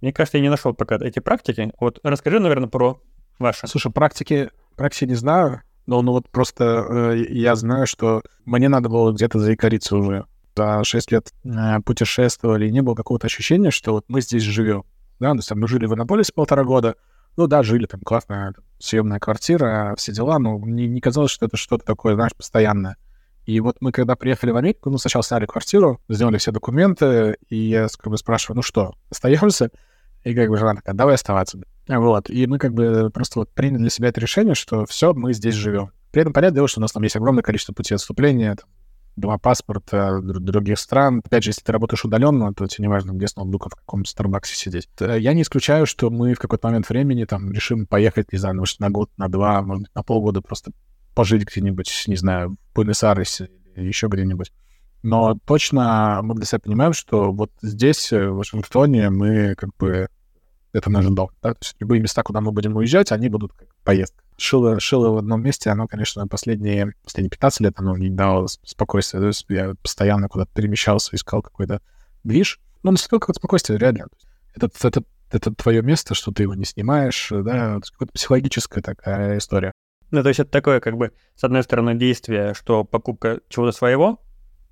Мне 0.00 0.12
кажется, 0.12 0.38
я 0.38 0.42
не 0.42 0.50
нашел 0.50 0.74
пока 0.74 0.96
эти 0.96 1.18
практики. 1.18 1.72
Вот 1.80 1.98
расскажи, 2.04 2.38
наверное, 2.38 2.68
про 2.68 3.00
ваши. 3.38 3.66
Слушай, 3.66 3.90
практики, 3.90 4.50
практики 4.76 5.06
не 5.06 5.14
знаю, 5.14 5.62
но 5.86 6.02
ну 6.02 6.12
вот 6.12 6.28
просто 6.30 6.86
э, 6.88 7.24
я 7.30 7.56
знаю, 7.56 7.86
что 7.86 8.22
мне 8.44 8.68
надо 8.68 8.88
было 8.88 9.12
где-то 9.12 9.40
заикариться 9.40 9.96
уже. 9.96 10.26
За 10.54 10.84
6 10.84 11.12
лет 11.12 11.32
э, 11.44 11.80
путешествовали, 11.84 12.68
не 12.68 12.82
было 12.82 12.94
какого-то 12.94 13.26
ощущения, 13.26 13.70
что 13.70 13.92
вот 13.92 14.04
мы 14.08 14.20
здесь 14.20 14.42
живем. 14.42 14.84
Да, 15.18 15.30
то 15.32 15.38
есть 15.38 15.50
мы 15.50 15.66
жили 15.66 15.86
в 15.86 15.94
Иннополисе 15.94 16.32
полтора 16.32 16.62
года, 16.64 16.94
ну 17.36 17.46
да, 17.46 17.62
жили 17.62 17.86
там 17.86 18.00
классно, 18.00 18.54
съемная 18.78 19.18
квартира, 19.18 19.94
все 19.96 20.12
дела, 20.12 20.38
но 20.38 20.58
мне 20.58 20.86
не 20.86 21.00
казалось, 21.00 21.30
что 21.30 21.46
это 21.46 21.56
что-то 21.56 21.84
такое, 21.84 22.14
знаешь, 22.14 22.34
постоянное. 22.36 22.96
И 23.48 23.60
вот 23.60 23.78
мы, 23.80 23.92
когда 23.92 24.14
приехали 24.14 24.50
в 24.50 24.58
Америку, 24.58 24.90
ну, 24.90 24.98
сначала 24.98 25.22
сняли 25.22 25.46
квартиру, 25.46 26.02
сделали 26.10 26.36
все 26.36 26.52
документы, 26.52 27.38
и 27.48 27.56
я 27.56 27.86
как 27.98 28.10
бы 28.10 28.18
спрашиваю, 28.18 28.56
ну 28.56 28.62
что, 28.62 28.92
остаемся? 29.08 29.70
И 30.22 30.34
как 30.34 30.50
бы 30.50 30.58
жена 30.58 30.74
такая, 30.74 30.94
давай 30.94 31.14
оставаться. 31.14 31.58
Вот, 31.88 32.28
и 32.28 32.46
мы 32.46 32.58
как 32.58 32.74
бы 32.74 33.10
просто 33.10 33.38
вот 33.38 33.54
приняли 33.54 33.78
для 33.78 33.88
себя 33.88 34.08
это 34.08 34.20
решение, 34.20 34.54
что 34.54 34.84
все, 34.84 35.14
мы 35.14 35.32
здесь 35.32 35.54
живем. 35.54 35.92
При 36.10 36.20
этом 36.20 36.34
понятное 36.34 36.56
дело, 36.56 36.68
что 36.68 36.80
у 36.80 36.82
нас 36.82 36.92
там 36.92 37.02
есть 37.04 37.16
огромное 37.16 37.42
количество 37.42 37.72
путей 37.72 37.94
отступления, 37.94 38.54
там, 38.54 38.68
два 39.16 39.38
паспорта 39.38 40.20
других 40.20 40.78
стран. 40.78 41.22
Опять 41.24 41.44
же, 41.44 41.48
если 41.48 41.62
ты 41.62 41.72
работаешь 41.72 42.04
удаленно, 42.04 42.52
то 42.52 42.66
тебе 42.66 42.82
не 42.82 42.88
важно, 42.88 43.12
где 43.12 43.28
с 43.28 43.36
ноутбуком 43.36 43.70
в 43.70 43.76
каком-то 43.76 44.10
Старбаксе 44.10 44.56
сидеть. 44.56 44.90
Я 45.00 45.32
не 45.32 45.40
исключаю, 45.40 45.86
что 45.86 46.10
мы 46.10 46.34
в 46.34 46.38
какой-то 46.38 46.68
момент 46.68 46.90
времени 46.90 47.24
там 47.24 47.50
решим 47.50 47.86
поехать, 47.86 48.30
не 48.30 48.38
знаю, 48.38 48.56
может, 48.56 48.78
на 48.78 48.90
год, 48.90 49.08
на 49.16 49.28
два, 49.30 49.62
может 49.62 49.88
на 49.94 50.02
полгода 50.02 50.42
просто 50.42 50.72
пожить 51.18 51.44
где-нибудь, 51.44 52.04
не 52.06 52.14
знаю, 52.14 52.50
в 52.50 52.74
Буэнос-Айресе 52.76 53.50
или 53.74 53.88
еще 53.88 54.06
где-нибудь. 54.06 54.52
Но 55.02 55.36
точно 55.44 56.20
мы 56.22 56.36
для 56.36 56.44
себя 56.44 56.60
понимаем, 56.60 56.92
что 56.92 57.32
вот 57.32 57.50
здесь, 57.60 58.12
в 58.12 58.34
Вашингтоне, 58.34 59.10
мы 59.10 59.56
как 59.56 59.70
бы... 59.76 60.06
Это 60.72 60.90
наш 60.90 61.06
дом. 61.06 61.30
Да? 61.42 61.54
То 61.54 61.58
есть 61.60 61.74
любые 61.80 62.00
места, 62.00 62.22
куда 62.22 62.40
мы 62.40 62.52
будем 62.52 62.76
уезжать, 62.76 63.10
они 63.10 63.28
будут 63.28 63.52
как 63.52 63.66
поездка 63.82 64.22
шило, 64.36 64.78
шило 64.78 65.08
в 65.10 65.16
одном 65.16 65.42
месте, 65.42 65.70
оно, 65.70 65.88
конечно, 65.88 66.28
последние, 66.28 66.94
последние 67.02 67.30
15 67.30 67.60
лет 67.62 67.74
оно 67.78 67.96
не 67.96 68.10
давало 68.10 68.46
спокойствия. 68.46 69.18
То 69.18 69.26
есть 69.26 69.44
я 69.48 69.74
постоянно 69.82 70.28
куда-то 70.28 70.52
перемещался, 70.54 71.16
искал 71.16 71.42
какой-то 71.42 71.82
движ. 72.22 72.60
Но 72.84 72.92
наступило 72.92 73.18
какое-то 73.18 73.40
спокойствие, 73.40 73.80
реально. 73.80 74.06
Это, 74.54 74.70
это, 74.84 75.02
это 75.32 75.52
твое 75.52 75.82
место, 75.82 76.14
что 76.14 76.30
ты 76.30 76.44
его 76.44 76.54
не 76.54 76.64
снимаешь, 76.64 77.26
да, 77.32 77.80
какая-то 77.80 78.12
психологическая 78.12 78.84
такая 78.84 79.38
история. 79.38 79.72
Ну, 80.10 80.22
то 80.22 80.28
есть 80.28 80.40
это 80.40 80.50
такое, 80.50 80.80
как 80.80 80.96
бы, 80.96 81.12
с 81.34 81.44
одной 81.44 81.62
стороны, 81.62 81.94
действие, 81.94 82.54
что 82.54 82.84
покупка 82.84 83.40
чего-то 83.48 83.72
своего, 83.72 84.20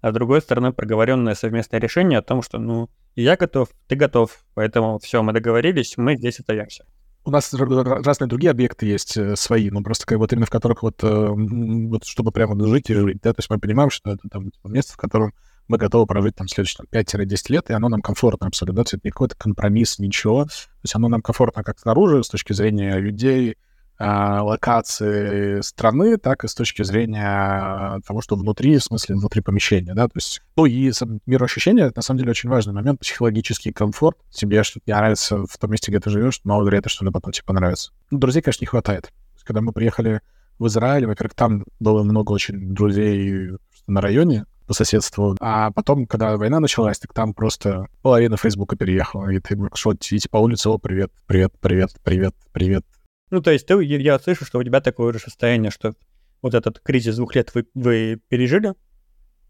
а 0.01 0.11
с 0.11 0.15
другой 0.15 0.41
стороны, 0.41 0.73
проговоренное 0.73 1.35
совместное 1.35 1.81
решение 1.81 2.19
о 2.19 2.23
том, 2.23 2.43
что, 2.43 2.59
ну, 2.59 2.89
я 3.15 3.37
готов, 3.37 3.69
ты 3.87 3.97
готов, 3.97 4.45
поэтому 4.55 4.99
все, 4.99 5.23
мы 5.23 5.33
договорились, 5.33 5.97
мы 5.97 6.17
здесь 6.17 6.41
остаемся 6.41 6.85
у 7.27 7.31
нас 7.31 7.53
разные 7.53 8.29
другие 8.29 8.53
объекты 8.53 8.87
есть 8.87 9.17
э, 9.17 9.35
свои, 9.35 9.69
но 9.71 9.83
просто 9.83 10.07
как 10.07 10.19
вот 10.19 10.33
именно 10.33 10.47
в 10.47 10.51
которых 10.51 10.83
вот, 10.85 11.03
э, 11.03 11.29
вот 11.29 12.05
чтобы 12.05 12.31
прямо 12.31 12.57
жить 12.69 12.89
и 12.89 12.95
жить, 12.95 13.19
да, 13.21 13.33
то 13.33 13.41
есть 13.41 13.51
мы 13.51 13.59
понимаем, 13.59 13.91
что 13.91 14.13
это 14.13 14.29
там 14.31 14.51
типа, 14.51 14.69
место, 14.69 14.93
в 14.93 14.97
котором 14.97 15.35
мы 15.67 15.77
готовы 15.77 16.07
прожить 16.07 16.37
там 16.37 16.47
следующие 16.47 16.87
5-10 16.93 17.53
лет, 17.53 17.71
и 17.71 17.73
оно 17.73 17.89
нам 17.89 18.01
комфортно 18.01 18.47
абсолютно, 18.47 18.77
да, 18.77 18.85
то 18.85 18.87
есть 18.87 18.95
это 18.95 19.09
не 19.09 19.11
какой-то 19.11 19.37
компромисс, 19.37 19.99
ничего, 19.99 20.45
то 20.45 20.53
есть 20.85 20.95
оно 20.95 21.09
нам 21.09 21.21
комфортно 21.21 21.65
как 21.65 21.81
снаружи, 21.81 22.23
с 22.23 22.29
точки 22.29 22.53
зрения 22.53 22.97
людей, 22.97 23.57
локации 23.99 25.61
страны, 25.63 26.19
так 26.19 26.45
и 26.45 26.49
с 26.49 26.55
точки 26.55 26.83
зрения 26.83 28.01
того, 28.07 28.21
что 28.21 28.37
внутри, 28.37 28.77
в 28.77 28.85
смысле, 28.85 29.17
внутри 29.17 29.41
помещения, 29.41 29.95
да, 29.95 30.07
то 30.07 30.17
есть, 30.17 30.43
ну 30.57 30.67
и 30.67 30.93
мироощущение, 31.27 31.91
на 31.95 32.03
самом 32.03 32.19
деле 32.19 32.31
очень 32.31 32.51
важный 32.51 32.75
момент, 32.75 33.01
психологический 33.01 33.73
комфорт, 33.73 34.19
тебе 34.31 34.63
что-то 34.63 34.85
не 34.87 34.95
нравится 34.95 35.47
в 35.47 35.59
том 35.59 35.71
месте, 35.71 35.91
где 35.91 36.01
ты 36.01 36.11
живешь, 36.11 36.41
мало 36.45 36.65
вероятно, 36.65 36.91
что 36.91 37.05
на 37.05 37.13
потом 37.13 37.33
тебе 37.33 37.45
понравится. 37.45 37.93
Ну, 38.11 38.19
друзей, 38.19 38.43
конечно, 38.43 38.63
не 38.63 38.69
хватает. 38.69 39.13
Когда 39.45 39.61
мы 39.61 39.73
приехали 39.73 40.21
в 40.59 40.67
Израиль, 40.67 41.07
во-первых, 41.07 41.35
там 41.35 41.65
было 41.81 42.03
много 42.03 42.33
очень 42.33 42.75
друзей 42.75 43.51
на 43.87 44.01
районе, 44.01 44.45
по 44.67 44.75
соседству. 44.75 45.37
А 45.41 45.71
потом, 45.71 46.07
когда 46.07 46.37
война 46.37 46.61
началась, 46.61 46.99
так 46.99 47.13
там 47.13 47.35
просто 47.35 47.87
половина 48.03 48.37
Фейсбука 48.37 48.77
переехала. 48.77 49.29
И 49.29 49.39
ты 49.39 49.57
шел 49.75 49.95
идти 49.95 50.21
по 50.29 50.39
улице, 50.39 50.69
о, 50.69 50.79
привет, 50.79 51.13
привет, 51.27 51.53
привет, 51.61 51.91
привет, 52.03 52.35
привет. 52.53 52.85
Ну, 53.31 53.41
то 53.43 53.51
есть 53.51 53.67
ты, 53.67 53.83
я 53.83 54.19
слышу, 54.19 54.45
что 54.45 54.59
у 54.59 54.65
тебя 54.65 54.81
такое 54.81 55.13
же 55.13 55.19
состояние, 55.19 55.71
что 55.71 55.95
вот 56.43 56.55
этот 56.55 56.81
кризис 56.81 57.17
двух 57.17 57.35
лет 57.35 57.53
вы, 57.55 57.67
вы 57.75 58.21
пережили, 58.29 58.75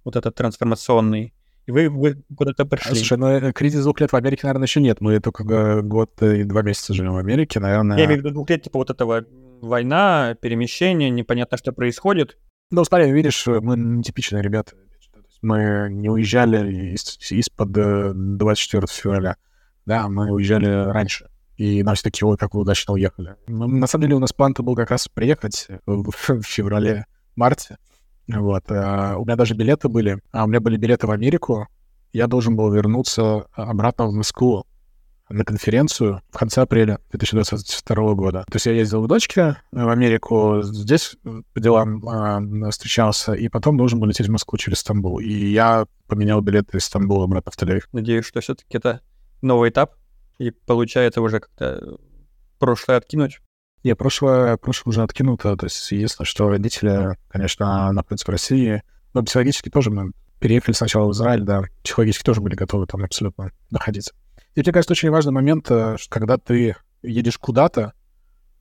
вот 0.04 0.16
этот 0.16 0.34
трансформационный, 0.34 1.34
и 1.66 1.72
вы, 1.72 1.90
вы 1.90 2.22
куда-то 2.36 2.64
пришли. 2.64 2.94
Слушай, 2.94 3.18
ну 3.18 3.26
э, 3.26 3.52
кризис 3.52 3.82
двух 3.82 4.00
лет 4.00 4.12
в 4.12 4.16
Америке, 4.16 4.42
наверное, 4.44 4.66
еще 4.66 4.80
нет. 4.80 5.00
Мы 5.00 5.20
только 5.20 5.82
год 5.82 6.22
и 6.22 6.44
два 6.44 6.62
месяца 6.62 6.94
живем 6.94 7.14
в 7.14 7.18
Америке, 7.18 7.58
наверное. 7.60 7.98
Я 7.98 8.04
имею 8.04 8.20
в 8.20 8.24
виду 8.24 8.34
двух 8.34 8.50
лет, 8.50 8.62
типа 8.62 8.78
вот 8.78 8.90
этого 8.90 9.26
война, 9.60 10.36
перемещение, 10.40 11.10
непонятно, 11.10 11.58
что 11.58 11.72
происходит. 11.72 12.38
Ну, 12.70 12.84
смотри, 12.84 13.10
видишь, 13.10 13.46
мы 13.46 13.76
не 13.76 14.02
типичные 14.02 14.42
ребята. 14.42 14.74
Мы 15.42 15.88
не 15.90 16.08
уезжали 16.08 16.94
из, 16.94 17.18
из-под 17.30 17.72
24 18.36 18.82
э, 18.82 18.86
февраля. 18.88 19.36
Да, 19.84 20.08
мы 20.08 20.30
уезжали 20.30 20.66
раньше. 20.66 21.28
И 21.56 21.82
нам 21.82 21.94
все 21.94 22.04
такие, 22.04 22.28
ой, 22.28 22.36
как 22.36 22.54
вы 22.54 22.60
удачно 22.60 22.94
уехали. 22.94 23.36
На 23.46 23.86
самом 23.86 24.02
деле 24.02 24.16
у 24.16 24.20
нас 24.20 24.32
план-то 24.32 24.62
был 24.62 24.74
как 24.74 24.90
раз 24.90 25.08
приехать 25.08 25.68
в, 25.86 26.10
в 26.28 26.42
феврале-марте. 26.42 27.78
Вот. 28.28 28.64
А 28.70 29.16
у 29.16 29.24
меня 29.24 29.36
даже 29.36 29.54
билеты 29.54 29.88
были. 29.88 30.18
А 30.32 30.44
у 30.44 30.46
меня 30.48 30.60
были 30.60 30.76
билеты 30.76 31.06
в 31.06 31.10
Америку. 31.10 31.68
Я 32.12 32.26
должен 32.26 32.56
был 32.56 32.72
вернуться 32.72 33.46
обратно 33.52 34.06
в 34.06 34.12
Москву 34.12 34.66
на 35.28 35.44
конференцию 35.44 36.22
в 36.30 36.38
конце 36.38 36.62
апреля 36.62 37.00
2022 37.10 38.14
года. 38.14 38.44
То 38.44 38.56
есть 38.56 38.66
я 38.66 38.72
ездил 38.72 39.02
в 39.02 39.08
дочке 39.08 39.56
в 39.72 39.88
Америку, 39.88 40.60
здесь 40.62 41.16
по 41.52 41.60
делам 41.60 42.06
э, 42.08 42.70
встречался, 42.70 43.32
и 43.32 43.48
потом 43.48 43.76
должен 43.76 43.98
был 43.98 44.06
лететь 44.06 44.28
в 44.28 44.30
Москву 44.30 44.56
через 44.56 44.78
Стамбул. 44.78 45.18
И 45.18 45.32
я 45.32 45.86
поменял 46.06 46.40
билеты 46.40 46.78
из 46.78 46.84
Стамбула 46.84 47.24
обратно 47.24 47.50
в 47.50 47.56
тель 47.56 47.82
Надеюсь, 47.92 48.24
что 48.24 48.40
все-таки 48.40 48.76
это 48.76 49.00
новый 49.42 49.70
этап 49.70 49.94
и 50.38 50.50
получается 50.50 51.20
уже 51.20 51.40
как-то 51.40 51.98
прошлое 52.58 52.98
откинуть? 52.98 53.40
Не, 53.84 53.94
прошлое, 53.94 54.56
прошлое 54.56 54.92
уже 54.92 55.02
откинуто. 55.02 55.56
То 55.56 55.66
есть, 55.66 55.92
если 55.92 56.24
что, 56.24 56.48
родители, 56.48 57.16
конечно, 57.28 57.92
находятся 57.92 58.26
в 58.26 58.30
России. 58.30 58.82
Но 59.14 59.22
психологически 59.22 59.70
тоже 59.70 59.90
мы 59.90 60.12
переехали 60.40 60.74
сначала 60.74 61.08
в 61.08 61.12
Израиль, 61.12 61.42
да, 61.42 61.62
психологически 61.82 62.24
тоже 62.24 62.40
были 62.40 62.54
готовы 62.54 62.86
там 62.86 63.02
абсолютно 63.02 63.52
находиться. 63.70 64.14
И 64.54 64.60
мне 64.60 64.72
кажется, 64.72 64.92
очень 64.92 65.10
важный 65.10 65.32
момент, 65.32 65.70
э, 65.70 65.96
когда 66.08 66.36
ты 66.36 66.76
едешь 67.02 67.38
куда-то, 67.38 67.92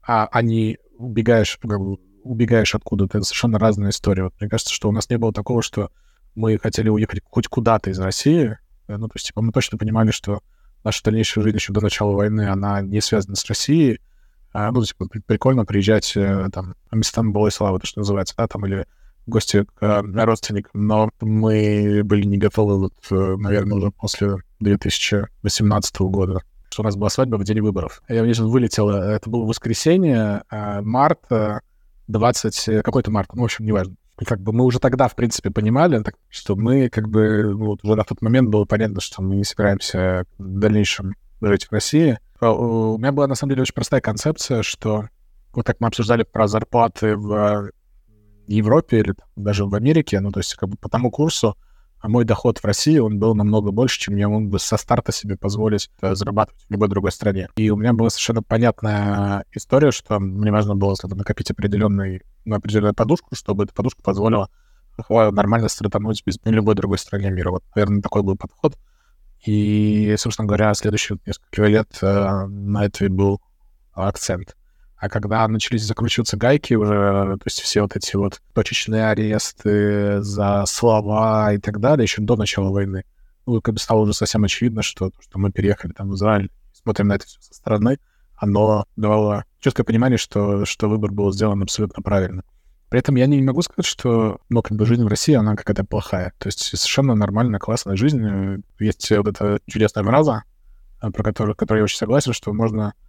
а, 0.06 0.28
а 0.30 0.42
не 0.42 0.78
убегаешь, 0.98 1.58
как 1.60 1.78
бы, 1.78 1.98
убегаешь 2.22 2.74
откуда-то. 2.74 3.18
Это 3.18 3.26
совершенно 3.26 3.58
разная 3.58 3.90
история. 3.90 4.24
Вот 4.24 4.34
мне 4.40 4.48
кажется, 4.48 4.74
что 4.74 4.88
у 4.88 4.92
нас 4.92 5.10
не 5.10 5.18
было 5.18 5.32
такого, 5.32 5.62
что 5.62 5.90
мы 6.34 6.58
хотели 6.58 6.88
уехать 6.88 7.20
хоть 7.24 7.48
куда-то 7.48 7.90
из 7.90 7.98
России. 7.98 8.58
Э, 8.88 8.96
ну, 8.96 9.08
то 9.08 9.16
есть, 9.16 9.26
типа, 9.26 9.42
мы 9.42 9.52
точно 9.52 9.78
понимали, 9.78 10.10
что 10.10 10.40
наша 10.86 11.02
дальнейшая 11.02 11.42
жизнь 11.42 11.56
еще 11.56 11.72
до 11.72 11.80
начала 11.80 12.12
войны, 12.12 12.48
она 12.48 12.80
не 12.80 13.00
связана 13.00 13.34
с 13.34 13.44
Россией. 13.46 14.00
А, 14.52 14.70
ну, 14.70 14.84
типа, 14.84 15.08
прикольно 15.26 15.64
приезжать 15.64 16.16
э, 16.16 16.48
там 16.52 16.76
в 16.90 16.96
местам 16.96 17.32
былой 17.32 17.50
славы, 17.50 17.80
то, 17.80 17.86
что 17.86 18.00
называется, 18.00 18.34
да, 18.38 18.46
там, 18.46 18.64
или 18.66 18.86
в 19.26 19.30
гости 19.30 19.64
к 19.64 19.82
э, 19.82 20.24
родственникам. 20.24 20.86
Но 20.86 21.10
мы 21.20 22.02
были 22.04 22.24
не 22.24 22.38
готовы, 22.38 22.78
вот, 22.78 22.94
э, 23.10 23.36
наверное, 23.36 23.78
уже 23.78 23.90
после 23.90 24.36
2018 24.60 25.98
года 26.00 26.40
что 26.68 26.82
у 26.82 26.84
нас 26.84 26.96
была 26.96 27.08
свадьба 27.08 27.36
в 27.36 27.44
день 27.44 27.60
выборов. 27.62 28.02
Я, 28.06 28.20
конечно, 28.20 28.46
вылетела, 28.46 29.14
это 29.14 29.30
было 29.30 29.46
воскресенье, 29.46 30.42
март, 30.50 31.20
20, 32.08 32.82
какой-то 32.84 33.10
март, 33.10 33.30
ну, 33.32 33.42
в 33.42 33.44
общем, 33.44 33.64
неважно. 33.64 33.94
Как 34.24 34.40
бы 34.40 34.52
мы 34.52 34.64
уже 34.64 34.78
тогда, 34.78 35.08
в 35.08 35.14
принципе, 35.14 35.50
понимали, 35.50 36.02
что 36.28 36.56
мы 36.56 36.88
как 36.88 37.08
бы, 37.08 37.54
вот 37.54 37.84
уже 37.84 37.96
на 37.96 38.04
тот 38.04 38.22
момент 38.22 38.48
было 38.48 38.64
понятно, 38.64 39.00
что 39.00 39.22
мы 39.22 39.36
не 39.36 39.44
собираемся 39.44 40.24
в 40.38 40.58
дальнейшем 40.58 41.14
жить 41.42 41.66
в 41.66 41.72
России. 41.72 42.18
А, 42.40 42.52
у 42.52 42.96
меня 42.96 43.12
была, 43.12 43.26
на 43.26 43.34
самом 43.34 43.50
деле, 43.50 43.62
очень 43.62 43.74
простая 43.74 44.00
концепция, 44.00 44.62
что 44.62 45.08
вот 45.52 45.66
как 45.66 45.80
мы 45.80 45.88
обсуждали 45.88 46.22
про 46.22 46.48
зарплаты 46.48 47.16
в 47.16 47.70
Европе 48.46 49.00
или 49.00 49.14
даже 49.34 49.66
в 49.66 49.74
Америке, 49.74 50.20
ну, 50.20 50.30
то 50.30 50.40
есть 50.40 50.54
как 50.54 50.68
бы 50.68 50.76
по 50.76 50.88
тому 50.88 51.10
курсу, 51.10 51.56
а 52.06 52.08
мой 52.08 52.24
доход 52.24 52.58
в 52.58 52.64
России, 52.64 52.98
он 52.98 53.18
был 53.18 53.34
намного 53.34 53.72
больше, 53.72 53.98
чем 53.98 54.14
я 54.14 54.28
мог 54.28 54.46
бы 54.46 54.60
со 54.60 54.76
старта 54.76 55.10
себе 55.10 55.36
позволить 55.36 55.90
э, 56.02 56.14
зарабатывать 56.14 56.62
в 56.62 56.70
любой 56.70 56.86
другой 56.86 57.10
стране. 57.10 57.48
И 57.56 57.68
у 57.68 57.76
меня 57.76 57.94
была 57.94 58.10
совершенно 58.10 58.44
понятная 58.44 59.44
история, 59.52 59.90
что 59.90 60.20
мне 60.20 60.52
важно 60.52 60.76
было 60.76 60.94
накопить 61.02 61.50
определенный, 61.50 62.22
ну, 62.44 62.54
определенную 62.54 62.94
подушку, 62.94 63.34
чтобы 63.34 63.64
эта 63.64 63.74
подушка 63.74 64.04
позволила 64.04 64.48
нормально 65.08 65.68
стартануть 65.68 66.22
без 66.24 66.38
любой 66.44 66.76
другой 66.76 66.98
стране 66.98 67.28
мира. 67.30 67.50
Вот, 67.50 67.64
наверное, 67.74 68.02
такой 68.02 68.22
был 68.22 68.36
подход. 68.36 68.78
И, 69.44 70.14
собственно 70.16 70.46
говоря, 70.46 70.74
следующие 70.74 71.18
несколько 71.26 71.64
лет 71.64 71.88
э, 72.02 72.46
на 72.46 72.84
это 72.84 73.04
и 73.04 73.08
был 73.08 73.40
акцент. 73.94 74.55
А 74.98 75.10
когда 75.10 75.46
начались 75.46 75.84
закручиваться 75.84 76.36
гайки 76.36 76.74
уже, 76.74 77.36
то 77.36 77.42
есть 77.44 77.60
все 77.60 77.82
вот 77.82 77.96
эти 77.96 78.16
вот 78.16 78.40
точечные 78.54 79.08
аресты 79.08 80.22
за 80.22 80.64
слова 80.66 81.52
и 81.52 81.58
так 81.58 81.80
далее, 81.80 82.04
еще 82.04 82.22
до 82.22 82.36
начала 82.36 82.70
войны, 82.70 83.04
ну, 83.44 83.60
как 83.60 83.74
бы 83.74 83.80
стало 83.80 84.00
уже 84.00 84.14
совсем 84.14 84.44
очевидно, 84.44 84.82
что, 84.82 85.10
что 85.20 85.38
мы 85.38 85.52
переехали 85.52 85.92
там 85.92 86.10
в 86.10 86.14
Израиль, 86.14 86.50
смотрим 86.72 87.08
на 87.08 87.14
это 87.14 87.26
все 87.26 87.38
со 87.40 87.54
стороны, 87.54 87.98
оно 88.36 88.86
давало 88.96 89.44
четкое 89.60 89.84
понимание, 89.84 90.16
что, 90.16 90.64
что 90.64 90.88
выбор 90.88 91.12
был 91.12 91.30
сделан 91.30 91.62
абсолютно 91.62 92.02
правильно. 92.02 92.42
При 92.88 93.00
этом 93.00 93.16
я 93.16 93.26
не 93.26 93.42
могу 93.42 93.60
сказать, 93.62 93.86
что, 93.86 94.40
ну, 94.48 94.62
как 94.62 94.78
бы 94.78 94.86
жизнь 94.86 95.04
в 95.04 95.08
России, 95.08 95.34
она 95.34 95.56
какая-то 95.56 95.84
плохая. 95.84 96.32
То 96.38 96.46
есть 96.46 96.60
совершенно 96.60 97.14
нормальная, 97.14 97.58
классная 97.58 97.96
жизнь. 97.96 98.62
Есть 98.78 99.10
вот 99.10 99.28
эта 99.28 99.58
чудесная 99.66 100.04
мраза, 100.04 100.44
про 101.00 101.22
которую, 101.22 101.56
которую 101.56 101.80
я 101.80 101.84
очень 101.84 101.98
согласен, 101.98 102.32
что 102.32 102.52
можно 102.52 102.94
Э, 102.94 103.05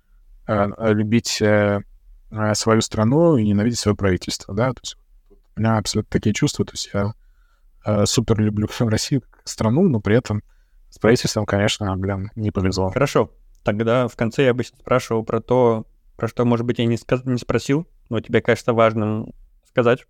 любить 0.48 1.42
э, 1.42 1.82
э, 2.32 2.54
свою 2.56 2.82
страну 2.82 3.38
и 3.38 3.46
ненавидеть 3.46 3.80
свое 3.80 3.96
правительство, 3.96 4.54
да, 4.54 4.74
то 4.74 4.80
есть 4.82 4.98
у 5.56 5.60
меня 5.60 5.78
абсолютно 5.78 6.10
такие 6.12 6.34
чувства, 6.34 6.66
то 6.66 6.74
есть 6.74 6.90
я 6.94 7.14
э, 7.86 8.06
супер 8.06 8.40
люблю 8.40 8.68
Россию 8.80 9.24
страну, 9.44 9.88
но 9.88 10.00
при 10.00 10.16
этом 10.16 10.44
с 10.90 11.00
правительством, 11.00 11.46
конечно, 11.46 11.96
блин, 11.98 12.32
не 12.36 12.52
повезло. 12.52 12.90
Хорошо, 12.92 13.32
тогда 13.64 14.08
в 14.08 14.16
конце 14.16 14.46
я 14.46 14.52
обычно 14.52 14.78
спрашивал 14.78 15.24
про 15.24 15.42
то, 15.42 15.86
про 16.16 16.28
что, 16.28 16.46
может 16.46 16.66
быть, 16.66 16.80
я 16.80 16.86
не, 16.86 16.98
сказ... 16.98 17.26
не 17.26 17.38
спросил, 17.38 17.88
но 18.10 18.20
тебе 18.22 18.42
кажется 18.42 18.74
важным 18.74 19.34
сказать. 19.66 20.06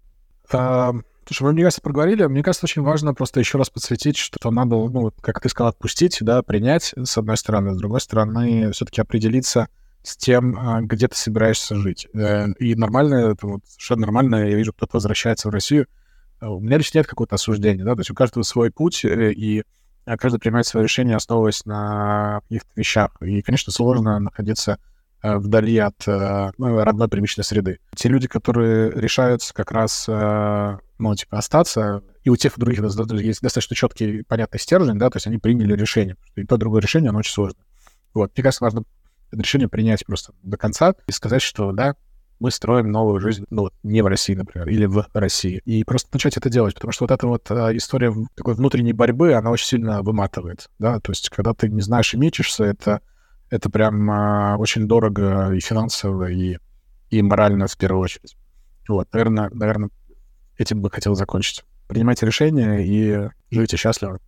А, 0.52 0.94
Слушай, 1.28 1.44
мы, 1.44 1.54
мне 1.54 1.64
кажется, 1.64 1.82
проговорили. 1.82 2.26
Мне 2.26 2.42
кажется, 2.42 2.66
очень 2.66 2.84
важно 2.84 3.14
просто 3.14 3.42
еще 3.42 3.58
раз 3.58 3.70
подсветить, 3.70 4.16
что 4.16 4.50
надо, 4.50 4.78
ну, 4.78 5.12
как 5.20 5.42
ты 5.42 5.50
сказал, 5.50 5.72
отпустить, 5.72 6.20
да, 6.22 6.42
принять, 6.42 6.94
с 6.96 7.18
одной 7.18 7.36
стороны. 7.36 7.74
С 7.74 7.78
другой 7.78 8.00
стороны, 8.00 8.72
все-таки 8.72 9.02
определиться 9.02 9.68
с 10.04 10.16
тем, 10.18 10.58
а, 10.58 10.82
где 10.82 11.08
ты 11.08 11.16
собираешься 11.16 11.76
жить. 11.76 12.08
Э, 12.14 12.48
и 12.60 12.76
нормально, 12.76 13.32
это 13.32 13.48
вот 13.48 13.62
совершенно 13.66 14.02
нормально, 14.02 14.48
я 14.50 14.56
вижу, 14.56 14.74
кто-то 14.74 14.98
возвращается 14.98 15.50
в 15.50 15.52
Россию. 15.52 15.88
А 16.40 16.52
у 16.52 16.60
меня 16.60 16.78
лично 16.78 17.00
нет 17.00 17.08
какого-то 17.08 17.36
осуждения, 17.36 17.84
да, 17.84 17.96
то 17.96 18.02
есть 18.02 18.12
у 18.12 18.16
каждого 18.16 18.44
свой 18.44 18.72
путь, 18.72 19.04
э, 19.04 19.34
и 19.34 19.64
каждый 20.06 20.40
принимает 20.40 20.66
свое 20.66 20.86
решение, 20.86 21.16
основываясь 21.16 21.66
на 21.66 22.40
каких-то 22.44 22.70
вещах. 22.76 23.12
И, 23.22 23.42
конечно, 23.42 23.74
сложно 23.74 24.20
находиться 24.20 24.78
Э, 25.24 25.38
вдали 25.38 25.78
от 25.80 26.08
э, 26.08 26.52
ну, 26.58 26.84
родной 26.84 27.08
привычной 27.08 27.44
среды. 27.44 27.80
Те 27.96 28.08
люди, 28.08 28.28
которые 28.28 28.92
решаются 28.92 29.52
как 29.52 29.72
раз, 29.72 30.06
э, 30.08 30.78
ну, 31.00 31.16
типа, 31.16 31.40
остаться, 31.40 32.04
и 32.24 32.30
у 32.30 32.36
тех 32.36 32.56
и 32.56 32.62
других 32.62 32.80
есть 32.82 33.42
достаточно 33.42 33.76
четкий, 33.76 34.22
понятный 34.24 34.60
стержень, 34.60 35.00
да, 35.00 35.10
то 35.10 35.18
есть 35.18 35.26
они 35.26 35.40
приняли 35.40 35.76
решение. 35.76 36.18
И 36.36 36.44
то, 36.44 36.58
другое 36.58 36.82
решение, 36.82 37.10
оно 37.10 37.20
очень 37.20 37.34
сложно. 37.34 37.60
Вот, 38.14 38.32
мне 38.36 38.44
кажется, 38.44 38.64
важно 38.64 38.84
решение 39.32 39.68
принять 39.68 40.06
просто 40.06 40.34
до 40.44 40.58
конца 40.58 40.96
и 41.08 41.12
сказать, 41.12 41.42
что, 41.42 41.72
да, 41.72 41.96
мы 42.40 42.52
строим 42.52 42.92
новую 42.92 43.20
жизнь, 43.20 43.46
ну, 43.50 43.70
не 43.84 44.02
в 44.02 44.08
России, 44.08 44.36
например, 44.36 44.70
или 44.70 44.86
в 44.86 45.08
России. 45.14 45.62
И 45.66 45.84
просто 45.84 46.10
начать 46.14 46.38
это 46.38 46.50
делать, 46.50 46.76
потому 46.76 46.92
что 46.92 47.06
вот 47.06 47.12
эта 47.12 47.28
вот 47.28 47.50
а, 47.50 47.76
история 47.76 48.14
такой 48.36 48.54
внутренней 48.54 48.94
борьбы, 48.94 49.34
она 49.34 49.50
очень 49.50 49.66
сильно 49.66 50.04
выматывает, 50.04 50.70
да, 50.78 51.00
то 51.00 51.12
есть 51.12 51.30
когда 51.30 51.54
ты 51.54 51.68
не 51.68 51.82
знаешь 51.82 52.14
и 52.14 52.18
мечешься, 52.18 52.64
это 52.64 53.02
это 53.50 53.70
прям 53.70 54.10
а, 54.12 54.58
очень 54.58 54.88
дорого 54.88 55.52
и 55.54 55.60
финансово, 55.60 56.30
и, 56.30 56.58
и 57.10 57.22
морально 57.22 57.68
в 57.68 57.78
первую 57.78 58.02
очередь. 58.02 58.36
Вот, 58.88 59.12
наверное, 59.14 59.50
наверное, 59.52 59.90
этим 60.58 60.82
бы 60.82 60.90
хотел 60.90 61.16
закончить. 61.16 61.64
Принимайте 61.88 62.26
решения 62.26 62.86
и 62.86 63.30
живите 63.50 63.78
счастливо. 63.78 64.20